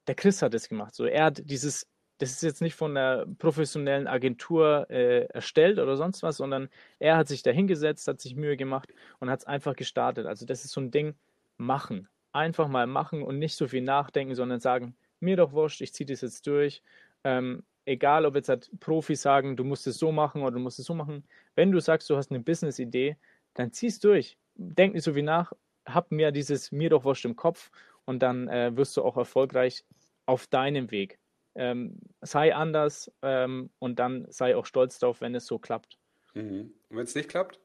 der 0.07 0.15
Chris 0.15 0.43
hat 0.43 0.55
es 0.55 0.69
gemacht. 0.69 0.95
So, 0.95 1.05
er 1.05 1.25
hat 1.25 1.43
dieses 1.45 1.89
das 2.19 2.33
ist 2.33 2.43
jetzt 2.43 2.63
nicht 2.63 2.75
von 2.75 2.97
einer 2.97 3.27
professionellen 3.39 4.09
Agentur 4.09 4.87
äh, 4.91 5.27
erstellt 5.27 5.79
oder 5.79 5.97
sonst 5.97 6.23
was, 6.23 6.37
sondern 6.37 6.69
er 6.99 7.17
hat 7.17 7.29
sich 7.29 7.43
da 7.43 7.53
hingesetzt, 7.53 8.09
hat 8.09 8.21
sich 8.21 8.35
Mühe 8.35 8.57
gemacht 8.57 8.93
und 9.21 9.31
hat 9.31 9.41
es 9.41 9.47
einfach 9.47 9.77
gestartet. 9.77 10.27
Also 10.27 10.45
das 10.45 10.65
ist 10.65 10.73
so 10.73 10.81
ein 10.81 10.91
Ding, 10.91 11.15
machen. 11.57 12.09
Einfach 12.33 12.69
mal 12.69 12.87
machen 12.87 13.23
und 13.23 13.39
nicht 13.39 13.57
so 13.57 13.69
viel 13.69 13.83
nachdenken, 13.83 14.35
sondern 14.35 14.61
sagen, 14.61 14.97
mir 15.21 15.37
doch 15.37 15.53
wurscht, 15.53 15.81
ich 15.81 15.95
ziehe 15.95 16.07
das 16.07 16.21
jetzt 16.21 16.47
durch. 16.47 16.83
Ähm, 17.25 17.63
egal, 17.89 18.27
ob 18.27 18.35
jetzt 18.35 18.49
halt 18.49 18.71
Profis 18.81 19.23
sagen, 19.23 19.57
du 19.57 19.65
musst 19.65 19.87
es 19.87 19.99
so 19.99 20.13
machen 20.13 20.43
oder 20.43 20.53
du 20.53 20.61
musst 20.61 20.79
es 20.79 20.87
so 20.87 20.95
machen. 20.95 21.25
Wenn 21.55 21.73
du 21.73 21.81
sagst, 21.81 22.09
du 22.11 22.17
hast 22.17 22.31
eine 22.31 22.41
Business-Idee, 22.41 23.17
dann 23.55 23.73
zieh 23.73 23.89
es 23.89 23.99
durch. 23.99 24.39
Denk 24.55 24.95
nicht 24.95 25.05
so 25.05 25.15
viel 25.15 25.23
nach, 25.23 25.53
hab 25.87 26.13
mir 26.13 26.33
dieses 26.33 26.73
mir 26.73 26.91
doch 26.91 27.05
wurscht 27.05 27.25
im 27.25 27.37
Kopf 27.37 27.71
und 28.05 28.21
dann 28.21 28.49
äh, 28.49 28.77
wirst 28.77 28.97
du 28.97 29.03
auch 29.03 29.17
erfolgreich 29.17 29.85
auf 30.27 30.47
deinem 30.47 30.91
Weg 30.91 31.19
ähm, 31.59 31.99
sei 32.21 32.55
anders 32.55 33.13
ähm, 33.23 33.71
und 33.81 33.99
dann 33.99 34.27
sei 34.31 34.57
auch 34.57 34.65
stolz 34.65 34.99
darauf, 35.01 35.21
wenn 35.21 35.35
es 35.35 35.47
so 35.47 35.59
klappt. 35.59 35.99
Mhm. 36.35 36.73
Und 36.89 36.97
wenn 36.97 37.05
es 37.05 37.17
nicht 37.17 37.29
klappt? 37.29 37.59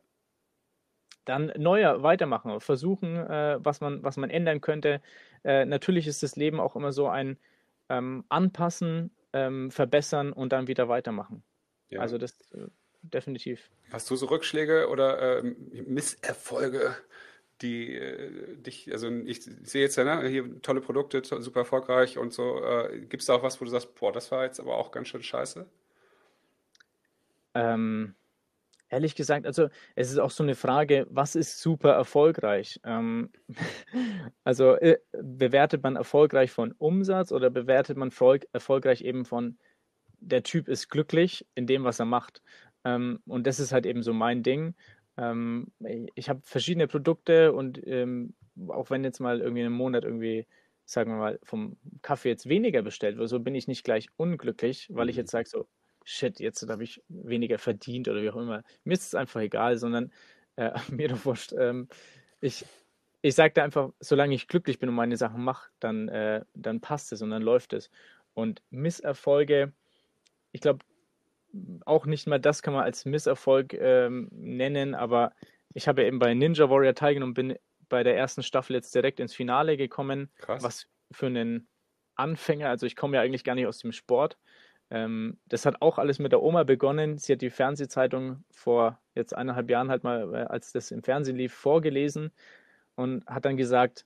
Dann 1.26 1.54
neuer 1.58 2.04
weitermachen, 2.04 2.60
versuchen, 2.60 3.16
äh, 3.16 3.58
was, 3.60 3.80
man, 3.80 4.04
was 4.04 4.18
man 4.18 4.32
ändern 4.32 4.62
könnte. 4.62 5.02
Äh, 5.44 5.66
natürlich 5.66 6.08
ist 6.08 6.24
das 6.24 6.36
Leben 6.36 6.60
auch 6.60 6.76
immer 6.76 6.92
so 6.92 7.08
ein 7.08 7.38
ähm, 7.88 8.26
Anpassen, 8.30 9.12
ähm, 9.34 9.72
Verbessern 9.72 10.32
und 10.32 10.54
dann 10.54 10.68
wieder 10.68 10.88
weitermachen. 10.88 11.44
Ja. 11.90 12.02
Also 12.02 12.18
das 12.18 12.40
äh, 12.52 12.68
definitiv. 13.02 13.70
Hast 13.92 14.10
du 14.10 14.16
so 14.16 14.28
Rückschläge 14.28 14.88
oder 14.90 15.40
ähm, 15.40 15.56
Misserfolge 15.86 16.96
die 17.64 17.96
äh, 17.96 18.56
dich, 18.58 18.92
also 18.92 19.10
ich 19.10 19.42
sehe 19.42 19.82
jetzt 19.82 19.96
ja, 19.96 20.04
ne, 20.04 20.28
hier 20.28 20.62
tolle 20.62 20.82
Produkte, 20.82 21.24
super 21.24 21.62
erfolgreich 21.62 22.18
und 22.18 22.34
so. 22.34 22.64
Äh, 22.64 23.00
Gibt 23.00 23.22
es 23.22 23.28
da 23.28 23.36
auch 23.36 23.44
was, 23.44 23.60
wo 23.60 23.66
du 23.66 23.72
sagst, 23.72 23.96
boah, 23.96 24.12
das 24.12 24.32
war 24.32 24.44
jetzt 24.44 24.60
aber 24.60 24.76
auch 24.76 24.92
ganz 24.92 25.08
schön 25.08 25.24
scheiße? 25.24 25.66
Ähm, 27.56 28.16
Ehrlich 28.94 29.16
gesagt, 29.16 29.48
also 29.48 29.70
es 29.96 30.12
ist 30.12 30.20
auch 30.20 30.30
so 30.30 30.44
eine 30.44 30.54
Frage, 30.54 31.08
was 31.10 31.36
ist 31.36 31.60
super 31.60 31.94
erfolgreich? 31.94 32.80
Ähm, 32.84 33.32
also 34.44 34.76
äh, 34.76 35.00
bewertet 35.12 35.82
man 35.82 35.96
erfolgreich 35.96 36.52
von 36.52 36.74
Umsatz 36.74 37.32
oder 37.32 37.50
bewertet 37.50 37.98
man 37.98 38.12
erfolgreich 38.52 39.02
eben 39.02 39.26
von 39.26 39.58
der 40.20 40.44
Typ 40.44 40.68
ist 40.68 40.90
glücklich 40.90 41.46
in 41.56 41.68
dem, 41.68 41.84
was 41.84 42.00
er 42.00 42.06
macht? 42.06 42.42
Ähm, 42.86 43.20
und 43.26 43.48
das 43.48 43.60
ist 43.60 43.72
halt 43.72 43.86
eben 43.88 44.04
so 44.04 44.14
mein 44.14 44.44
Ding. 44.44 44.76
Ähm, 45.18 45.72
ich 46.16 46.30
habe 46.30 46.42
verschiedene 46.44 46.88
Produkte 46.88 47.54
und 47.54 47.86
ähm, 47.86 48.36
auch 48.68 48.90
wenn 48.92 49.04
jetzt 49.04 49.20
mal 49.20 49.42
irgendwie 49.42 49.64
einen 49.64 49.74
Monat 49.74 50.04
irgendwie, 50.04 50.46
sagen 50.86 51.12
wir 51.12 51.18
mal, 51.18 51.40
vom 51.44 51.78
Kaffee 52.04 52.30
jetzt 52.30 52.48
weniger 52.48 52.84
bestellt 52.84 53.18
wird, 53.18 53.30
so 53.30 53.40
bin 53.40 53.56
ich 53.56 53.68
nicht 53.68 53.84
gleich 53.84 54.08
unglücklich, 54.18 54.88
weil 54.92 55.10
ich 55.10 55.16
mhm. 55.16 55.22
jetzt 55.22 55.32
sage 55.32 55.50
so, 55.50 55.68
shit, 56.04 56.40
jetzt 56.40 56.68
habe 56.68 56.84
ich 56.84 57.02
weniger 57.08 57.58
verdient 57.58 58.08
oder 58.08 58.22
wie 58.22 58.30
auch 58.30 58.36
immer. 58.36 58.64
Mir 58.84 58.94
ist 58.94 59.08
es 59.08 59.16
einfach 59.16 59.42
egal, 59.42 59.78
sondern 59.78 60.12
äh, 60.56 60.72
mir 60.92 61.10
doch 61.10 61.26
wurscht. 61.26 61.54
Ähm, 61.54 61.88
ich 62.42 62.66
ich 63.24 63.36
sage 63.36 63.54
da 63.54 63.64
einfach, 63.64 63.92
solange 64.02 64.36
ich 64.36 64.50
glücklich 64.50 64.80
bin 64.80 64.90
und 64.90 64.96
meine 64.96 65.16
Sachen 65.16 65.44
mache, 65.44 65.70
dann, 65.80 66.10
äh, 66.10 66.44
dann 66.54 66.82
passt 66.82 67.14
es 67.14 67.22
und 67.22 67.30
dann 67.30 67.42
läuft 67.42 67.72
es. 67.72 67.90
Und 68.34 68.62
Misserfolge, 68.70 69.72
ich 70.52 70.60
glaube, 70.60 70.84
auch 71.86 72.06
nicht 72.06 72.28
mal 72.28 72.40
das 72.40 72.62
kann 72.62 72.74
man 72.74 72.84
als 72.84 73.06
Misserfolg 73.06 73.74
ähm, 73.74 74.28
nennen, 74.32 74.94
aber 74.94 75.32
ich 75.74 75.88
habe 75.88 76.04
eben 76.04 76.20
bei 76.20 76.34
Ninja 76.34 76.70
Warrior 76.70 76.96
teilgenommen, 76.96 77.34
bin 77.34 77.56
bei 77.88 78.04
der 78.04 78.18
ersten 78.18 78.44
Staffel 78.44 78.76
jetzt 78.76 78.94
direkt 78.94 79.22
ins 79.22 79.34
Finale 79.34 79.78
gekommen, 79.78 80.30
Krass. 80.40 80.62
was 80.62 80.88
für 81.12 81.28
einen 81.28 81.70
Anfänger, 82.16 82.68
also 82.68 82.86
ich 82.86 82.98
komme 82.98 83.16
ja 83.16 83.24
eigentlich 83.24 83.46
gar 83.46 83.56
nicht 83.56 83.68
aus 83.68 83.80
dem 83.80 83.94
Sport, 83.94 84.38
ähm, 84.94 85.40
das 85.48 85.66
hat 85.66 85.82
auch 85.82 85.98
alles 85.98 86.20
mit 86.20 86.32
der 86.32 86.44
Oma 86.44 86.64
begonnen. 86.64 87.18
Sie 87.18 87.34
hat 87.34 87.42
die 87.42 87.50
Fernsehzeitung 87.50 88.44
vor 88.52 89.00
jetzt 89.16 89.36
eineinhalb 89.36 89.68
Jahren 89.72 89.90
halt 89.90 90.04
mal, 90.04 90.32
äh, 90.36 90.38
als 90.44 90.72
das 90.72 90.92
im 90.92 91.02
Fernsehen 91.02 91.36
lief, 91.36 91.52
vorgelesen 91.52 92.32
und 92.96 93.26
hat 93.26 93.46
dann 93.46 93.58
gesagt, 93.58 94.06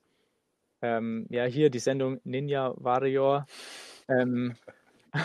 ähm, 0.82 1.28
ja, 1.30 1.43
hier 1.43 1.69
die 1.69 1.80
Sendung 1.80 2.21
Ninja 2.23 2.73
Warrior. 2.78 3.45
Ähm, 4.08 4.56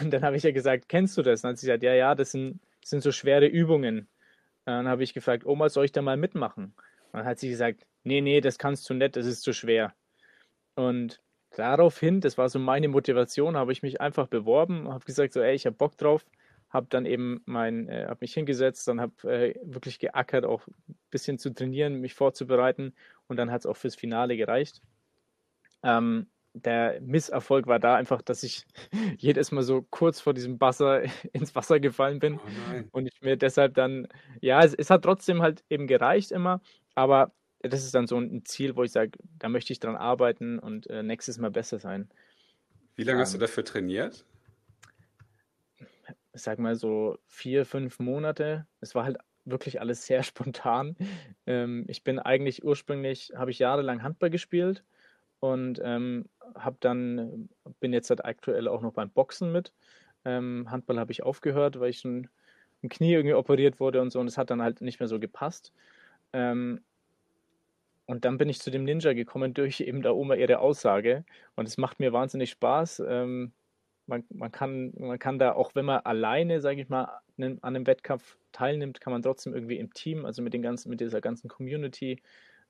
und 0.02 0.10
dann 0.12 0.24
habe 0.24 0.36
ich 0.36 0.42
ja 0.42 0.50
gesagt, 0.50 0.88
kennst 0.88 1.16
du 1.16 1.22
das? 1.22 1.40
Und 1.40 1.44
dann 1.44 1.50
hat 1.52 1.58
sie 1.58 1.66
gesagt, 1.68 1.84
ja, 1.84 1.94
ja, 1.94 2.16
das 2.16 2.32
sind, 2.32 2.60
sind 2.84 3.02
so 3.04 3.12
schwere 3.12 3.46
Übungen. 3.46 3.98
Und 4.00 4.08
dann 4.66 4.88
habe 4.88 5.04
ich 5.04 5.14
gefragt, 5.14 5.46
Oma, 5.46 5.68
soll 5.68 5.84
ich 5.84 5.92
da 5.92 6.02
mal 6.02 6.16
mitmachen? 6.16 6.74
Und 7.12 7.20
dann 7.20 7.24
hat 7.24 7.38
sie 7.38 7.48
gesagt, 7.48 7.86
nee, 8.02 8.20
nee, 8.20 8.40
das 8.40 8.58
kannst 8.58 8.90
du 8.90 8.94
nicht, 8.94 9.14
das 9.14 9.26
ist 9.26 9.42
zu 9.42 9.52
schwer. 9.52 9.94
Und 10.74 11.22
daraufhin, 11.56 12.20
das 12.20 12.38
war 12.38 12.48
so 12.48 12.58
meine 12.58 12.88
Motivation, 12.88 13.56
habe 13.56 13.72
ich 13.72 13.82
mich 13.82 14.00
einfach 14.00 14.26
beworben, 14.28 14.88
habe 14.88 15.04
gesagt, 15.04 15.32
so, 15.32 15.40
ey, 15.40 15.54
ich 15.54 15.66
habe 15.66 15.76
Bock 15.76 15.96
drauf, 15.96 16.24
habe 16.70 16.86
dann 16.90 17.06
eben 17.06 17.42
mein, 17.44 17.88
äh, 17.88 18.06
habe 18.06 18.18
mich 18.20 18.34
hingesetzt, 18.34 18.88
dann 18.88 19.00
habe 19.00 19.30
äh, 19.30 19.54
wirklich 19.62 19.98
geackert, 19.98 20.44
auch 20.44 20.66
ein 20.88 20.96
bisschen 21.10 21.38
zu 21.38 21.50
trainieren, 21.54 22.00
mich 22.00 22.14
vorzubereiten 22.14 22.94
und 23.28 23.36
dann 23.36 23.50
hat 23.50 23.60
es 23.60 23.66
auch 23.66 23.76
fürs 23.76 23.94
Finale 23.96 24.36
gereicht. 24.36 24.82
Ähm, 25.82 26.28
der 26.54 27.00
Misserfolg 27.00 27.66
war 27.66 27.78
da 27.78 27.94
einfach, 27.96 28.22
dass 28.22 28.42
ich 28.42 28.64
jedes 29.18 29.52
Mal 29.52 29.62
so 29.62 29.82
kurz 29.82 30.20
vor 30.20 30.34
diesem 30.34 30.60
Wasser 30.60 31.02
ins 31.32 31.54
Wasser 31.54 31.80
gefallen 31.80 32.18
bin 32.18 32.38
oh 32.38 32.82
und 32.92 33.06
ich 33.06 33.20
mir 33.22 33.36
deshalb 33.36 33.74
dann, 33.74 34.08
ja, 34.40 34.62
es, 34.62 34.74
es 34.74 34.90
hat 34.90 35.02
trotzdem 35.02 35.42
halt 35.42 35.64
eben 35.68 35.86
gereicht 35.86 36.30
immer, 36.32 36.60
aber 36.94 37.32
das 37.62 37.84
ist 37.84 37.94
dann 37.94 38.06
so 38.06 38.18
ein 38.18 38.44
Ziel, 38.44 38.76
wo 38.76 38.82
ich 38.82 38.92
sage, 38.92 39.12
da 39.38 39.48
möchte 39.48 39.72
ich 39.72 39.80
dran 39.80 39.96
arbeiten 39.96 40.58
und 40.58 40.88
äh, 40.88 41.02
nächstes 41.02 41.38
Mal 41.38 41.50
besser 41.50 41.78
sein. 41.78 42.08
Wie 42.96 43.04
lange 43.04 43.18
ähm, 43.18 43.22
hast 43.22 43.32
du 43.32 43.38
ähm, 43.38 43.42
dafür 43.42 43.64
trainiert? 43.64 44.24
Ich 46.34 46.42
sag 46.42 46.58
mal 46.58 46.74
so 46.74 47.18
vier, 47.26 47.64
fünf 47.64 47.98
Monate. 47.98 48.66
Es 48.80 48.94
war 48.94 49.04
halt 49.04 49.18
wirklich 49.44 49.80
alles 49.80 50.06
sehr 50.06 50.22
spontan. 50.22 50.96
Ähm, 51.46 51.84
ich 51.88 52.04
bin 52.04 52.18
eigentlich 52.18 52.64
ursprünglich, 52.64 53.32
habe 53.36 53.50
ich 53.50 53.58
jahrelang 53.58 54.02
Handball 54.02 54.30
gespielt 54.30 54.84
und 55.40 55.80
ähm, 55.82 56.26
habe 56.54 56.76
dann, 56.80 57.48
bin 57.80 57.92
jetzt 57.92 58.10
halt 58.10 58.24
aktuell 58.24 58.68
auch 58.68 58.82
noch 58.82 58.92
beim 58.92 59.10
Boxen 59.10 59.52
mit. 59.52 59.72
Ähm, 60.24 60.70
Handball 60.70 60.98
habe 60.98 61.12
ich 61.12 61.22
aufgehört, 61.22 61.80
weil 61.80 61.90
ich 61.90 62.00
schon 62.00 62.28
im 62.82 62.88
Knie 62.88 63.12
irgendwie 63.12 63.34
operiert 63.34 63.80
wurde 63.80 64.00
und 64.00 64.10
so 64.10 64.20
und 64.20 64.26
es 64.26 64.38
hat 64.38 64.50
dann 64.50 64.62
halt 64.62 64.80
nicht 64.80 65.00
mehr 65.00 65.08
so 65.08 65.18
gepasst. 65.18 65.72
Ähm, 66.32 66.80
und 68.12 68.26
dann 68.26 68.36
bin 68.36 68.50
ich 68.50 68.60
zu 68.60 68.70
dem 68.70 68.84
Ninja 68.84 69.14
gekommen 69.14 69.54
durch 69.54 69.80
eben 69.80 70.02
der 70.02 70.14
Oma 70.14 70.34
ihre 70.34 70.58
Aussage. 70.58 71.24
Und 71.56 71.66
es 71.66 71.78
macht 71.78 71.98
mir 71.98 72.12
wahnsinnig 72.12 72.50
Spaß. 72.50 73.02
Ähm, 73.08 73.52
man, 74.04 74.22
man, 74.28 74.52
kann, 74.52 74.92
man 74.98 75.18
kann 75.18 75.38
da, 75.38 75.54
auch 75.54 75.74
wenn 75.74 75.86
man 75.86 76.00
alleine, 76.00 76.60
sage 76.60 76.82
ich 76.82 76.90
mal, 76.90 77.04
an 77.38 77.58
einem 77.62 77.86
Wettkampf 77.86 78.36
teilnimmt, 78.52 79.00
kann 79.00 79.14
man 79.14 79.22
trotzdem 79.22 79.54
irgendwie 79.54 79.78
im 79.78 79.94
Team, 79.94 80.26
also 80.26 80.42
mit, 80.42 80.52
den 80.52 80.60
ganzen, 80.60 80.90
mit 80.90 81.00
dieser 81.00 81.22
ganzen 81.22 81.48
Community, 81.48 82.20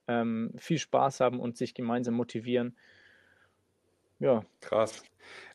ähm, 0.06 0.52
viel 0.58 0.78
Spaß 0.78 1.18
haben 1.18 1.40
und 1.40 1.56
sich 1.56 1.74
gemeinsam 1.74 2.14
motivieren. 2.14 2.76
Ja. 4.20 4.44
Krass. 4.60 5.02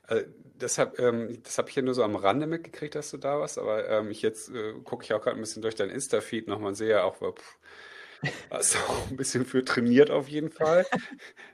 Also 0.04 0.26
deshalb, 0.36 1.00
ähm, 1.00 1.41
das 1.43 1.58
habe 1.58 1.69
ich 1.69 1.78
ja 1.78 1.82
nur 1.82 1.93
so 1.93 2.04
am 2.04 2.17
Rande 2.17 2.45
mitgekriegt, 2.45 2.95
dass 2.95 3.12
du 3.12 3.17
da 3.17 3.39
warst, 3.39 3.58
aber 3.58 3.88
ähm, 3.88 4.12
ich 4.12 4.21
jetzt 4.21 4.50
äh, 4.50 4.73
gucke 4.84 5.06
ich 5.06 5.13
auch 5.13 5.21
gerade 5.21 5.38
ein 5.38 5.41
bisschen 5.41 5.62
durch 5.62 5.76
dein 5.76 5.89
Insta-Feed 5.89 6.50
nochmal 6.50 6.71
und 6.71 6.76
sehe 6.76 6.89
ja 6.89 7.04
auch, 7.06 7.15
pff, 7.15 7.58
Hast 8.49 8.75
du 8.75 8.80
auch 8.80 9.10
ein 9.10 9.17
bisschen 9.17 9.45
für 9.45 9.63
trainiert 9.63 10.10
auf 10.10 10.27
jeden 10.27 10.51
Fall. 10.51 10.86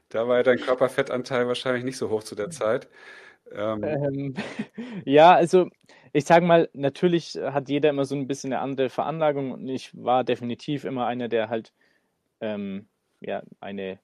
Da 0.09 0.27
war 0.27 0.37
ja 0.37 0.43
dein 0.43 0.59
Körperfettanteil 0.59 1.47
wahrscheinlich 1.47 1.83
nicht 1.83 1.97
so 1.97 2.09
hoch 2.09 2.23
zu 2.23 2.35
der 2.35 2.49
Zeit. 2.49 2.87
Ähm, 3.51 3.83
ähm, 3.83 4.33
ja, 5.05 5.33
also 5.33 5.69
ich 6.13 6.25
sage 6.25 6.45
mal, 6.45 6.69
natürlich 6.73 7.35
hat 7.35 7.69
jeder 7.69 7.89
immer 7.89 8.05
so 8.05 8.15
ein 8.15 8.27
bisschen 8.27 8.53
eine 8.53 8.61
andere 8.61 8.89
Veranlagung 8.89 9.51
und 9.51 9.67
ich 9.67 9.91
war 9.93 10.23
definitiv 10.23 10.85
immer 10.85 11.07
einer, 11.07 11.27
der 11.27 11.49
halt 11.49 11.73
ähm, 12.39 12.87
ja, 13.21 13.43
eine 13.59 13.99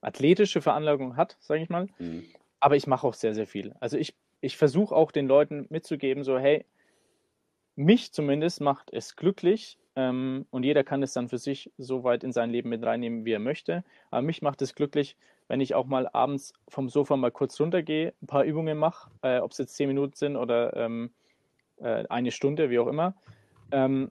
athletische 0.00 0.62
Veranlagung 0.62 1.16
hat, 1.16 1.36
sage 1.40 1.62
ich 1.62 1.68
mal. 1.68 1.88
Mhm. 1.98 2.24
Aber 2.60 2.76
ich 2.76 2.86
mache 2.86 3.06
auch 3.06 3.14
sehr, 3.14 3.34
sehr 3.34 3.46
viel. 3.46 3.74
Also 3.80 3.96
ich, 3.96 4.14
ich 4.40 4.56
versuche 4.56 4.94
auch 4.94 5.12
den 5.12 5.26
Leuten 5.26 5.66
mitzugeben, 5.68 6.24
so 6.24 6.38
hey, 6.38 6.64
mich 7.74 8.12
zumindest 8.12 8.60
macht 8.60 8.92
es 8.92 9.16
glücklich, 9.16 9.78
ähm, 9.94 10.46
und 10.50 10.64
jeder 10.64 10.84
kann 10.84 11.02
es 11.02 11.12
dann 11.12 11.28
für 11.28 11.38
sich 11.38 11.70
so 11.76 12.04
weit 12.04 12.24
in 12.24 12.32
sein 12.32 12.50
Leben 12.50 12.70
mit 12.70 12.82
reinnehmen, 12.82 13.24
wie 13.24 13.32
er 13.32 13.38
möchte. 13.38 13.84
Aber 14.10 14.22
mich 14.22 14.42
macht 14.42 14.62
es 14.62 14.74
glücklich, 14.74 15.16
wenn 15.48 15.60
ich 15.60 15.74
auch 15.74 15.86
mal 15.86 16.08
abends 16.12 16.54
vom 16.68 16.88
Sofa 16.88 17.16
mal 17.16 17.30
kurz 17.30 17.60
runtergehe, 17.60 18.14
ein 18.22 18.26
paar 18.26 18.44
Übungen 18.44 18.78
mache, 18.78 19.10
äh, 19.22 19.38
ob 19.38 19.52
es 19.52 19.58
jetzt 19.58 19.76
zehn 19.76 19.88
Minuten 19.88 20.14
sind 20.14 20.36
oder 20.36 20.74
ähm, 20.76 21.10
äh, 21.78 22.06
eine 22.08 22.30
Stunde, 22.30 22.70
wie 22.70 22.78
auch 22.78 22.86
immer. 22.86 23.14
Ähm, 23.70 24.10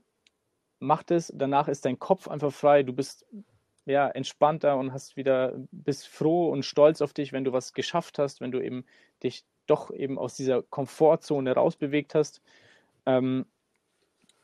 macht 0.80 1.12
es, 1.12 1.32
danach 1.36 1.68
ist 1.68 1.86
dein 1.86 2.00
Kopf 2.00 2.28
einfach 2.28 2.52
frei, 2.52 2.84
du 2.84 2.94
bist 2.94 3.26
ja 3.86 4.08
entspannter 4.08 4.78
und 4.78 4.94
hast 4.94 5.18
wieder, 5.18 5.54
bist 5.72 6.08
froh 6.08 6.50
und 6.50 6.64
stolz 6.64 7.02
auf 7.02 7.14
dich, 7.14 7.34
wenn 7.34 7.44
du 7.44 7.54
was 7.54 7.74
geschafft 7.74 8.20
hast, 8.20 8.42
wenn 8.42 8.52
du 8.52 8.60
eben 8.60 8.86
dich 9.24 9.44
doch 9.66 9.92
eben 9.92 10.20
aus 10.20 10.36
dieser 10.36 10.62
Komfortzone 10.62 11.54
rausbewegt 11.54 12.14
hast. 12.14 12.42
Ähm, 13.06 13.46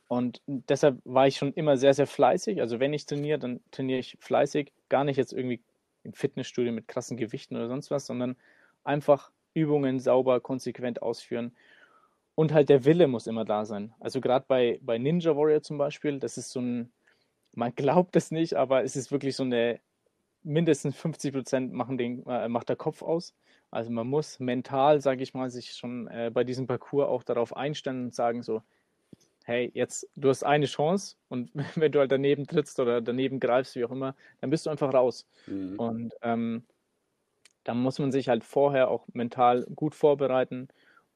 und 0.08 0.42
deshalb 0.48 1.00
war 1.04 1.28
ich 1.28 1.38
schon 1.38 1.54
immer 1.54 1.78
sehr, 1.78 1.94
sehr 1.94 2.08
fleißig. 2.08 2.62
Also 2.62 2.80
wenn 2.80 2.94
ich 2.94 3.06
trainiere, 3.06 3.40
dann 3.40 3.60
trainiere 3.72 4.00
ich 4.00 4.18
fleißig. 4.20 4.72
Gar 4.90 5.04
nicht 5.04 5.18
jetzt 5.18 5.34
irgendwie 5.34 5.62
im 6.04 6.14
Fitnessstudio 6.14 6.72
mit 6.72 6.88
krassen 6.88 7.18
Gewichten 7.18 7.56
oder 7.56 7.68
sonst 7.68 7.92
was, 7.92 8.06
sondern 8.06 8.38
einfach 8.84 9.32
Übungen 9.54 10.00
sauber, 10.00 10.40
konsequent 10.40 11.02
ausführen. 11.02 11.56
Und 12.36 12.54
halt 12.54 12.70
der 12.70 12.86
Wille 12.86 13.08
muss 13.08 13.28
immer 13.28 13.46
da 13.46 13.66
sein. 13.66 13.94
Also 14.00 14.22
gerade 14.22 14.46
bei, 14.48 14.80
bei 14.82 14.98
Ninja 14.98 15.36
Warrior 15.36 15.62
zum 15.62 15.78
Beispiel, 15.78 16.20
das 16.20 16.38
ist 16.38 16.52
so 16.52 16.62
ein, 16.62 16.94
man 17.54 17.76
glaubt 17.76 18.16
es 18.16 18.32
nicht, 18.32 18.54
aber 18.56 18.84
es 18.84 18.96
ist 18.96 19.12
wirklich 19.12 19.36
so 19.36 19.44
eine, 19.44 19.82
mindestens 20.44 20.96
50 20.96 21.34
Prozent 21.34 21.74
äh, 21.74 22.48
macht 22.48 22.70
der 22.70 22.76
Kopf 22.78 23.02
aus. 23.02 23.36
Also 23.72 23.92
man 23.92 24.08
muss 24.08 24.40
mental, 24.40 25.02
sage 25.02 25.24
ich 25.24 25.34
mal, 25.34 25.50
sich 25.50 25.72
schon 25.74 26.08
äh, 26.08 26.32
bei 26.34 26.44
diesem 26.46 26.68
Parcours 26.68 27.10
auch 27.10 27.24
darauf 27.24 27.58
einstellen 27.58 28.06
und 28.06 28.16
sagen 28.16 28.44
so, 28.44 28.62
hey, 29.48 29.72
jetzt, 29.74 30.06
du 30.18 30.28
hast 30.28 30.44
eine 30.44 30.66
Chance 30.66 31.16
und 31.30 31.52
wenn 31.76 31.92
du 31.92 32.00
halt 32.00 32.12
daneben 32.12 32.46
trittst 32.46 32.80
oder 32.82 33.02
daneben 33.02 33.40
greifst, 33.40 33.76
wie 33.76 33.86
auch 33.86 33.92
immer, 33.92 34.14
dann 34.42 34.50
bist 34.50 34.66
du 34.66 34.70
einfach 34.70 34.94
raus. 34.94 35.26
Mhm. 35.48 35.80
Und 35.80 36.14
ähm, 36.22 36.66
da 37.64 37.74
muss 37.74 37.98
man 37.98 38.12
sich 38.12 38.28
halt 38.28 38.44
vorher 38.44 38.90
auch 38.90 39.08
mental 39.14 39.66
gut 39.74 39.96
vorbereiten 39.96 40.68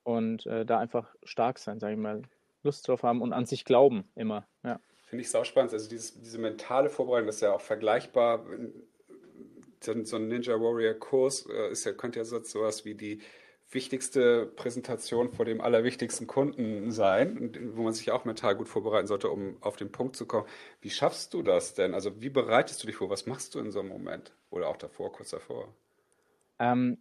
und 0.04 0.46
äh, 0.46 0.66
da 0.66 0.80
einfach 0.80 1.14
stark 1.24 1.60
sein, 1.60 1.80
sage 1.80 1.94
ich 1.94 2.00
mal, 2.00 2.22
Lust 2.64 2.88
drauf 2.88 3.04
haben 3.04 3.22
und 3.22 3.34
an 3.34 3.46
sich 3.46 3.66
glauben 3.66 4.06
immer. 4.16 4.48
Ja. 4.64 4.80
Finde 5.08 5.24
ich 5.24 5.30
sauspannend. 5.30 5.74
Also 5.74 5.90
dieses, 5.90 6.22
diese 6.22 6.38
mentale 6.38 6.90
Vorbereitung, 6.90 7.28
das 7.28 7.36
ist 7.36 7.42
ja 7.42 7.52
auch 7.52 7.62
vergleichbar. 7.62 8.46
So 9.82 9.92
ein 9.92 10.28
Ninja 10.28 10.54
Warrior 10.54 10.94
Kurs 10.94 11.48
äh, 11.48 11.72
ist 11.72 11.86
ja, 11.86 11.92
könnte 11.92 12.20
ja 12.20 12.24
so 12.24 12.42
sowas 12.44 12.86
wie 12.86 12.96
die 12.96 13.22
wichtigste 13.72 14.46
Präsentation 14.46 15.30
vor 15.30 15.46
dem 15.46 15.62
allerwichtigsten 15.62 16.28
Kunden 16.28 16.92
sein, 16.92 17.54
wo 17.74 17.84
man 17.84 17.94
sich 17.94 18.12
auch 18.12 18.26
mental 18.26 18.56
gut 18.56 18.68
vorbereiten 18.68 19.08
sollte, 19.08 19.30
um 19.30 19.58
auf 19.62 19.78
den 19.78 19.92
Punkt 19.92 20.16
zu 20.16 20.26
kommen. 20.26 20.48
Wie 20.82 20.90
schaffst 20.90 21.34
du 21.34 21.42
das 21.42 21.74
denn? 21.74 21.94
Also 21.94 22.22
wie 22.22 22.30
bereitest 22.30 22.84
du 22.84 22.88
dich 22.88 22.98
vor? 22.98 23.10
Was 23.10 23.26
machst 23.26 23.56
du 23.56 23.60
in 23.60 23.72
so 23.72 23.80
einem 23.80 23.90
Moment? 23.90 24.34
Oder 24.50 24.68
auch 24.68 24.78
davor, 24.78 25.12
kurz 25.12 25.30
davor? 25.30 25.74
Ähm, 26.60 26.98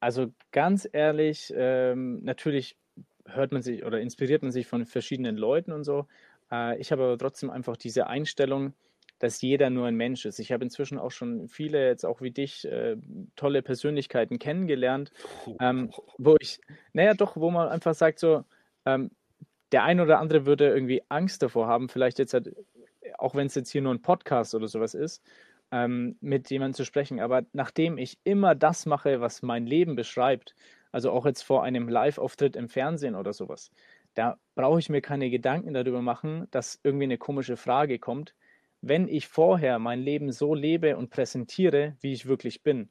also 0.00 0.32
ganz 0.52 0.88
ehrlich, 0.92 1.52
ähm, 1.56 2.22
natürlich 2.24 2.76
hört 3.24 3.52
man 3.52 3.62
sich 3.62 3.84
oder 3.84 4.00
inspiriert 4.00 4.42
man 4.42 4.52
sich 4.52 4.66
von 4.66 4.86
verschiedenen 4.86 5.36
Leuten 5.36 5.72
und 5.72 5.84
so. 5.84 6.06
Äh, 6.50 6.78
ich 6.78 6.92
habe 6.92 7.04
aber 7.04 7.18
trotzdem 7.18 7.50
einfach 7.50 7.76
diese 7.76 8.06
Einstellung, 8.06 8.74
dass 9.18 9.40
jeder 9.40 9.70
nur 9.70 9.86
ein 9.86 9.96
Mensch 9.96 10.26
ist. 10.26 10.38
Ich 10.38 10.52
habe 10.52 10.64
inzwischen 10.64 10.98
auch 10.98 11.10
schon 11.10 11.48
viele, 11.48 11.86
jetzt 11.86 12.04
auch 12.04 12.20
wie 12.20 12.30
dich, 12.30 12.64
äh, 12.66 12.96
tolle 13.34 13.62
Persönlichkeiten 13.62 14.38
kennengelernt, 14.38 15.10
ähm, 15.60 15.90
wo 16.18 16.36
ich, 16.40 16.60
naja, 16.92 17.14
doch, 17.14 17.36
wo 17.36 17.50
man 17.50 17.68
einfach 17.68 17.94
sagt, 17.94 18.18
so, 18.18 18.44
ähm, 18.84 19.10
der 19.72 19.84
ein 19.84 20.00
oder 20.00 20.20
andere 20.20 20.46
würde 20.46 20.68
irgendwie 20.68 21.02
Angst 21.08 21.42
davor 21.42 21.66
haben, 21.66 21.88
vielleicht 21.88 22.18
jetzt 22.18 22.34
halt, 22.34 22.54
auch 23.18 23.34
wenn 23.34 23.46
es 23.46 23.54
jetzt 23.54 23.70
hier 23.70 23.82
nur 23.82 23.94
ein 23.94 24.02
Podcast 24.02 24.54
oder 24.54 24.68
sowas 24.68 24.94
ist, 24.94 25.22
ähm, 25.72 26.16
mit 26.20 26.50
jemandem 26.50 26.74
zu 26.74 26.84
sprechen. 26.84 27.20
Aber 27.20 27.42
nachdem 27.52 27.98
ich 27.98 28.18
immer 28.24 28.54
das 28.54 28.86
mache, 28.86 29.20
was 29.20 29.42
mein 29.42 29.66
Leben 29.66 29.96
beschreibt, 29.96 30.54
also 30.92 31.10
auch 31.10 31.26
jetzt 31.26 31.42
vor 31.42 31.64
einem 31.64 31.88
Live-Auftritt 31.88 32.56
im 32.56 32.68
Fernsehen 32.68 33.14
oder 33.14 33.32
sowas, 33.32 33.70
da 34.14 34.38
brauche 34.54 34.78
ich 34.78 34.88
mir 34.88 35.02
keine 35.02 35.30
Gedanken 35.30 35.74
darüber 35.74 36.00
machen, 36.00 36.46
dass 36.50 36.80
irgendwie 36.82 37.04
eine 37.04 37.18
komische 37.18 37.56
Frage 37.56 37.98
kommt, 37.98 38.34
wenn 38.88 39.08
ich 39.08 39.28
vorher 39.28 39.78
mein 39.78 40.00
Leben 40.00 40.32
so 40.32 40.54
lebe 40.54 40.96
und 40.96 41.10
präsentiere, 41.10 41.96
wie 42.00 42.12
ich 42.12 42.26
wirklich 42.26 42.62
bin. 42.62 42.88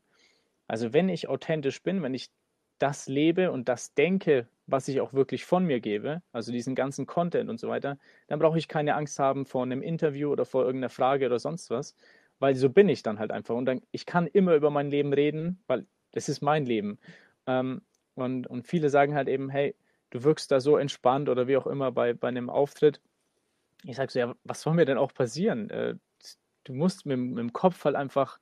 Also 0.68 0.94
wenn 0.94 1.10
ich 1.10 1.30
authentisch 1.30 1.84
bin, 1.84 2.02
wenn 2.02 2.14
ich 2.14 2.32
das 2.80 3.08
lebe 3.08 3.52
und 3.52 3.70
das 3.70 3.94
denke, 3.94 4.48
was 4.68 4.88
ich 4.88 5.00
auch 5.00 5.14
wirklich 5.14 5.46
von 5.46 5.66
mir 5.66 5.80
gebe, 5.80 6.22
also 6.32 6.52
diesen 6.52 6.76
ganzen 6.76 7.06
Content 7.06 7.50
und 7.50 7.60
so 7.60 7.70
weiter, 7.70 7.98
dann 8.28 8.40
brauche 8.40 8.58
ich 8.58 8.68
keine 8.68 8.96
Angst 8.96 9.20
haben 9.20 9.46
vor 9.46 9.64
einem 9.64 9.82
Interview 9.82 10.32
oder 10.32 10.46
vor 10.46 10.66
irgendeiner 10.66 10.90
Frage 10.90 11.28
oder 11.28 11.40
sonst 11.40 11.70
was, 11.70 11.96
weil 12.40 12.56
so 12.56 12.70
bin 12.70 12.90
ich 12.90 13.04
dann 13.04 13.20
halt 13.20 13.32
einfach. 13.32 13.56
Und 13.56 13.66
dann, 13.66 13.82
ich 13.92 14.06
kann 14.06 14.28
immer 14.28 14.56
über 14.56 14.72
mein 14.72 14.90
Leben 14.90 15.14
reden, 15.14 15.64
weil 15.68 15.86
das 16.12 16.30
ist 16.30 16.42
mein 16.42 16.66
Leben. 16.66 17.00
Ähm, 17.46 17.82
und, 18.16 18.48
und 18.48 18.68
viele 18.68 18.90
sagen 18.90 19.16
halt 19.16 19.28
eben, 19.28 19.50
hey, 19.50 19.76
du 20.10 20.24
wirkst 20.24 20.52
da 20.52 20.60
so 20.60 20.78
entspannt 20.78 21.30
oder 21.30 21.48
wie 21.48 21.58
auch 21.58 21.68
immer 21.68 21.92
bei, 21.92 22.14
bei 22.14 22.28
einem 22.28 22.50
Auftritt. 22.50 23.02
Ich 23.86 23.98
sage 23.98 24.12
so, 24.12 24.20
ja, 24.20 24.36
was 24.44 24.62
soll 24.62 24.74
mir 24.74 24.86
denn 24.86 24.98
auch 24.98 25.14
passieren? 25.14 25.70
Äh, 25.70 25.96
du 26.64 26.74
musst 26.74 27.06
mit, 27.06 27.18
mit, 27.18 27.38
dem 27.38 27.54
Kopf 27.54 27.86
halt 27.86 27.96
einfach 27.96 28.40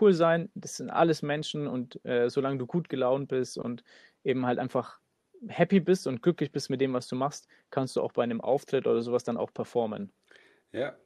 cool 0.00 0.12
sein. 0.12 0.50
Das 0.54 0.76
sind 0.76 0.90
alles 0.90 1.22
Menschen 1.22 1.66
und 1.66 2.04
äh, 2.04 2.28
solange 2.28 2.58
du 2.58 2.66
gut 2.66 2.88
gelaunt 2.88 3.28
bist 3.28 3.58
und 3.58 3.82
eben 4.24 4.46
halt 4.46 4.58
einfach 4.58 5.00
happy 5.48 5.80
bist 5.80 6.06
und 6.06 6.22
glücklich 6.22 6.52
bist 6.52 6.68
mit 6.70 6.80
dem, 6.80 6.92
was 6.92 7.08
du 7.08 7.16
machst, 7.16 7.48
kannst 7.70 7.96
du 7.96 8.02
auch 8.02 8.12
bei 8.12 8.22
einem 8.22 8.40
Auftritt 8.40 8.86
oder 8.86 9.02
sowas 9.02 9.24
dann 9.24 9.36
auch 9.36 9.52
performen. 9.52 10.12
Ja, 10.72 10.96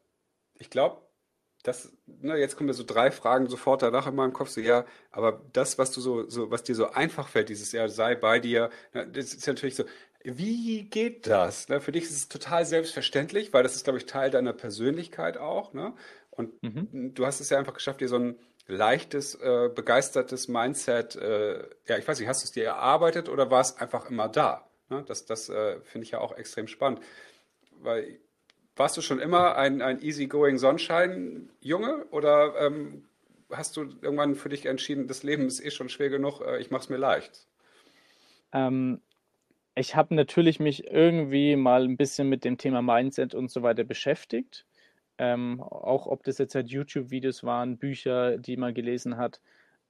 ich 0.55 0.71
glaube, 0.71 1.03
das, 1.63 1.93
ne, 2.07 2.37
jetzt 2.39 2.57
kommen 2.57 2.67
mir 2.67 2.75
so 2.75 2.83
drei 2.83 3.11
Fragen 3.13 3.47
sofort 3.47 3.83
danach 3.83 4.09
in 4.09 4.17
meinem 4.17 4.33
Kopf, 4.33 4.49
so 4.49 4.61
ja, 4.61 4.85
aber 5.13 5.43
das, 5.53 5.79
was 5.79 5.93
du 5.93 6.01
so, 6.01 6.29
so, 6.29 6.51
was 6.51 6.65
dir 6.65 6.75
so 6.75 6.91
einfach 6.91 7.29
fällt, 7.29 7.51
dieses 7.51 7.71
Jahr 7.71 7.89
sei 7.89 8.17
bei 8.17 8.41
dir, 8.41 8.71
ne, 8.93 9.07
das 9.07 9.33
ist 9.33 9.47
natürlich 9.47 9.77
so, 9.77 9.85
wie 10.25 10.85
geht 10.85 11.27
das? 11.27 11.69
Ne? 11.69 11.81
Für 11.81 11.93
dich 11.93 12.05
ist 12.05 12.13
es 12.13 12.29
total 12.29 12.65
selbstverständlich, 12.65 13.53
weil 13.53 13.63
das 13.63 13.75
ist, 13.75 13.85
glaube 13.85 13.99
ich, 13.99 14.07
Teil 14.07 14.31
deiner 14.31 14.53
Persönlichkeit 14.53 15.39
auch, 15.39 15.73
ne? 15.73 15.95
Und 16.31 16.63
mhm. 16.63 17.13
du 17.15 17.27
hast 17.27 17.41
es 17.41 17.51
ja 17.51 17.59
einfach 17.59 17.75
geschafft, 17.75 18.01
dir 18.01 18.09
so 18.09 18.17
ein 18.17 18.39
leichtes, 18.67 19.35
äh, 19.35 19.69
begeistertes 19.75 20.49
Mindset, 20.49 21.17
äh, 21.17 21.59
ja, 21.87 21.99
ich 21.99 22.09
weiß 22.09 22.19
nicht, 22.19 22.29
hast 22.29 22.43
du 22.43 22.47
es 22.47 22.53
dir 22.53 22.65
erarbeitet 22.65 23.29
oder 23.29 23.51
war 23.51 23.61
es 23.61 23.77
einfach 23.77 24.09
immer 24.09 24.29
da? 24.29 24.67
Ne? 24.89 25.05
Das, 25.07 25.27
das 25.27 25.49
äh, 25.51 25.81
finde 25.83 26.05
ich 26.05 26.13
ja 26.13 26.21
auch 26.21 26.37
extrem 26.37 26.69
spannend. 26.69 27.01
Weil 27.81 28.19
warst 28.77 28.97
du 28.97 29.03
schon 29.03 29.19
immer 29.19 29.57
ein, 29.57 29.83
ein 29.83 30.03
easygoing 30.03 30.59
Sonnenschein-Junge 30.59 32.07
oder 32.11 32.55
ähm, 32.59 33.09
hast 33.51 33.77
du 33.77 33.83
irgendwann 34.01 34.35
für 34.35 34.49
dich 34.49 34.65
entschieden, 34.65 35.09
das 35.09 35.23
Leben 35.23 35.47
ist 35.47 35.63
eh 35.63 35.71
schon 35.71 35.89
schwer 35.91 36.09
genug, 36.09 36.41
äh, 36.41 36.59
ich 36.59 36.71
mache 36.71 36.85
es 36.85 36.89
mir 36.89 36.97
leicht? 36.97 37.47
Ähm, 38.53 39.03
ich 39.75 39.97
habe 39.97 40.15
natürlich 40.15 40.61
mich 40.61 40.87
irgendwie 40.87 41.57
mal 41.57 41.85
ein 41.85 41.97
bisschen 41.97 42.29
mit 42.29 42.45
dem 42.45 42.59
Thema 42.59 42.83
Mindset 42.83 43.35
und 43.35 43.51
so 43.51 43.63
weiter 43.63 43.85
beschäftigt. 43.85 44.67
Ähm, 45.19 45.61
auch 45.61 46.07
ob 46.07 46.25
das 46.25 46.39
jetzt 46.39 46.55
halt 46.55 46.69
YouTube-Videos 46.69 47.45
waren, 47.45 47.79
Bücher, 47.79 48.39
die 48.39 48.57
man 48.57 48.75
gelesen 48.75 49.17
hat 49.17 49.41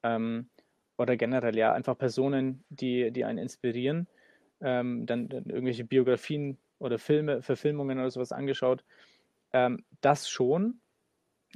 ähm, 0.03 0.51
oder 0.99 1.16
generell 1.16 1.57
ja 1.57 1.72
einfach 1.72 1.97
Personen, 1.97 2.64
die, 2.68 3.11
die 3.12 3.24
einen 3.24 3.39
inspirieren. 3.39 4.09
Ähm, 4.61 5.07
dann, 5.07 5.28
dann, 5.28 5.47
irgendwelche 5.47 5.85
Biografien 5.85 6.59
oder 6.78 6.99
Filme, 6.99 7.43
Verfilmungen 7.43 7.99
oder 7.99 8.11
sowas 8.11 8.33
angeschaut. 8.33 8.85
Ähm, 9.53 9.85
das 10.01 10.28
schon, 10.28 10.80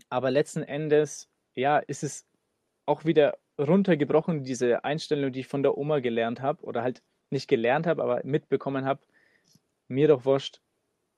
aber 0.08 0.30
letzten 0.30 0.62
Endes, 0.62 1.28
ja, 1.54 1.78
ist 1.78 2.02
es 2.02 2.26
auch 2.86 3.04
wieder 3.04 3.38
runtergebrochen, 3.58 4.44
diese 4.44 4.84
Einstellung, 4.84 5.32
die 5.32 5.40
ich 5.40 5.48
von 5.48 5.62
der 5.62 5.78
Oma 5.78 6.00
gelernt 6.00 6.40
habe 6.42 6.62
oder 6.64 6.82
halt 6.82 7.02
nicht 7.36 7.48
gelernt 7.48 7.86
habe, 7.86 8.02
aber 8.02 8.20
mitbekommen 8.24 8.84
habe, 8.84 9.00
mir 9.88 10.08
doch 10.08 10.24
wurscht, 10.24 10.60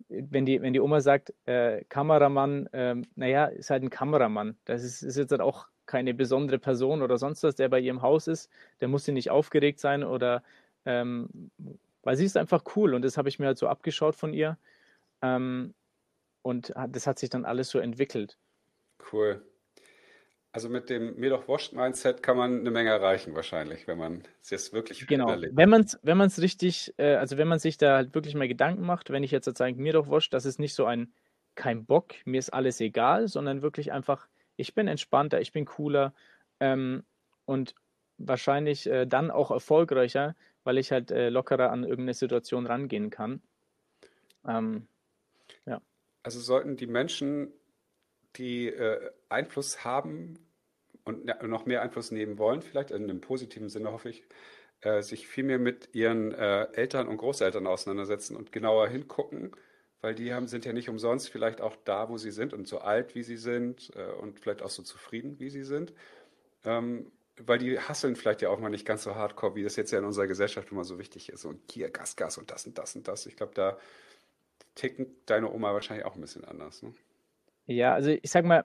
wenn 0.09 0.47
die, 0.47 0.61
wenn 0.63 0.73
die 0.73 0.81
Oma 0.81 1.01
sagt, 1.01 1.33
äh, 1.47 1.85
Kameramann, 1.89 2.67
äh, 2.69 2.97
naja, 3.17 3.47
ist 3.47 3.71
halt 3.71 3.83
ein 3.83 3.91
Kameramann. 3.91 4.57
Das 4.65 4.85
ist, 4.85 5.03
ist 5.03 5.17
jetzt 5.17 5.31
halt 5.31 5.41
auch 5.41 5.67
keine 5.87 6.15
besondere 6.15 6.59
Person 6.59 7.03
oder 7.03 7.19
sonst 7.19 7.43
was, 7.43 7.57
der 7.57 7.69
bei 7.69 7.81
ihrem 7.81 8.03
Haus 8.03 8.27
ist. 8.27 8.51
Der 8.81 8.89
muss 8.89 9.05
sie 9.05 9.13
nicht 9.13 9.31
aufgeregt 9.31 9.81
sein 9.81 10.05
oder 10.05 10.43
ähm, 10.85 11.51
weil 12.03 12.17
sie 12.17 12.25
ist 12.25 12.37
einfach 12.37 12.63
cool 12.77 12.95
und 12.95 13.03
das 13.03 13.17
habe 13.19 13.29
ich 13.29 13.39
mir 13.39 13.47
halt 13.47 13.59
so 13.59 13.69
abgeschaut 13.69 14.15
von 14.15 14.33
ihr. 14.33 14.57
Ähm, 15.23 15.75
und 16.43 16.73
das 16.89 17.07
hat 17.07 17.19
sich 17.19 17.31
dann 17.31 17.45
alles 17.45 17.69
so 17.71 17.79
entwickelt. 17.79 18.39
Cool. 19.13 19.43
Also 20.51 20.69
mit 20.69 20.89
dem 20.89 21.17
mir 21.17 21.31
doch 21.31 21.47
wurscht 21.47 21.75
Mindset 21.75 22.23
kann 22.23 22.37
man 22.37 22.61
eine 22.61 22.71
Menge 22.71 22.91
erreichen 22.91 23.35
wahrscheinlich, 23.35 23.87
wenn 23.87 23.99
man 23.99 24.23
es 24.43 24.51
jetzt 24.51 24.73
wirklich 24.73 25.07
genau. 25.07 25.29
Erlebt. 25.29 25.57
Wenn 25.57 25.69
man 25.69 25.83
es 25.83 25.99
wenn 26.03 26.17
man 26.17 26.29
es 26.29 26.41
richtig, 26.41 26.95
äh, 26.97 27.17
also 27.17 27.37
wenn 27.37 27.49
man 27.49 27.59
sich 27.59 27.77
da 27.77 27.97
halt 27.97 28.15
wirklich 28.15 28.35
mal 28.35 28.49
Gedanken 28.49 28.85
macht, 28.87 29.11
wenn 29.11 29.23
ich 29.23 29.31
jetzt 29.31 29.45
sage, 29.57 29.75
mir 29.77 29.93
doch 29.93 30.07
wurscht, 30.07 30.33
das 30.33 30.47
ist 30.47 30.59
nicht 30.59 30.75
so 30.75 30.87
ein 30.87 31.13
kein 31.55 31.85
Bock, 31.85 32.15
mir 32.25 32.39
ist 32.39 32.55
alles 32.55 32.81
egal, 32.81 33.29
sondern 33.29 33.63
wirklich 33.63 33.93
einfach, 33.93 34.29
ich 34.57 34.75
bin 34.75 34.87
entspannter, 34.89 35.41
ich 35.41 35.53
bin 35.53 35.65
cooler 35.65 36.15
ähm, 36.61 37.05
und 37.45 37.75
wahrscheinlich 38.17 38.87
äh, 38.87 39.07
dann 39.07 39.31
auch 39.31 39.51
erfolgreicher, 39.51 40.37
weil 40.65 40.79
ich 40.79 40.93
halt 40.93 41.11
äh, 41.11 41.31
lockerer 41.31 41.71
an 41.71 41.83
irgendeine 41.83 42.15
Situation 42.15 42.67
rangehen 42.67 43.11
kann. 43.11 43.43
Ähm, 44.47 44.87
ja. 45.67 45.81
Also 46.23 46.41
sollten 46.41 46.77
die 46.77 46.87
Menschen 46.87 47.53
die 48.37 48.69
äh, 48.69 49.11
Einfluss 49.29 49.85
haben 49.85 50.39
und 51.05 51.25
noch 51.43 51.67
mehr 51.67 51.83
Einfluss 51.83 52.11
nehmen 52.11 52.39
wollen, 52.39 52.63
vielleicht 52.63 52.91
in 52.91 53.05
einem 53.05 53.21
positiven 53.21 53.69
Sinne 53.69 53.93
hoffe 53.93 54.11
ich, 54.11 54.25
äh, 54.81 55.03
sich 55.03 55.27
viel 55.27 55.45
mehr 55.45 55.59
mit 55.59 55.95
ihren 55.95 56.33
äh, 56.33 56.65
Eltern 56.73 57.09
und 57.09 57.17
Großeltern 57.17 57.67
auseinandersetzen 57.67 58.37
und 58.37 58.53
genauer 58.53 58.89
hingucken, 58.89 59.53
weil 60.01 60.15
die 60.15 60.33
haben, 60.33 60.47
sind 60.47 60.65
ja 60.65 60.73
nicht 60.73 60.89
umsonst 60.89 61.31
vielleicht 61.31 61.61
auch 61.61 61.77
da, 61.85 62.09
wo 62.09 62.19
sie 62.19 62.31
sind 62.31 62.53
und 62.53 62.69
so 62.69 62.79
alt, 62.79 63.15
wie 63.15 63.23
sie 63.23 63.37
sind 63.37 63.91
äh, 63.97 64.13
und 64.13 64.39
vielleicht 64.39 64.63
auch 64.63 64.71
so 64.71 64.83
zufrieden, 64.83 65.41
wie 65.41 65.51
sie 65.51 65.65
sind. 65.65 65.93
Ähm, 66.65 67.11
weil 67.41 67.59
die 67.59 67.79
hasseln 67.79 68.17
vielleicht 68.17 68.43
ja 68.43 68.51
auch 68.51 68.59
mal 68.59 68.69
nicht 68.69 68.87
ganz 68.87 69.05
so 69.05 69.15
hardcore, 69.15 69.55
wie 69.55 69.63
das 69.63 69.77
jetzt 69.77 69.91
ja 69.91 69.99
in 69.99 70.05
unserer 70.05 70.27
Gesellschaft 70.27 70.71
immer 70.73 70.85
so 70.85 70.99
wichtig 70.99 71.29
ist. 71.31 71.45
Und 71.45 71.61
hier 71.71 71.91
Gas, 71.91 72.17
Gas 72.17 72.39
und 72.39 72.51
das 72.51 72.67
und 72.67 72.79
das 72.79 72.97
und 72.97 73.07
das. 73.07 73.27
Ich 73.27 73.37
glaube, 73.37 73.55
da 73.55 73.79
ticken 74.75 75.07
deine 75.27 75.51
Oma 75.53 75.73
wahrscheinlich 75.73 76.05
auch 76.05 76.15
ein 76.15 76.21
bisschen 76.21 76.45
anders. 76.45 76.83
Ne? 76.83 76.95
Ja, 77.69 77.93
also 77.95 78.11
ich 78.11 78.31
sag 78.31 78.45
mal, 78.47 78.65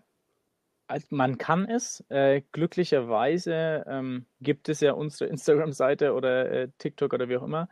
man 1.10 1.38
kann 1.38 1.66
es. 1.70 2.04
Äh, 2.10 2.41
glücklicherweise 2.51 3.84
ähm, 3.88 4.26
gibt 4.41 4.70
es 4.70 4.80
ja 4.82 4.93
unsere 4.93 5.30
Instagram-Seite 5.30 6.14
oder 6.14 6.51
äh, 6.51 6.70
TikTok 6.78 7.14
oder 7.14 7.30
wie 7.30 7.38
auch 7.38 7.43
immer. 7.43 7.70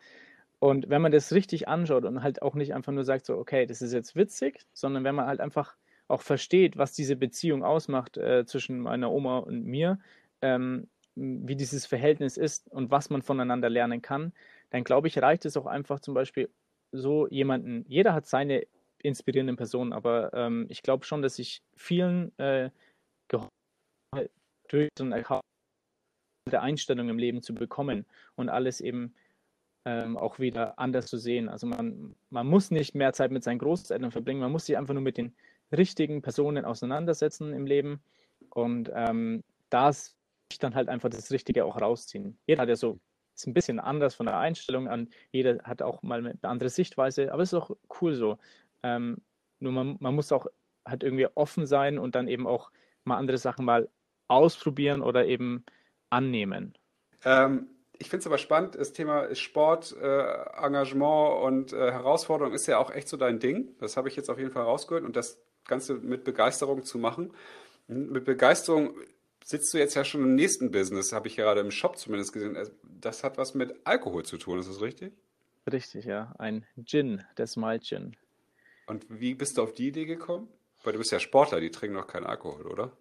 Und 0.59 0.89
wenn 0.89 1.01
man 1.01 1.11
das 1.11 1.31
richtig 1.33 1.67
anschaut 1.67 2.05
und 2.05 2.21
halt 2.23 2.41
auch 2.41 2.55
nicht 2.55 2.73
einfach 2.73 2.91
nur 2.93 3.05
sagt, 3.05 3.25
so, 3.25 3.37
okay, 3.37 3.65
das 3.65 3.81
ist 3.81 3.93
jetzt 3.93 4.15
witzig, 4.15 4.61
sondern 4.73 5.03
wenn 5.03 5.15
man 5.15 5.27
halt 5.27 5.39
einfach 5.41 5.75
auch 6.07 6.21
versteht, 6.21 6.77
was 6.77 6.93
diese 6.93 7.15
Beziehung 7.15 7.63
ausmacht 7.63 8.17
äh, 8.17 8.45
zwischen 8.45 8.79
meiner 8.79 9.11
Oma 9.11 9.39
und 9.39 9.65
mir, 9.65 9.99
ähm, 10.41 10.89
wie 11.15 11.55
dieses 11.55 11.85
Verhältnis 11.85 12.37
ist 12.37 12.69
und 12.71 12.91
was 12.91 13.09
man 13.09 13.21
voneinander 13.21 13.69
lernen 13.69 14.01
kann, 14.01 14.33
dann 14.69 14.83
glaube 14.83 15.07
ich, 15.07 15.17
reicht 15.21 15.45
es 15.45 15.57
auch 15.57 15.65
einfach 15.65 15.99
zum 16.01 16.13
Beispiel 16.13 16.49
so 16.91 17.27
jemanden, 17.29 17.85
jeder 17.87 18.13
hat 18.13 18.27
seine 18.27 18.65
inspirierenden 19.03 19.55
Personen, 19.55 19.93
aber 19.93 20.33
ähm, 20.33 20.65
ich 20.69 20.83
glaube 20.83 21.05
schon, 21.05 21.21
dass 21.21 21.39
ich 21.39 21.61
vielen 21.75 22.37
äh, 22.37 22.69
durch 24.67 24.89
so 24.97 25.03
eine 25.03 25.25
Einstellung 26.53 27.09
im 27.09 27.17
Leben 27.17 27.41
zu 27.41 27.53
bekommen 27.53 28.05
und 28.35 28.49
alles 28.49 28.81
eben 28.81 29.13
ähm, 29.85 30.17
auch 30.17 30.39
wieder 30.39 30.79
anders 30.79 31.07
zu 31.07 31.17
sehen. 31.17 31.49
Also 31.49 31.67
man, 31.67 32.15
man 32.29 32.47
muss 32.47 32.71
nicht 32.71 32.95
mehr 32.95 33.13
Zeit 33.13 33.31
mit 33.31 33.43
seinen 33.43 33.59
Großeltern 33.59 34.11
verbringen, 34.11 34.39
man 34.39 34.51
muss 34.51 34.65
sich 34.65 34.77
einfach 34.77 34.93
nur 34.93 35.03
mit 35.03 35.17
den 35.17 35.33
richtigen 35.71 36.21
Personen 36.21 36.65
auseinandersetzen 36.65 37.53
im 37.53 37.65
Leben 37.65 38.01
und 38.49 38.91
ähm, 38.93 39.43
das 39.69 40.15
dann 40.59 40.75
halt 40.75 40.89
einfach 40.89 41.09
das 41.09 41.31
Richtige 41.31 41.65
auch 41.65 41.79
rausziehen. 41.79 42.37
Jeder 42.45 42.63
hat 42.63 42.69
ja 42.69 42.75
so, 42.75 42.99
ist 43.35 43.47
ein 43.47 43.53
bisschen 43.53 43.79
anders 43.79 44.15
von 44.15 44.25
der 44.25 44.37
Einstellung 44.37 44.87
an, 44.87 45.09
jeder 45.31 45.63
hat 45.63 45.81
auch 45.81 46.03
mal 46.03 46.19
eine 46.19 46.37
andere 46.41 46.69
Sichtweise, 46.69 47.31
aber 47.31 47.43
es 47.43 47.53
ist 47.53 47.59
auch 47.59 47.71
cool 48.01 48.13
so. 48.13 48.37
Ähm, 48.83 49.17
nur 49.59 49.71
man, 49.71 49.97
man 49.99 50.15
muss 50.15 50.31
auch 50.31 50.47
halt 50.85 51.03
irgendwie 51.03 51.27
offen 51.35 51.65
sein 51.65 51.99
und 51.99 52.15
dann 52.15 52.27
eben 52.27 52.47
auch 52.47 52.71
mal 53.03 53.17
andere 53.17 53.37
Sachen 53.37 53.65
mal 53.65 53.89
ausprobieren 54.27 55.01
oder 55.01 55.25
eben 55.25 55.65
annehmen. 56.09 56.73
Ähm, 57.23 57.67
ich 57.97 58.09
finde 58.09 58.21
es 58.21 58.27
aber 58.27 58.37
spannend, 58.37 58.75
das 58.75 58.93
Thema 58.93 59.33
Sport, 59.35 59.95
äh, 60.01 60.23
Engagement 60.57 61.43
und 61.43 61.73
äh, 61.73 61.91
Herausforderung 61.91 62.53
ist 62.53 62.65
ja 62.67 62.79
auch 62.79 62.91
echt 62.91 63.07
so 63.07 63.17
dein 63.17 63.39
Ding. 63.39 63.75
Das 63.79 63.97
habe 63.97 64.09
ich 64.09 64.15
jetzt 64.15 64.29
auf 64.29 64.39
jeden 64.39 64.51
Fall 64.51 64.63
rausgehört 64.63 65.03
und 65.03 65.15
das 65.15 65.39
Ganze 65.65 65.95
mit 65.95 66.23
Begeisterung 66.23 66.83
zu 66.83 66.97
machen. 66.97 67.33
Mit 67.87 68.25
Begeisterung 68.25 68.95
sitzt 69.43 69.73
du 69.73 69.77
jetzt 69.77 69.95
ja 69.95 70.03
schon 70.03 70.21
im 70.21 70.35
nächsten 70.35 70.71
Business, 70.71 71.13
habe 71.13 71.27
ich 71.27 71.35
gerade 71.35 71.61
im 71.61 71.71
Shop 71.71 71.97
zumindest 71.97 72.33
gesehen. 72.33 72.57
Das 72.83 73.23
hat 73.23 73.37
was 73.37 73.53
mit 73.53 73.75
Alkohol 73.83 74.23
zu 74.23 74.37
tun, 74.37 74.59
ist 74.59 74.69
das 74.69 74.81
richtig? 74.81 75.13
Richtig, 75.71 76.05
ja. 76.05 76.33
Ein 76.39 76.65
Gin, 76.83 77.23
der 77.37 77.47
Smile 77.47 77.79
Gin. 77.79 78.15
Und 78.91 79.05
wie 79.07 79.35
bist 79.35 79.57
du 79.57 79.63
auf 79.63 79.71
die 79.71 79.87
Idee 79.87 80.03
gekommen? 80.03 80.49
Weil 80.83 80.91
du 80.91 80.99
bist 80.99 81.13
ja 81.13 81.19
Sportler, 81.21 81.61
die 81.61 81.71
trinken 81.71 81.95
noch 81.95 82.07
keinen 82.07 82.25
Alkohol, 82.25 82.67
oder? 82.67 82.91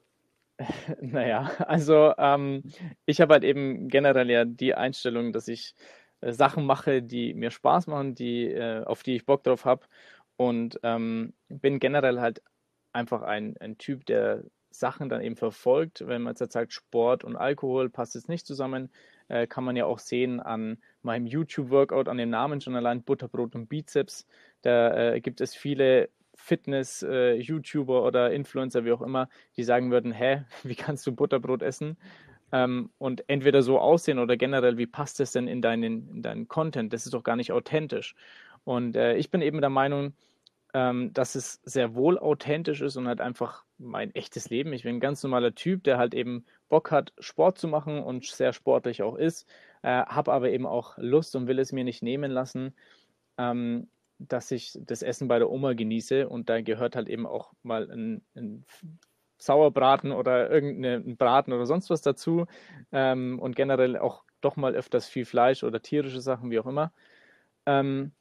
Naja, 1.01 1.51
also 1.67 2.15
ähm, 2.17 2.63
ich 3.07 3.21
habe 3.21 3.33
halt 3.33 3.43
eben 3.43 3.89
generell 3.89 4.31
ja 4.31 4.45
die 4.45 4.77
Einstellung, 4.77 5.33
dass 5.33 5.49
ich 5.49 5.75
äh, 6.21 6.33
Sachen 6.33 6.65
mache, 6.65 7.03
die 7.03 7.35
mir 7.35 7.51
Spaß 7.51 7.89
machen, 7.89 8.15
die, 8.15 8.45
äh, 8.45 8.85
auf 8.85 9.03
die 9.03 9.17
ich 9.17 9.27
Bock 9.27 9.43
drauf 9.43 9.65
habe. 9.65 9.85
Und 10.37 10.79
ähm, 10.85 11.35
bin 11.49 11.81
generell 11.81 12.21
halt 12.21 12.41
einfach 12.93 13.23
ein, 13.23 13.57
ein 13.59 13.77
Typ, 13.77 14.07
der 14.07 14.45
Sachen 14.71 15.09
dann 15.09 15.23
eben 15.23 15.35
verfolgt. 15.35 16.07
Wenn 16.07 16.23
man 16.23 16.37
jetzt 16.39 16.53
sagt, 16.53 16.73
Sport 16.73 17.25
und 17.25 17.35
Alkohol 17.35 17.91
passt 17.91 18.15
jetzt 18.15 18.29
nicht 18.29 18.47
zusammen, 18.47 18.91
äh, 19.27 19.47
kann 19.47 19.65
man 19.65 19.77
ja 19.77 19.87
auch 19.87 19.99
sehen 19.99 20.39
an 20.41 20.79
meinem 21.03 21.27
YouTube-Workout, 21.27 22.09
an 22.09 22.19
dem 22.19 22.31
Namen 22.31 22.61
schon 22.61 22.77
allein 22.77 23.03
Butterbrot 23.03 23.55
und 23.55 23.69
Bizeps. 23.69 24.27
Da 24.63 25.15
äh, 25.15 25.21
gibt 25.21 25.41
es 25.41 25.55
viele 25.55 26.11
Fitness-YouTuber 26.35 27.95
äh, 27.95 28.07
oder 28.07 28.33
Influencer, 28.33 28.85
wie 28.85 28.93
auch 28.93 29.03
immer, 29.03 29.29
die 29.57 29.65
sagen 29.65 29.91
würden, 29.91 30.13
hä, 30.13 30.45
wie 30.63 30.75
kannst 30.75 31.07
du 31.07 31.13
Butterbrot 31.13 31.63
essen? 31.63 31.97
Ähm, 32.53 32.91
und 32.99 33.29
entweder 33.29 33.63
so 33.63 33.79
aussehen 33.79 34.19
oder 34.19 34.37
generell, 34.37 34.77
wie 34.77 34.87
passt 34.87 35.21
das 35.21 35.33
denn 35.33 35.47
in 35.47 35.63
deinen, 35.63 36.09
in 36.09 36.23
deinen 36.23 36.49
Content? 36.49 36.93
Das 36.93 37.05
ist 37.05 37.15
doch 37.15 37.23
gar 37.23 37.37
nicht 37.37 37.53
authentisch. 37.53 38.15
Und 38.65 38.97
äh, 38.97 39.17
ich 39.17 39.31
bin 39.31 39.41
eben 39.43 39.61
der 39.61 39.71
Meinung, 39.71 40.15
ähm, 40.75 41.13
dass 41.13 41.35
es 41.35 41.61
sehr 41.65 41.95
wohl 41.95 42.19
authentisch 42.19 42.81
ist 42.81 42.97
und 42.97 43.09
halt 43.09 43.21
einfach 43.21 43.65
mein 43.79 44.15
echtes 44.15 44.51
Leben. 44.51 44.73
Ich 44.73 44.83
bin 44.83 44.97
ein 44.97 45.01
ganz 45.01 45.23
normaler 45.23 45.55
Typ, 45.55 45.85
der 45.85 45.99
halt 45.99 46.15
eben 46.15 46.45
Bock 46.69 46.91
hat, 46.91 47.13
Sport 47.19 47.59
zu 47.59 47.69
machen 47.69 48.03
und 48.03 48.25
sehr 48.25 48.53
sportlich 48.53 49.03
auch 49.03 49.17
ist, 49.17 49.49
äh, 49.83 50.05
habe 50.05 50.33
aber 50.33 50.51
eben 50.51 50.67
auch 50.67 50.97
Lust 50.99 51.35
und 51.37 51.47
will 51.47 51.59
es 51.59 51.73
mir 51.73 51.85
nicht 51.85 52.03
nehmen 52.03 52.31
lassen, 52.31 52.75
ähm, 53.39 53.89
dass 54.29 54.51
ich 54.51 54.79
das 54.83 55.03
Essen 55.03 55.29
bei 55.29 55.39
der 55.39 55.51
Oma 55.51 55.73
genieße 55.73 56.29
und 56.29 56.49
da 56.49 56.61
gehört 56.61 56.95
halt 56.97 57.09
eben 57.09 57.27
auch 57.27 57.53
mal 57.63 57.91
ein, 57.91 58.23
ein 58.35 58.65
Sauerbraten 59.39 60.13
oder 60.13 60.51
irgendein 60.51 61.17
Braten 61.17 61.53
oder 61.53 61.67
sonst 61.67 61.89
was 61.91 62.03
dazu 62.03 62.47
ähm, 62.93 63.39
und 63.39 63.57
generell 63.57 63.97
auch 63.97 64.25
doch 64.41 64.57
mal 64.57 64.75
öfters 64.75 65.09
viel 65.09 65.25
Fleisch 65.25 65.65
oder 65.65 65.81
tierische 65.81 66.21
Sachen, 66.21 66.51
wie 66.51 66.59
auch 66.59 66.67
immer. 66.67 66.93
Ähm, 67.67 68.13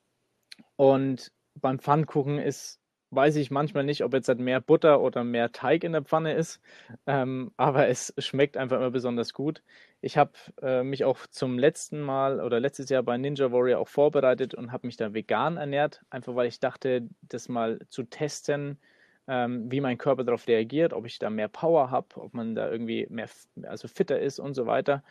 und 0.75 1.31
beim 1.55 1.79
Pfannkuchen 1.79 2.39
ist, 2.39 2.79
weiß 3.11 3.35
ich 3.37 3.51
manchmal 3.51 3.83
nicht, 3.83 4.03
ob 4.03 4.13
jetzt 4.13 4.27
halt 4.27 4.39
mehr 4.39 4.61
Butter 4.61 5.01
oder 5.01 5.23
mehr 5.23 5.51
Teig 5.51 5.83
in 5.83 5.93
der 5.93 6.03
Pfanne 6.03 6.33
ist, 6.33 6.61
ähm, 7.07 7.51
aber 7.57 7.87
es 7.87 8.13
schmeckt 8.17 8.57
einfach 8.57 8.77
immer 8.77 8.91
besonders 8.91 9.33
gut. 9.33 9.63
Ich 10.01 10.17
habe 10.17 10.31
äh, 10.61 10.83
mich 10.83 11.03
auch 11.05 11.19
zum 11.27 11.57
letzten 11.57 12.01
Mal 12.01 12.39
oder 12.39 12.59
letztes 12.59 12.89
Jahr 12.89 13.03
bei 13.03 13.17
Ninja 13.17 13.51
Warrior 13.51 13.79
auch 13.79 13.87
vorbereitet 13.87 14.53
und 14.53 14.71
habe 14.71 14.87
mich 14.87 14.97
da 14.97 15.13
vegan 15.13 15.57
ernährt, 15.57 16.03
einfach 16.09 16.35
weil 16.35 16.47
ich 16.47 16.59
dachte, 16.59 17.09
das 17.21 17.49
mal 17.49 17.79
zu 17.89 18.03
testen, 18.03 18.79
ähm, 19.27 19.71
wie 19.71 19.81
mein 19.81 19.97
Körper 19.97 20.23
darauf 20.23 20.47
reagiert, 20.47 20.93
ob 20.93 21.05
ich 21.05 21.19
da 21.19 21.29
mehr 21.29 21.47
Power 21.49 21.91
habe, 21.91 22.07
ob 22.15 22.33
man 22.33 22.55
da 22.55 22.69
irgendwie 22.71 23.07
mehr, 23.09 23.29
also 23.63 23.87
fitter 23.87 24.19
ist 24.19 24.39
und 24.39 24.53
so 24.53 24.65
weiter. 24.65 25.03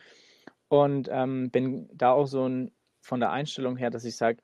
Und 0.68 1.08
ähm, 1.10 1.50
bin 1.50 1.88
da 1.94 2.12
auch 2.12 2.26
so 2.26 2.48
ein, 2.48 2.72
von 3.00 3.20
der 3.20 3.30
Einstellung 3.30 3.76
her, 3.76 3.90
dass 3.90 4.04
ich 4.04 4.16
sage, 4.16 4.42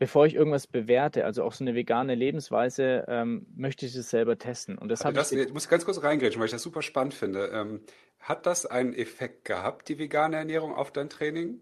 bevor 0.00 0.24
ich 0.24 0.34
irgendwas 0.34 0.66
bewerte, 0.66 1.26
also 1.26 1.44
auch 1.44 1.52
so 1.52 1.62
eine 1.62 1.74
vegane 1.74 2.14
Lebensweise, 2.14 3.04
ähm, 3.06 3.46
möchte 3.54 3.84
ich 3.84 3.94
es 3.94 4.08
selber 4.08 4.38
testen. 4.38 4.78
Und 4.78 4.88
das, 4.88 5.02
also 5.02 5.14
das 5.14 5.30
ich, 5.30 5.38
ich 5.38 5.52
muss 5.52 5.68
ganz 5.68 5.84
kurz 5.84 6.02
reingrätschen, 6.02 6.40
weil 6.40 6.46
ich 6.46 6.52
das 6.52 6.62
super 6.62 6.80
spannend 6.80 7.12
finde. 7.12 7.50
Ähm, 7.52 7.82
hat 8.18 8.46
das 8.46 8.64
einen 8.64 8.94
Effekt 8.94 9.44
gehabt, 9.44 9.90
die 9.90 9.98
vegane 9.98 10.36
Ernährung 10.36 10.74
auf 10.74 10.90
dein 10.90 11.10
Training? 11.10 11.60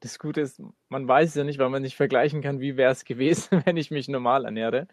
Das 0.00 0.18
Gute 0.18 0.40
ist, 0.40 0.60
man 0.88 1.06
weiß 1.06 1.28
es 1.28 1.34
ja 1.36 1.44
nicht, 1.44 1.60
weil 1.60 1.70
man 1.70 1.82
nicht 1.82 1.94
vergleichen 1.94 2.42
kann, 2.42 2.58
wie 2.58 2.76
wäre 2.76 2.90
es 2.90 3.04
gewesen, 3.04 3.62
wenn 3.64 3.76
ich 3.76 3.92
mich 3.92 4.08
normal 4.08 4.46
ernähre. 4.46 4.88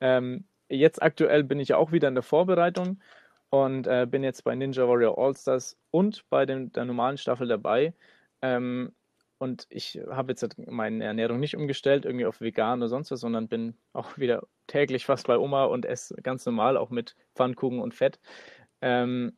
Ähm, 0.00 0.46
jetzt 0.68 1.00
aktuell 1.00 1.44
bin 1.44 1.60
ich 1.60 1.74
auch 1.74 1.92
wieder 1.92 2.08
in 2.08 2.14
der 2.14 2.24
Vorbereitung 2.24 3.00
und 3.50 3.86
äh, 3.86 4.08
bin 4.10 4.24
jetzt 4.24 4.42
bei 4.42 4.56
Ninja 4.56 4.88
Warrior 4.88 5.16
All-Stars 5.16 5.78
und 5.92 6.28
bei 6.28 6.44
dem, 6.44 6.72
der 6.72 6.86
normalen 6.86 7.18
Staffel 7.18 7.46
dabei. 7.46 7.94
Ähm, 8.42 8.90
und 9.40 9.66
ich 9.70 9.98
habe 10.10 10.32
jetzt 10.32 10.46
meine 10.68 11.02
Ernährung 11.02 11.40
nicht 11.40 11.56
umgestellt, 11.56 12.04
irgendwie 12.04 12.26
auf 12.26 12.42
vegan 12.42 12.80
oder 12.80 12.90
sonst 12.90 13.10
was, 13.10 13.20
sondern 13.20 13.48
bin 13.48 13.74
auch 13.94 14.18
wieder 14.18 14.46
täglich 14.66 15.06
fast 15.06 15.26
bei 15.26 15.38
Oma 15.38 15.64
und 15.64 15.86
esse 15.86 16.14
ganz 16.22 16.44
normal, 16.44 16.76
auch 16.76 16.90
mit 16.90 17.16
Pfannkuchen 17.34 17.80
und 17.80 17.94
Fett. 17.94 18.20
Ähm, 18.82 19.32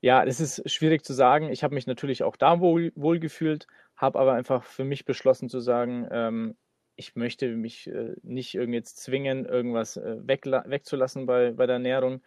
ja, 0.00 0.24
es 0.24 0.40
ist 0.40 0.70
schwierig 0.70 1.04
zu 1.04 1.12
sagen. 1.12 1.50
Ich 1.50 1.62
habe 1.62 1.74
mich 1.74 1.86
natürlich 1.86 2.22
auch 2.22 2.36
da 2.36 2.58
wohl, 2.60 2.90
wohl 2.96 3.18
gefühlt, 3.18 3.66
habe 3.96 4.18
aber 4.18 4.32
einfach 4.32 4.64
für 4.64 4.84
mich 4.84 5.04
beschlossen 5.04 5.50
zu 5.50 5.60
sagen, 5.60 6.08
ähm, 6.10 6.56
ich 6.96 7.16
möchte 7.16 7.54
mich 7.54 7.88
äh, 7.88 8.14
nicht 8.22 8.54
irgendwie 8.54 8.78
jetzt 8.78 9.02
zwingen, 9.02 9.44
irgendwas 9.44 9.98
äh, 9.98 10.16
wegzulassen 10.26 11.26
bei, 11.26 11.52
bei 11.52 11.66
der 11.66 11.74
Ernährung. 11.74 12.22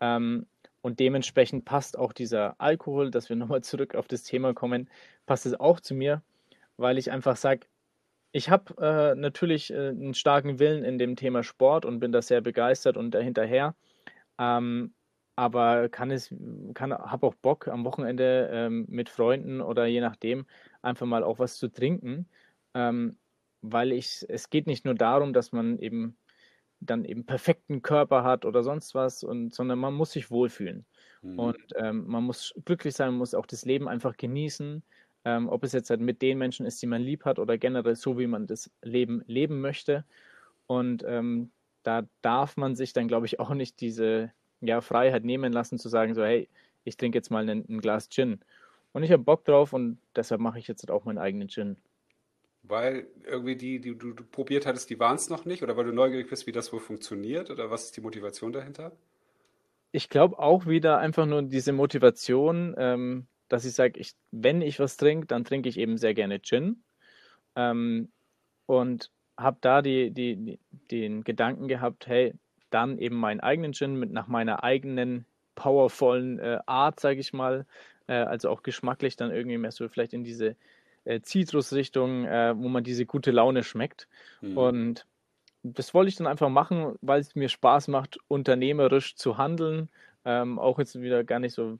Ähm, 0.00 0.46
und 0.82 1.00
dementsprechend 1.00 1.64
passt 1.64 1.98
auch 1.98 2.12
dieser 2.12 2.60
Alkohol, 2.60 3.10
dass 3.10 3.28
wir 3.28 3.36
nochmal 3.36 3.62
zurück 3.62 3.94
auf 3.94 4.08
das 4.08 4.24
Thema 4.24 4.52
kommen, 4.54 4.90
passt 5.26 5.46
es 5.46 5.58
auch 5.58 5.80
zu 5.80 5.94
mir, 5.94 6.22
weil 6.76 6.98
ich 6.98 7.10
einfach 7.10 7.36
sage, 7.36 7.66
ich 8.32 8.50
habe 8.50 8.74
äh, 8.80 9.14
natürlich 9.14 9.72
äh, 9.72 9.88
einen 9.88 10.14
starken 10.14 10.58
Willen 10.58 10.84
in 10.84 10.98
dem 10.98 11.16
Thema 11.16 11.42
Sport 11.42 11.84
und 11.84 12.00
bin 12.00 12.12
da 12.12 12.22
sehr 12.22 12.40
begeistert 12.40 12.96
und 12.96 13.12
dahinterher. 13.12 13.74
Ähm, 14.38 14.94
aber 15.36 15.88
kann 15.88 16.10
es, 16.10 16.34
kann, 16.74 16.92
habe 16.92 17.26
auch 17.26 17.34
Bock 17.34 17.68
am 17.68 17.84
Wochenende 17.84 18.50
ähm, 18.52 18.86
mit 18.88 19.08
Freunden 19.08 19.60
oder 19.60 19.86
je 19.86 20.00
nachdem 20.00 20.46
einfach 20.82 21.06
mal 21.06 21.24
auch 21.24 21.38
was 21.38 21.56
zu 21.58 21.68
trinken, 21.68 22.28
ähm, 22.74 23.18
weil 23.62 23.92
ich, 23.92 24.26
es 24.28 24.50
geht 24.50 24.66
nicht 24.66 24.84
nur 24.84 24.94
darum, 24.94 25.32
dass 25.32 25.52
man 25.52 25.78
eben 25.78 26.16
dann 26.86 27.04
eben 27.04 27.24
perfekten 27.24 27.82
Körper 27.82 28.24
hat 28.24 28.44
oder 28.44 28.62
sonst 28.62 28.94
was, 28.94 29.24
und, 29.24 29.54
sondern 29.54 29.78
man 29.78 29.94
muss 29.94 30.12
sich 30.12 30.30
wohlfühlen. 30.30 30.84
Mhm. 31.22 31.38
Und 31.38 31.62
ähm, 31.76 32.06
man 32.06 32.24
muss 32.24 32.54
glücklich 32.64 32.94
sein, 32.94 33.10
man 33.10 33.18
muss 33.18 33.34
auch 33.34 33.46
das 33.46 33.64
Leben 33.64 33.88
einfach 33.88 34.16
genießen. 34.16 34.82
Ähm, 35.24 35.48
ob 35.48 35.62
es 35.62 35.72
jetzt 35.72 35.88
halt 35.88 36.00
mit 36.00 36.20
den 36.20 36.38
Menschen 36.38 36.66
ist, 36.66 36.82
die 36.82 36.86
man 36.86 37.00
lieb 37.00 37.24
hat 37.24 37.38
oder 37.38 37.56
generell 37.56 37.94
so, 37.94 38.18
wie 38.18 38.26
man 38.26 38.46
das 38.46 38.70
Leben 38.82 39.22
leben 39.26 39.60
möchte. 39.60 40.04
Und 40.66 41.04
ähm, 41.06 41.52
da 41.84 42.02
darf 42.22 42.56
man 42.56 42.74
sich 42.74 42.92
dann, 42.92 43.08
glaube 43.08 43.26
ich, 43.26 43.38
auch 43.38 43.50
nicht 43.50 43.80
diese 43.80 44.32
ja, 44.60 44.80
Freiheit 44.80 45.24
nehmen 45.24 45.52
lassen, 45.52 45.78
zu 45.78 45.88
sagen, 45.88 46.14
so, 46.14 46.24
hey, 46.24 46.48
ich 46.84 46.96
trinke 46.96 47.18
jetzt 47.18 47.30
mal 47.30 47.48
ein, 47.48 47.64
ein 47.68 47.80
Glas 47.80 48.08
Gin. 48.08 48.40
Und 48.92 49.04
ich 49.04 49.12
habe 49.12 49.22
Bock 49.22 49.44
drauf 49.44 49.72
und 49.72 49.98
deshalb 50.16 50.40
mache 50.40 50.58
ich 50.58 50.68
jetzt 50.68 50.82
halt 50.82 50.90
auch 50.90 51.04
meinen 51.04 51.18
eigenen 51.18 51.48
Gin. 51.48 51.76
Weil 52.64 53.06
irgendwie 53.24 53.56
die, 53.56 53.80
die 53.80 53.96
du, 53.96 54.12
du 54.12 54.24
probiert 54.24 54.66
hattest, 54.66 54.88
die 54.90 55.00
waren 55.00 55.16
es 55.16 55.28
noch 55.28 55.44
nicht? 55.44 55.62
Oder 55.62 55.76
weil 55.76 55.84
du 55.84 55.92
neugierig 55.92 56.30
bist, 56.30 56.46
wie 56.46 56.52
das 56.52 56.72
wohl 56.72 56.80
funktioniert? 56.80 57.50
Oder 57.50 57.70
was 57.70 57.84
ist 57.84 57.96
die 57.96 58.00
Motivation 58.00 58.52
dahinter? 58.52 58.92
Ich 59.90 60.08
glaube 60.08 60.38
auch 60.38 60.66
wieder 60.66 60.98
einfach 60.98 61.26
nur 61.26 61.42
diese 61.42 61.72
Motivation, 61.72 62.74
ähm, 62.78 63.26
dass 63.48 63.64
ich 63.64 63.74
sage, 63.74 63.98
ich, 63.98 64.12
wenn 64.30 64.62
ich 64.62 64.78
was 64.78 64.96
trinke, 64.96 65.26
dann 65.26 65.44
trinke 65.44 65.68
ich 65.68 65.78
eben 65.78 65.98
sehr 65.98 66.14
gerne 66.14 66.40
Gin. 66.40 66.82
Ähm, 67.56 68.10
und 68.66 69.10
habe 69.36 69.58
da 69.60 69.82
die, 69.82 70.10
die, 70.10 70.36
die, 70.36 70.58
den 70.90 71.24
Gedanken 71.24 71.68
gehabt, 71.68 72.06
hey, 72.06 72.34
dann 72.70 72.98
eben 72.98 73.16
meinen 73.16 73.40
eigenen 73.40 73.72
Gin 73.72 73.96
mit 73.96 74.12
nach 74.12 74.28
meiner 74.28 74.62
eigenen 74.62 75.26
powervollen 75.54 76.38
äh, 76.38 76.58
Art, 76.66 77.00
sage 77.00 77.20
ich 77.20 77.32
mal, 77.32 77.66
äh, 78.06 78.14
also 78.14 78.50
auch 78.50 78.62
geschmacklich 78.62 79.16
dann 79.16 79.30
irgendwie 79.30 79.58
mehr 79.58 79.72
so 79.72 79.88
vielleicht 79.88 80.14
in 80.14 80.24
diese 80.24 80.56
äh, 81.04 81.20
Zitrusrichtung, 81.20 82.24
äh, 82.24 82.54
wo 82.56 82.68
man 82.68 82.84
diese 82.84 83.06
gute 83.06 83.30
Laune 83.30 83.62
schmeckt. 83.64 84.08
Mhm. 84.40 84.58
Und 84.58 85.06
das 85.62 85.94
wollte 85.94 86.08
ich 86.08 86.16
dann 86.16 86.26
einfach 86.26 86.48
machen, 86.48 86.96
weil 87.00 87.20
es 87.20 87.34
mir 87.34 87.48
Spaß 87.48 87.88
macht, 87.88 88.18
unternehmerisch 88.28 89.16
zu 89.16 89.38
handeln. 89.38 89.88
Ähm, 90.24 90.58
auch 90.58 90.78
jetzt 90.78 91.00
wieder 91.00 91.24
gar 91.24 91.38
nicht 91.38 91.54
so 91.54 91.78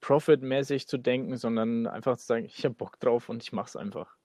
profitmäßig 0.00 0.86
zu 0.86 0.98
denken, 0.98 1.36
sondern 1.36 1.86
einfach 1.86 2.16
zu 2.16 2.26
sagen, 2.26 2.44
ich 2.44 2.64
habe 2.64 2.74
Bock 2.74 3.00
drauf 3.00 3.28
und 3.28 3.42
ich 3.42 3.52
mache 3.52 3.68
es 3.68 3.76
einfach. 3.76 4.16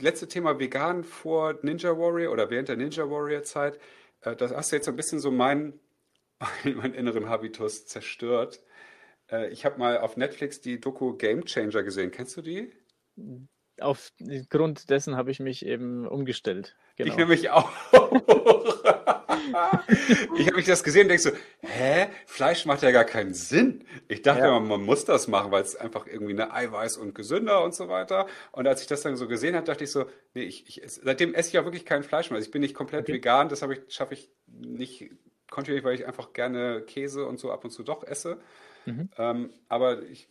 Letzte 0.00 0.28
Thema 0.28 0.58
vegan 0.58 1.04
vor 1.04 1.58
Ninja 1.62 1.90
Warrior 1.96 2.32
oder 2.32 2.50
während 2.50 2.68
der 2.68 2.76
Ninja 2.76 3.08
Warrior 3.08 3.42
Zeit. 3.42 3.78
Äh, 4.22 4.36
das 4.36 4.54
hast 4.54 4.72
du 4.72 4.76
jetzt 4.76 4.86
so 4.86 4.92
ein 4.92 4.96
bisschen 4.96 5.20
so 5.20 5.30
meinen 5.30 5.78
mein 6.64 6.94
inneren 6.94 7.28
Habitus 7.28 7.86
zerstört. 7.86 8.60
Äh, 9.30 9.50
ich 9.50 9.64
habe 9.64 9.78
mal 9.78 9.98
auf 9.98 10.16
Netflix 10.16 10.60
die 10.60 10.80
Doku 10.80 11.14
Game 11.14 11.44
Changer 11.44 11.82
gesehen. 11.82 12.10
Kennst 12.10 12.36
du 12.36 12.42
die? 12.42 12.72
Aufgrund 13.80 14.90
dessen 14.90 15.16
habe 15.16 15.30
ich 15.30 15.40
mich 15.40 15.64
eben 15.64 16.06
umgestellt. 16.06 16.76
Genau. 16.96 17.10
Ich 17.10 17.16
nämlich 17.16 17.50
auch. 17.50 17.70
ich 20.38 20.46
habe 20.46 20.56
mich 20.56 20.66
das 20.66 20.82
gesehen 20.84 21.02
und 21.02 21.08
denke 21.08 21.22
so, 21.22 21.30
hä? 21.60 22.08
Fleisch 22.26 22.66
macht 22.66 22.82
ja 22.82 22.90
gar 22.90 23.04
keinen 23.04 23.32
Sinn. 23.34 23.84
Ich 24.08 24.22
dachte 24.22 24.40
Ja. 24.42 24.48
immer, 24.56 24.60
man 24.60 24.82
muss 24.82 25.04
das 25.04 25.28
machen, 25.28 25.50
weil 25.50 25.62
es 25.62 25.76
einfach 25.76 26.06
irgendwie 26.06 26.32
eine 26.32 26.52
Eiweiß 26.52 26.96
und 26.98 27.14
gesünder 27.14 27.64
und 27.64 27.74
so 27.74 27.88
weiter. 27.88 28.26
Und 28.52 28.66
als 28.66 28.82
ich 28.82 28.86
das 28.86 29.02
dann 29.02 29.16
so 29.16 29.28
gesehen 29.28 29.54
habe, 29.56 29.66
dachte 29.66 29.84
ich 29.84 29.90
so, 29.90 30.06
nee, 30.34 30.42
ich, 30.42 30.66
ich 30.68 30.82
seitdem 30.86 31.34
esse 31.34 31.50
ich 31.50 31.58
auch 31.58 31.64
wirklich 31.64 31.86
kein 31.86 32.02
Fleisch 32.02 32.30
mehr. 32.30 32.36
Also 32.36 32.46
ich 32.46 32.52
bin 32.52 32.60
nicht 32.62 32.74
komplett 32.74 33.02
Okay. 33.04 33.14
vegan, 33.14 33.48
das 33.48 33.62
habe 33.62 33.74
ich, 33.74 33.80
schaffe 33.88 34.14
ich 34.14 34.30
nicht 34.46 35.10
kontinuierlich, 35.50 35.84
weil 35.84 35.94
ich 35.94 36.06
einfach 36.06 36.32
gerne 36.32 36.82
Käse 36.82 37.26
und 37.26 37.38
so 37.38 37.50
ab 37.50 37.64
und 37.64 37.70
zu 37.70 37.82
doch 37.82 38.04
esse. 38.04 38.38
Mhm. 38.86 39.10
Ähm, 39.18 39.50
aber 39.68 40.02
ich, 40.02 40.28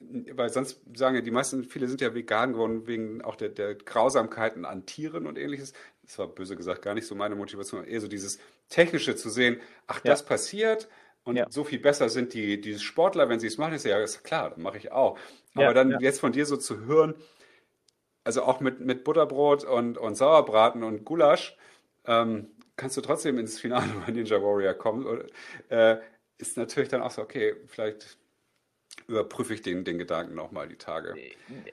weil 0.00 0.48
sonst 0.50 0.80
sagen 0.94 1.16
ja 1.16 1.20
die 1.22 1.30
meisten, 1.32 1.64
viele 1.64 1.88
sind 1.88 2.00
ja 2.00 2.14
vegan 2.14 2.52
geworden 2.52 2.86
wegen 2.86 3.22
auch 3.22 3.34
der, 3.36 3.48
der 3.48 3.74
Grausamkeiten 3.74 4.64
an 4.64 4.86
Tieren 4.86 5.26
und 5.26 5.38
ähnliches. 5.38 5.72
Das 6.02 6.18
war 6.18 6.28
böse 6.28 6.56
gesagt 6.56 6.82
gar 6.82 6.94
nicht 6.94 7.06
so 7.06 7.14
meine 7.14 7.34
Motivation, 7.34 7.84
eher 7.84 8.00
so 8.00 8.08
dieses 8.08 8.38
Technische 8.68 9.16
zu 9.16 9.28
sehen, 9.30 9.60
ach, 9.86 10.00
Ja. 10.04 10.10
das 10.10 10.24
passiert 10.24 10.88
und 11.24 11.36
Ja. 11.36 11.46
so 11.52 11.64
viel 11.64 11.80
besser 11.80 12.08
sind 12.08 12.32
die, 12.32 12.60
die 12.60 12.78
Sportler, 12.78 13.28
wenn 13.28 13.40
sie 13.40 13.48
es 13.48 13.58
machen, 13.58 13.74
ist 13.74 13.84
ja 13.84 13.98
ist 13.98 14.22
klar, 14.24 14.50
dann 14.50 14.62
mache 14.62 14.78
ich 14.78 14.92
auch. 14.92 15.18
Aber 15.54 15.62
Ja, 15.64 15.72
dann 15.74 15.90
ja. 15.90 15.98
jetzt 15.98 16.20
von 16.20 16.32
dir 16.32 16.46
so 16.46 16.56
zu 16.56 16.80
hören, 16.86 17.14
also 18.24 18.42
auch 18.42 18.60
mit, 18.60 18.80
mit 18.80 19.04
Butterbrot 19.04 19.64
und, 19.64 19.98
und 19.98 20.14
Sauerbraten 20.16 20.82
und 20.82 21.04
Gulasch, 21.04 21.56
ähm, 22.04 22.48
kannst 22.76 22.96
du 22.96 23.00
trotzdem 23.00 23.38
ins 23.38 23.58
Finale 23.60 23.88
bei 24.06 24.12
Ninja 24.12 24.42
Warrior 24.42 24.74
kommen. 24.74 25.06
Oder, 25.06 25.26
äh, 25.68 26.00
ist 26.38 26.56
natürlich 26.56 26.88
dann 26.88 27.02
auch 27.02 27.10
so, 27.10 27.22
okay, 27.22 27.56
vielleicht 27.66 28.18
überprüfe 29.08 29.54
ich 29.54 29.62
den, 29.62 29.84
den 29.84 29.98
Gedanken 29.98 30.34
nochmal 30.34 30.68
die 30.68 30.76
Tage. 30.76 31.18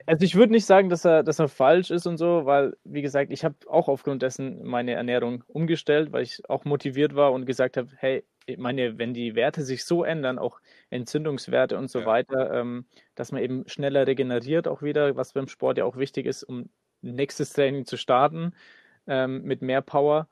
Also 0.05 0.23
ich 0.23 0.35
würde 0.35 0.53
nicht 0.53 0.65
sagen, 0.65 0.89
dass 0.89 1.05
er, 1.05 1.23
dass 1.23 1.39
er 1.39 1.49
falsch 1.49 1.91
ist 1.91 2.05
und 2.07 2.17
so, 2.17 2.45
weil, 2.45 2.77
wie 2.85 3.01
gesagt, 3.01 3.31
ich 3.31 3.43
habe 3.43 3.55
auch 3.67 3.89
aufgrund 3.89 4.21
dessen 4.21 4.63
meine 4.63 4.93
Ernährung 4.93 5.43
umgestellt, 5.47 6.11
weil 6.13 6.23
ich 6.23 6.49
auch 6.49 6.63
motiviert 6.65 7.15
war 7.15 7.33
und 7.33 7.45
gesagt 7.45 7.75
habe, 7.77 7.89
hey, 7.97 8.23
ich 8.45 8.57
meine, 8.57 8.97
wenn 8.97 9.13
die 9.13 9.35
Werte 9.35 9.63
sich 9.63 9.83
so 9.85 10.03
ändern, 10.03 10.39
auch 10.39 10.59
Entzündungswerte 10.91 11.77
und 11.77 11.89
so 11.89 11.99
Ja. 12.01 12.05
weiter, 12.05 12.51
ähm, 12.53 12.85
dass 13.15 13.31
man 13.31 13.41
eben 13.41 13.67
schneller 13.67 14.07
regeneriert 14.07 14.67
auch 14.67 14.81
wieder, 14.81 15.15
was 15.17 15.33
beim 15.33 15.47
Sport 15.47 15.77
ja 15.77 15.85
auch 15.85 15.97
wichtig 15.97 16.25
ist, 16.27 16.43
um 16.43 16.69
nächstes 17.01 17.51
Training 17.53 17.85
zu 17.85 17.97
starten 17.97 18.53
ähm, 19.07 19.43
mit 19.43 19.61
mehr 19.61 19.81
Power, 19.81 20.27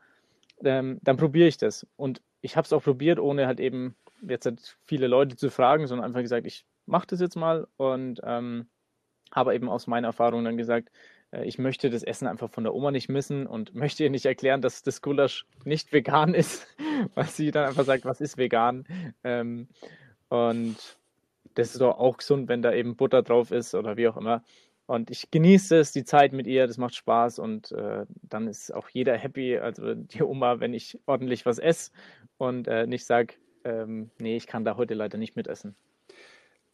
ähm, 0.64 0.99
dann 1.04 1.18
probiere 1.18 1.47
ich 1.47 1.58
das. 1.58 1.88
Und 1.95 2.22
ich 2.41 2.56
habe 2.58 2.66
es 2.66 2.74
auch 2.74 2.84
probiert, 2.84 3.20
ohne 3.20 3.47
halt 3.47 3.60
eben 3.60 3.95
jetzt 4.22 4.45
halt 4.45 4.78
viele 4.86 5.08
Leute 5.08 5.36
zu 5.36 5.49
fragen, 5.49 5.88
sondern 5.88 6.06
einfach 6.08 6.22
gesagt, 6.22 6.47
ich 6.47 6.66
mache 6.86 7.07
das 7.07 7.19
jetzt 7.19 7.36
mal 7.36 7.67
und 7.77 8.21
ähm, 8.23 8.67
habe 9.31 9.55
eben 9.55 9.69
aus 9.69 9.88
meiner 9.88 10.07
Erfahrung 10.07 10.43
dann 10.43 10.57
gesagt, 10.57 10.89
äh, 11.31 11.45
ich 11.45 11.57
möchte 11.57 11.89
das 11.89 12.03
Essen 12.03 12.27
einfach 12.27 12.49
von 12.49 12.63
der 12.63 12.73
Oma 12.73 12.91
nicht 12.91 13.09
missen 13.09 13.47
und 13.47 13.73
möchte 13.75 14.03
ihr 14.03 14.09
nicht 14.09 14.25
erklären, 14.25 14.61
dass 14.61 14.84
das 14.84 15.01
Gulasch 15.01 15.45
nicht 15.65 15.91
vegan 15.91 16.34
ist, 16.34 16.67
weil 17.15 17.25
sie 17.25 17.51
dann 17.51 17.65
einfach 17.65 17.86
sagt, 17.86 18.05
was 18.05 18.21
ist 18.21 18.38
vegan? 18.38 18.86
Ähm, 19.23 19.67
und 20.29 20.77
das 21.55 21.71
ist 21.71 21.81
doch 21.81 21.97
auch 21.99 22.17
gesund, 22.17 22.47
wenn 22.47 22.61
da 22.61 22.73
eben 22.73 22.95
Butter 22.95 23.21
drauf 23.21 23.51
ist 23.51 23.75
oder 23.75 23.97
wie 23.97 24.07
auch 24.07 24.17
immer. 24.17 24.43
Und 24.86 25.11
ich 25.11 25.31
genieße 25.31 25.77
es, 25.77 25.91
die 25.91 26.03
Zeit 26.03 26.34
mit 26.34 26.45
ihr, 26.45 26.67
das 26.67 26.77
macht 26.77 26.95
Spaß 26.95 27.39
und 27.39 27.71
äh, 27.71 28.05
dann 28.21 28.47
ist 28.47 28.73
auch 28.73 28.89
jeder 28.89 29.15
happy, 29.15 29.57
also 29.57 29.93
die 29.93 30.21
Oma, 30.23 30.59
wenn 30.59 30.73
ich 30.73 30.99
ordentlich 31.05 31.45
was 31.45 31.57
esse 31.57 31.91
und 32.38 32.67
äh, 32.67 32.86
nicht 32.86 33.05
sage, 33.05 33.36
ähm, 33.63 34.11
nee, 34.19 34.36
ich 34.36 34.45
kann 34.45 34.65
da 34.65 34.75
heute 34.75 34.93
leider 34.93 35.17
nicht 35.17 35.38
mitessen. 35.38 35.75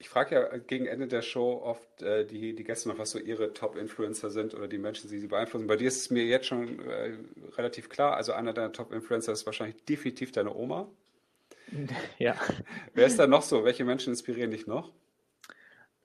Ich 0.02 0.08
frage 0.08 0.36
ja 0.36 0.58
gegen 0.58 0.86
Ende 0.86 1.08
der 1.08 1.22
Show 1.22 1.62
oft 1.62 2.02
äh, 2.02 2.26
die, 2.26 2.56
die 2.56 2.64
Gäste 2.64 2.88
noch, 2.88 2.98
was 2.98 3.12
so 3.12 3.20
ihre 3.20 3.54
Top-Influencer 3.54 4.30
sind 4.30 4.56
oder 4.56 4.70
die 4.70 4.78
Menschen, 4.78 5.10
die 5.10 5.20
sie 5.20 5.28
beeinflussen. 5.28 5.68
Bei 5.68 5.76
dir 5.76 5.90
ist 5.90 5.98
es 5.98 6.10
mir 6.10 6.24
jetzt 6.24 6.48
schon 6.48 6.80
äh, 6.88 7.18
relativ 7.58 7.90
klar. 7.90 8.16
Also 8.16 8.32
einer 8.32 8.54
deiner 8.54 8.72
Top-Influencer 8.72 9.34
ist 9.34 9.46
wahrscheinlich 9.46 9.84
definitiv 9.86 10.32
deine 10.32 10.56
Oma. 10.56 10.90
Ja. 12.18 12.36
Wer 12.96 13.06
ist 13.06 13.20
da 13.20 13.28
noch 13.28 13.44
so? 13.44 13.64
Welche 13.64 13.86
Menschen 13.86 14.12
inspirieren 14.12 14.50
dich 14.50 14.66
noch? 14.66 14.92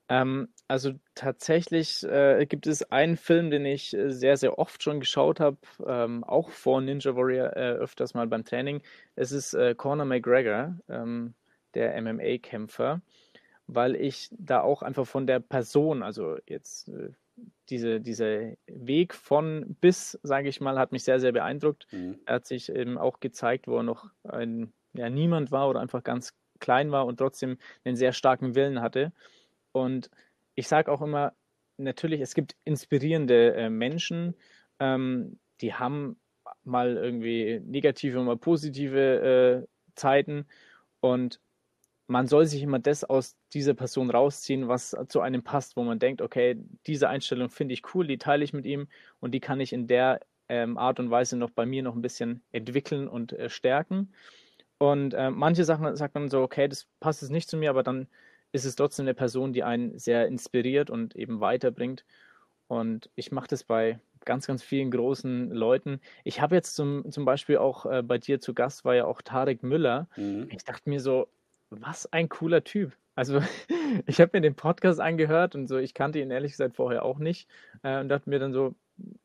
Ähm, 0.09 0.49
also 0.69 0.93
tatsächlich 1.15 2.05
äh, 2.05 2.45
gibt 2.47 2.67
es 2.67 2.83
einen 2.91 3.17
Film, 3.17 3.51
den 3.51 3.65
ich 3.65 3.95
äh, 3.95 4.11
sehr, 4.11 4.37
sehr 4.37 4.59
oft 4.59 4.83
schon 4.83 5.01
geschaut 5.01 5.41
habe, 5.41 5.57
ähm, 5.87 6.25
auch 6.25 6.51
vor 6.51 6.81
Ninja 6.81 7.17
Warrior 7.17 7.57
äh, 7.57 7.73
öfters 7.73 8.13
mal 8.13 8.27
beim 8.27 8.45
Training. 8.45 8.83
Es 9.17 9.33
ist 9.33 9.55
äh, 9.55 9.75
Conor 9.75 10.05
McGregor, 10.05 10.79
ähm, 10.89 11.35
der 11.73 12.01
MMA-Kämpfer, 12.01 13.01
weil 13.67 13.97
ich 13.97 14.29
da 14.33 14.61
auch 14.61 14.83
einfach 14.83 15.07
von 15.07 15.27
der 15.27 15.41
Person, 15.41 16.03
also 16.03 16.37
jetzt 16.47 16.89
äh, 16.89 17.11
diese, 17.69 18.01
dieser 18.01 18.53
Weg 18.67 19.15
von 19.15 19.77
bis, 19.81 20.19
sage 20.23 20.49
ich 20.49 20.61
mal, 20.61 20.79
hat 20.79 20.93
mich 20.93 21.05
sehr, 21.05 21.21
sehr 21.21 21.33
beeindruckt. 21.33 21.87
Mhm. 21.93 22.21
Er 22.27 22.37
hat 22.37 22.47
sich 22.47 22.71
eben 22.71 22.99
auch 22.99 23.21
gezeigt, 23.21 23.67
wo 23.67 23.79
er 23.79 23.83
noch 23.83 24.11
ein, 24.25 24.73
ja, 24.93 25.11
niemand 25.11 25.51
war 25.51 25.69
oder 25.69 25.81
einfach 25.81 26.05
ganz 26.05 26.35
klein 26.61 26.93
war 26.93 27.07
und 27.07 27.17
trotzdem 27.17 27.59
einen 27.85 27.97
sehr 27.97 28.13
starken 28.13 28.55
Willen 28.55 28.81
hatte. 28.81 29.13
Und 29.73 30.11
ich 30.55 30.69
sage 30.69 30.93
auch 30.93 31.03
immer, 31.03 31.33
natürlich, 31.77 32.21
es 32.21 32.35
gibt 32.35 32.57
inspirierende 32.65 33.55
äh, 33.55 33.71
Menschen, 33.71 34.35
ähm, 34.79 35.39
die 35.61 35.75
haben 35.75 36.17
mal 36.63 36.97
irgendwie 36.97 37.61
negative 37.65 38.19
und 38.19 38.27
mal 38.27 38.37
positive 38.37 39.67
äh, 39.67 39.67
Zeiten 39.95 40.47
und 41.01 41.41
man 42.07 42.27
soll 42.27 42.47
sich 42.47 42.63
immer 42.63 42.79
das 42.79 43.05
aus 43.05 43.37
dieser 43.53 43.75
Person 43.75 44.11
rausziehen, 44.11 44.69
was 44.69 44.97
zu 45.09 45.21
einem 45.21 45.43
passt, 45.43 45.77
wo 45.77 45.83
man 45.83 45.99
denkt, 45.99 46.21
okay, 46.21 46.57
diese 46.87 47.09
Einstellung 47.09 47.49
finde 47.49 47.75
ich 47.75 47.95
cool, 47.95 48.07
die 48.07 48.19
teile 48.19 48.45
ich 48.45 48.53
mit 48.53 48.67
ihm 48.67 48.89
und 49.21 49.33
die 49.33 49.41
kann 49.41 49.61
ich 49.61 49.73
in 49.73 49.87
der 49.87 50.21
ähm, 50.49 50.77
Art 50.77 51.01
und 51.01 51.11
Weise 51.11 51.37
noch 51.37 51.51
bei 51.51 51.65
mir 51.65 51.83
noch 51.83 51.95
ein 51.95 52.03
bisschen 52.03 52.43
entwickeln 52.53 53.09
und 53.09 53.33
äh, 53.33 53.49
stärken. 53.49 54.13
Und 54.79 55.15
äh, 55.15 55.31
manche 55.31 55.65
Sachen 55.65 55.97
sagt 55.97 56.15
man 56.15 56.29
so, 56.29 56.43
okay, 56.43 56.69
das 56.69 56.87
passt 57.01 57.23
jetzt 57.23 57.31
nicht 57.31 57.49
zu 57.49 57.57
mir, 57.57 57.71
aber 57.71 57.83
dann 57.83 58.09
ist 58.53 58.65
es 58.65 58.77
trotzdem 58.77 59.05
eine 59.05 59.15
Person, 59.15 59.53
die 59.53 59.63
einen 59.63 59.99
sehr 59.99 60.27
inspiriert 60.27 60.91
und 60.91 61.17
eben 61.17 61.41
weiterbringt. 61.41 62.05
Und 62.67 63.11
ich 63.15 63.33
mache 63.33 63.49
das 63.49 63.65
bei 63.65 63.99
ganz, 64.25 64.47
ganz 64.47 64.63
vielen 64.63 64.91
großen 64.91 65.51
Leuten. 65.51 66.01
Ich 66.23 66.41
habe 66.41 66.55
jetzt 66.55 66.75
zum, 66.75 67.11
zum 67.11 67.25
Beispiel 67.25 67.59
auch 67.59 67.87
äh, 67.87 68.03
bei 68.03 68.19
dir 68.19 68.41
zu 68.41 68.55
Gast, 68.55 68.85
war 68.85 68.95
ja 68.95 69.07
auch 69.07 69.23
Tarek 69.23 69.63
Müller. 69.63 70.09
Mhm. 70.17 70.49
Ich 70.51 70.65
dachte 70.65 70.89
mir 70.89 71.01
so, 71.01 71.29
was 71.71 72.13
ein 72.13 72.29
cooler 72.29 72.65
Typ. 72.65 72.93
Also 73.15 73.41
ich 74.07 74.21
habe 74.21 74.31
mir 74.35 74.41
den 74.41 74.55
Podcast 74.55 75.01
angehört 75.01 75.55
und 75.55 75.67
so, 75.67 75.79
ich 75.79 75.95
kannte 75.95 76.21
ihn 76.21 76.31
ehrlich 76.31 76.53
gesagt 76.53 76.77
vorher 76.77 77.05
auch 77.05 77.19
nicht 77.19 77.49
äh, 77.83 78.01
und 78.01 78.09
dachte 78.09 78.31
mir 78.31 78.39
dann 78.39 78.53
so, 78.53 78.75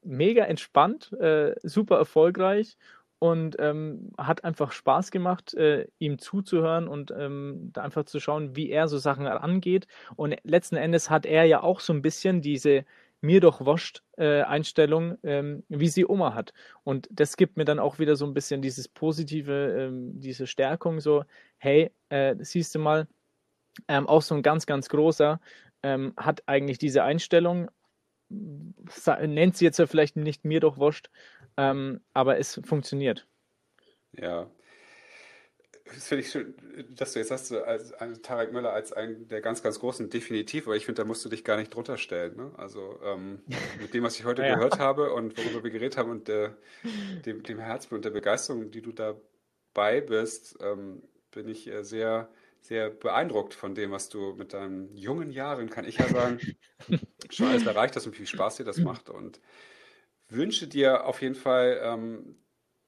mega 0.03 0.45
entspannt, 0.45 1.11
äh, 1.13 1.55
super 1.63 1.97
erfolgreich 1.97 2.77
und 3.19 3.57
ähm, 3.59 4.11
hat 4.17 4.45
einfach 4.45 4.71
Spaß 4.71 5.11
gemacht, 5.11 5.53
äh, 5.53 5.87
ihm 5.99 6.19
zuzuhören 6.19 6.87
und 6.87 7.11
ähm, 7.11 7.69
da 7.73 7.83
einfach 7.83 8.05
zu 8.05 8.19
schauen, 8.19 8.55
wie 8.55 8.69
er 8.71 8.87
so 8.87 8.97
Sachen 8.97 9.27
angeht. 9.27 9.87
Und 10.15 10.37
letzten 10.43 10.77
Endes 10.77 11.09
hat 11.09 11.25
er 11.25 11.43
ja 11.43 11.61
auch 11.61 11.81
so 11.81 11.91
ein 11.93 12.01
bisschen 12.01 12.41
diese 12.41 12.85
mir 13.21 13.41
doch 13.41 13.65
wascht 13.65 14.03
äh, 14.17 14.41
Einstellung, 14.41 15.17
ähm, 15.23 15.63
wie 15.67 15.89
sie 15.89 16.05
Oma 16.05 16.33
hat. 16.33 16.53
Und 16.83 17.07
das 17.11 17.37
gibt 17.37 17.57
mir 17.57 17.65
dann 17.65 17.79
auch 17.79 17.99
wieder 17.99 18.15
so 18.15 18.25
ein 18.25 18.33
bisschen 18.33 18.61
dieses 18.61 18.87
positive, 18.87 19.75
ähm, 19.77 20.19
diese 20.19 20.47
Stärkung, 20.47 20.99
so, 20.99 21.23
hey, 21.57 21.91
äh, 22.09 22.35
siehst 22.39 22.75
du 22.75 22.79
mal, 22.79 23.07
ähm, 23.87 24.07
auch 24.07 24.21
so 24.21 24.35
ein 24.35 24.43
ganz, 24.43 24.65
ganz 24.65 24.89
großer 24.89 25.39
ähm, 25.83 26.13
hat 26.17 26.43
eigentlich 26.45 26.77
diese 26.77 27.03
Einstellung, 27.03 27.69
nennt 28.29 29.57
sie 29.57 29.65
jetzt 29.65 29.79
ja 29.79 29.87
vielleicht 29.87 30.15
nicht 30.15 30.45
mir 30.45 30.59
doch 30.59 30.79
wascht, 30.79 31.09
ähm, 31.57 32.01
aber 32.13 32.37
es 32.37 32.61
funktioniert. 32.63 33.27
Ja. 34.13 34.49
Das 35.91 36.07
finde 36.07 36.23
ich 36.23 36.31
schön, 36.31 36.53
dass 36.95 37.13
du 37.13 37.19
jetzt 37.19 37.47
so 37.47 37.63
als, 37.63 37.93
als 37.93 38.21
Tarek 38.21 38.51
Müller 38.53 38.71
als 38.73 38.93
einen 38.93 39.27
der 39.27 39.41
ganz, 39.41 39.63
ganz 39.63 39.79
großen, 39.79 40.09
definitiv, 40.09 40.67
aber 40.67 40.75
ich 40.75 40.85
finde, 40.85 41.01
da 41.01 41.07
musst 41.07 41.25
du 41.25 41.29
dich 41.29 41.43
gar 41.43 41.57
nicht 41.57 41.73
drunter 41.73 41.97
stellen. 41.97 42.35
Ne? 42.35 42.51
Also 42.57 42.99
ähm, 43.03 43.41
mit 43.73 43.93
dem, 43.93 44.03
was 44.03 44.19
ich 44.19 44.25
heute 44.25 44.43
Ja. 44.43 44.45
gehört 44.45 44.77
habe 44.79 45.13
und 45.13 45.37
worüber 45.37 45.63
wir 45.63 45.71
geredet 45.71 45.97
haben 45.97 46.11
und 46.11 46.27
der, 46.27 46.57
dem, 47.25 47.43
dem 47.43 47.59
Herzblut 47.59 47.99
und 47.99 48.05
der 48.05 48.11
Begeisterung, 48.11 48.71
die 48.71 48.81
du 48.81 48.91
dabei 48.93 50.01
bist, 50.01 50.57
ähm, 50.61 51.03
bin 51.31 51.47
ich 51.49 51.67
äh, 51.67 51.83
sehr, 51.83 52.29
sehr 52.61 52.89
beeindruckt 52.91 53.53
von 53.55 53.75
dem, 53.75 53.91
was 53.91 54.09
du 54.09 54.35
mit 54.35 54.53
deinen 54.53 54.95
jungen 54.97 55.31
Jahren, 55.31 55.69
kann 55.69 55.85
ich 55.85 55.97
ja 55.97 56.09
sagen, 56.09 56.41
schon 57.31 57.47
alles 57.47 57.65
erreicht 57.65 57.95
hast 57.95 58.07
und 58.07 58.13
wie 58.13 58.17
viel 58.19 58.27
Spaß 58.27 58.57
dir 58.57 58.65
das 58.65 58.83
macht 58.83 59.09
und 59.09 59.41
wünsche 60.29 60.67
dir 60.67 61.05
auf 61.05 61.21
jeden 61.21 61.35
Fall, 61.35 61.79
ähm, 61.83 62.37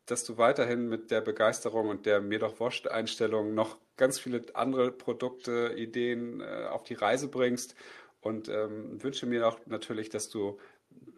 dass 0.06 0.24
du 0.24 0.38
weiterhin 0.38 0.90
mit 0.90 1.12
der 1.12 1.22
Begeisterung 1.22 1.90
und 1.90 2.06
der 2.06 2.22
mir 2.22 2.40
doch 2.40 2.60
wurscht 2.60 2.88
Einstellung 2.88 3.54
noch 3.54 3.78
ganz 3.98 4.20
viele 4.20 4.44
andere 4.54 4.92
Produkte, 4.92 5.74
Ideen 5.78 6.42
äh, 6.42 6.66
auf 6.70 6.84
die 6.84 6.96
Reise 6.96 7.28
bringst 7.28 7.76
und 8.20 8.50
ähm, 8.50 9.02
wünsche 9.04 9.26
mir 9.26 9.48
auch 9.48 9.60
natürlich, 9.66 10.10
dass 10.10 10.30
du 10.30 10.60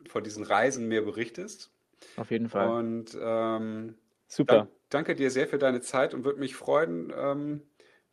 von 0.07 0.23
diesen 0.23 0.43
Reisen 0.43 0.88
mehr 0.88 1.01
berichtest. 1.01 1.71
Auf 2.17 2.31
jeden 2.31 2.49
Fall. 2.49 2.67
Und 2.67 3.17
ähm, 3.19 3.95
Super. 4.27 4.57
dan 4.57 4.67
danke 4.89 5.15
dir 5.15 5.31
sehr 5.31 5.47
für 5.47 5.57
deine 5.57 5.81
Zeit 5.81 6.13
und 6.13 6.23
würde 6.25 6.39
mich 6.39 6.55
freuen, 6.55 7.11
ähm, 7.15 7.61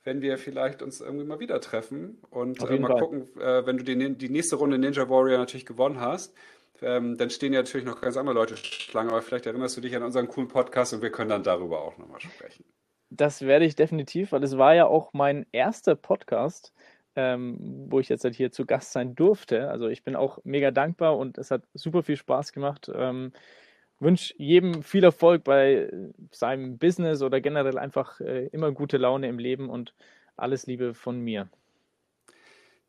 wenn 0.02 0.22
wir 0.22 0.38
vielleicht 0.38 0.82
uns 0.82 1.00
irgendwie 1.00 1.26
mal 1.26 1.40
wieder 1.40 1.60
treffen 1.60 2.18
und 2.30 2.62
äh, 2.62 2.78
mal 2.78 2.88
Fall. 2.88 3.00
gucken, 3.00 3.28
äh, 3.38 3.66
wenn 3.66 3.76
du 3.76 3.84
die, 3.84 4.16
die 4.16 4.28
nächste 4.30 4.56
Runde 4.56 4.78
Ninja 4.78 5.08
Warrior 5.08 5.38
natürlich 5.38 5.66
gewonnen 5.66 6.00
hast. 6.00 6.34
Ähm, 6.82 7.16
dann 7.16 7.30
stehen 7.30 7.52
ja 7.52 7.60
natürlich 7.60 7.86
noch 7.86 8.00
ganz 8.00 8.16
andere 8.16 8.34
Leute 8.34 8.56
Schlange, 8.56 9.10
aber 9.10 9.22
vielleicht 9.22 9.46
erinnerst 9.46 9.76
du 9.76 9.80
dich 9.80 9.94
an 9.96 10.02
unseren 10.02 10.28
coolen 10.28 10.48
Podcast 10.48 10.92
und 10.92 11.02
wir 11.02 11.10
können 11.10 11.30
dann 11.30 11.42
darüber 11.42 11.82
auch 11.82 11.98
nochmal 11.98 12.20
sprechen. 12.20 12.64
Das 13.10 13.42
werde 13.42 13.64
ich 13.64 13.74
definitiv, 13.74 14.32
weil 14.32 14.44
es 14.44 14.56
war 14.56 14.74
ja 14.74 14.86
auch 14.86 15.12
mein 15.12 15.46
erster 15.52 15.96
Podcast, 15.96 16.72
ähm, 17.16 17.86
wo 17.88 17.98
ich 17.98 18.08
jetzt 18.08 18.24
halt 18.24 18.36
hier 18.36 18.52
zu 18.52 18.66
Gast 18.66 18.92
sein 18.92 19.14
durfte. 19.14 19.68
Also 19.68 19.88
ich 19.88 20.04
bin 20.04 20.14
auch 20.14 20.38
mega 20.44 20.70
dankbar 20.70 21.18
und 21.18 21.36
es 21.36 21.50
hat 21.50 21.64
super 21.74 22.02
viel 22.02 22.16
Spaß 22.16 22.52
gemacht. 22.52 22.90
Ähm, 22.94 23.32
wünsche 23.98 24.34
jedem 24.38 24.82
viel 24.82 25.04
Erfolg 25.04 25.44
bei 25.44 25.90
seinem 26.32 26.78
Business 26.78 27.22
oder 27.22 27.40
generell 27.40 27.78
einfach 27.78 28.20
äh, 28.20 28.46
immer 28.46 28.72
gute 28.72 28.96
Laune 28.96 29.28
im 29.28 29.38
Leben 29.38 29.68
und 29.68 29.94
alles 30.36 30.66
Liebe 30.66 30.94
von 30.94 31.20
mir. 31.20 31.48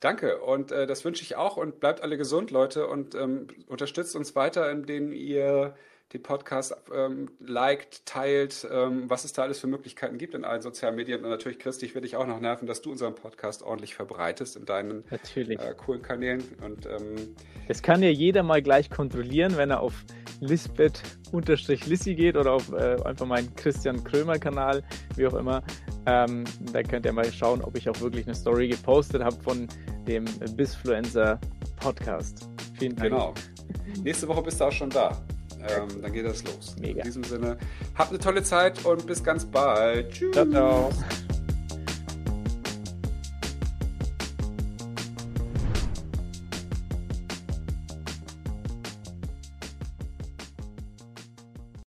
Danke. 0.02 0.41
Und 0.41 0.72
äh, 0.72 0.88
das 0.88 1.06
wünsche 1.06 1.22
ich 1.24 1.36
auch 1.36 1.58
und 1.58 1.80
bleibt 1.80 2.02
alle 2.02 2.18
gesund, 2.18 2.49
Leute 2.52 2.88
und 2.88 3.14
ähm, 3.16 3.47
unterstützt 3.68 4.16
uns 4.16 4.36
weiter, 4.36 4.70
indem 4.72 5.14
ihr 5.14 5.76
den 6.14 6.22
Podcast 6.22 6.76
ähm, 6.93 7.30
liked, 7.39 8.05
teilt, 8.05 8.68
ähm, 8.70 9.09
was 9.09 9.24
es 9.24 9.34
da 9.34 9.43
alles 9.43 9.59
für 9.59 9.68
Möglichkeiten 9.68 10.18
gibt 10.18 10.36
in 10.36 10.43
allen 10.43 10.62
sozialen 10.62 10.95
Medien. 10.95 11.24
Und 11.24 11.30
natürlich, 11.30 11.59
Christi, 11.59 11.86
ich 11.86 11.95
werde 11.95 12.05
dich 12.05 12.18
auch 12.18 12.28
noch 12.28 12.39
nerven, 12.39 12.68
dass 12.68 12.82
du 12.82 12.91
unseren 12.91 13.16
Podcast 13.16 13.64
ordentlich 13.64 13.95
verbreitest 13.95 14.57
in 14.57 14.66
deinen 14.66 15.05
äh, 15.09 15.74
coolen 15.78 16.01
Kanälen. 16.01 16.43
Und, 16.64 16.86
ähm, 16.86 17.36
das 17.68 17.82
kann 17.82 18.03
ja 18.03 18.09
jeder 18.09 18.43
mal 18.43 18.62
gleich 18.62 18.89
kontrollieren, 18.89 19.55
wenn 19.55 19.70
er 19.70 19.80
auf 19.80 20.03
Lisbeth-Lissi 20.41 22.16
geht 22.16 22.36
oder 22.36 22.53
auf 22.53 22.72
äh, 22.74 22.97
einfach 23.03 23.26
meinen 23.26 23.55
Christian 23.55 24.03
Krömer-Kanal, 24.03 24.84
wie 25.16 25.28
auch 25.28 25.36
immer. 25.36 25.64
Ähm, 26.05 26.43
da 26.74 26.84
könnt 26.84 27.05
ihr 27.05 27.14
mal 27.14 27.32
schauen, 27.32 27.62
ob 27.62 27.78
ich 27.78 27.88
auch 27.89 28.01
wirklich 28.01 28.26
eine 28.26 28.36
Story 28.36 28.68
gepostet 28.68 29.24
habe 29.24 29.41
von 29.41 29.68
dem 30.07 30.26
Bisfluencer 30.55 31.39
Podcast. 31.78 32.49
Vielen 32.78 32.95
Dank. 32.95 33.12
Genau. 33.12 33.34
Nächste 34.03 34.28
Woche 34.28 34.41
bist 34.41 34.59
du 34.59 34.66
auch 34.66 34.72
schon 34.72 34.89
da. 34.89 35.22
Ähm, 35.68 36.01
dann 36.01 36.12
geht 36.12 36.26
das 36.26 36.43
los. 36.43 36.76
Mega. 36.80 36.99
In 36.99 37.03
diesem 37.03 37.24
Sinne, 37.24 37.57
habt 37.95 38.09
eine 38.09 38.20
tolle 38.20 38.43
Zeit 38.43 38.86
und 38.86 39.05
bis 39.05 39.24
ganz 39.24 39.45
bald. 39.45 40.12
Tschüss. 40.12 40.34
Ciao, 40.34 40.45
ciao. 40.45 40.91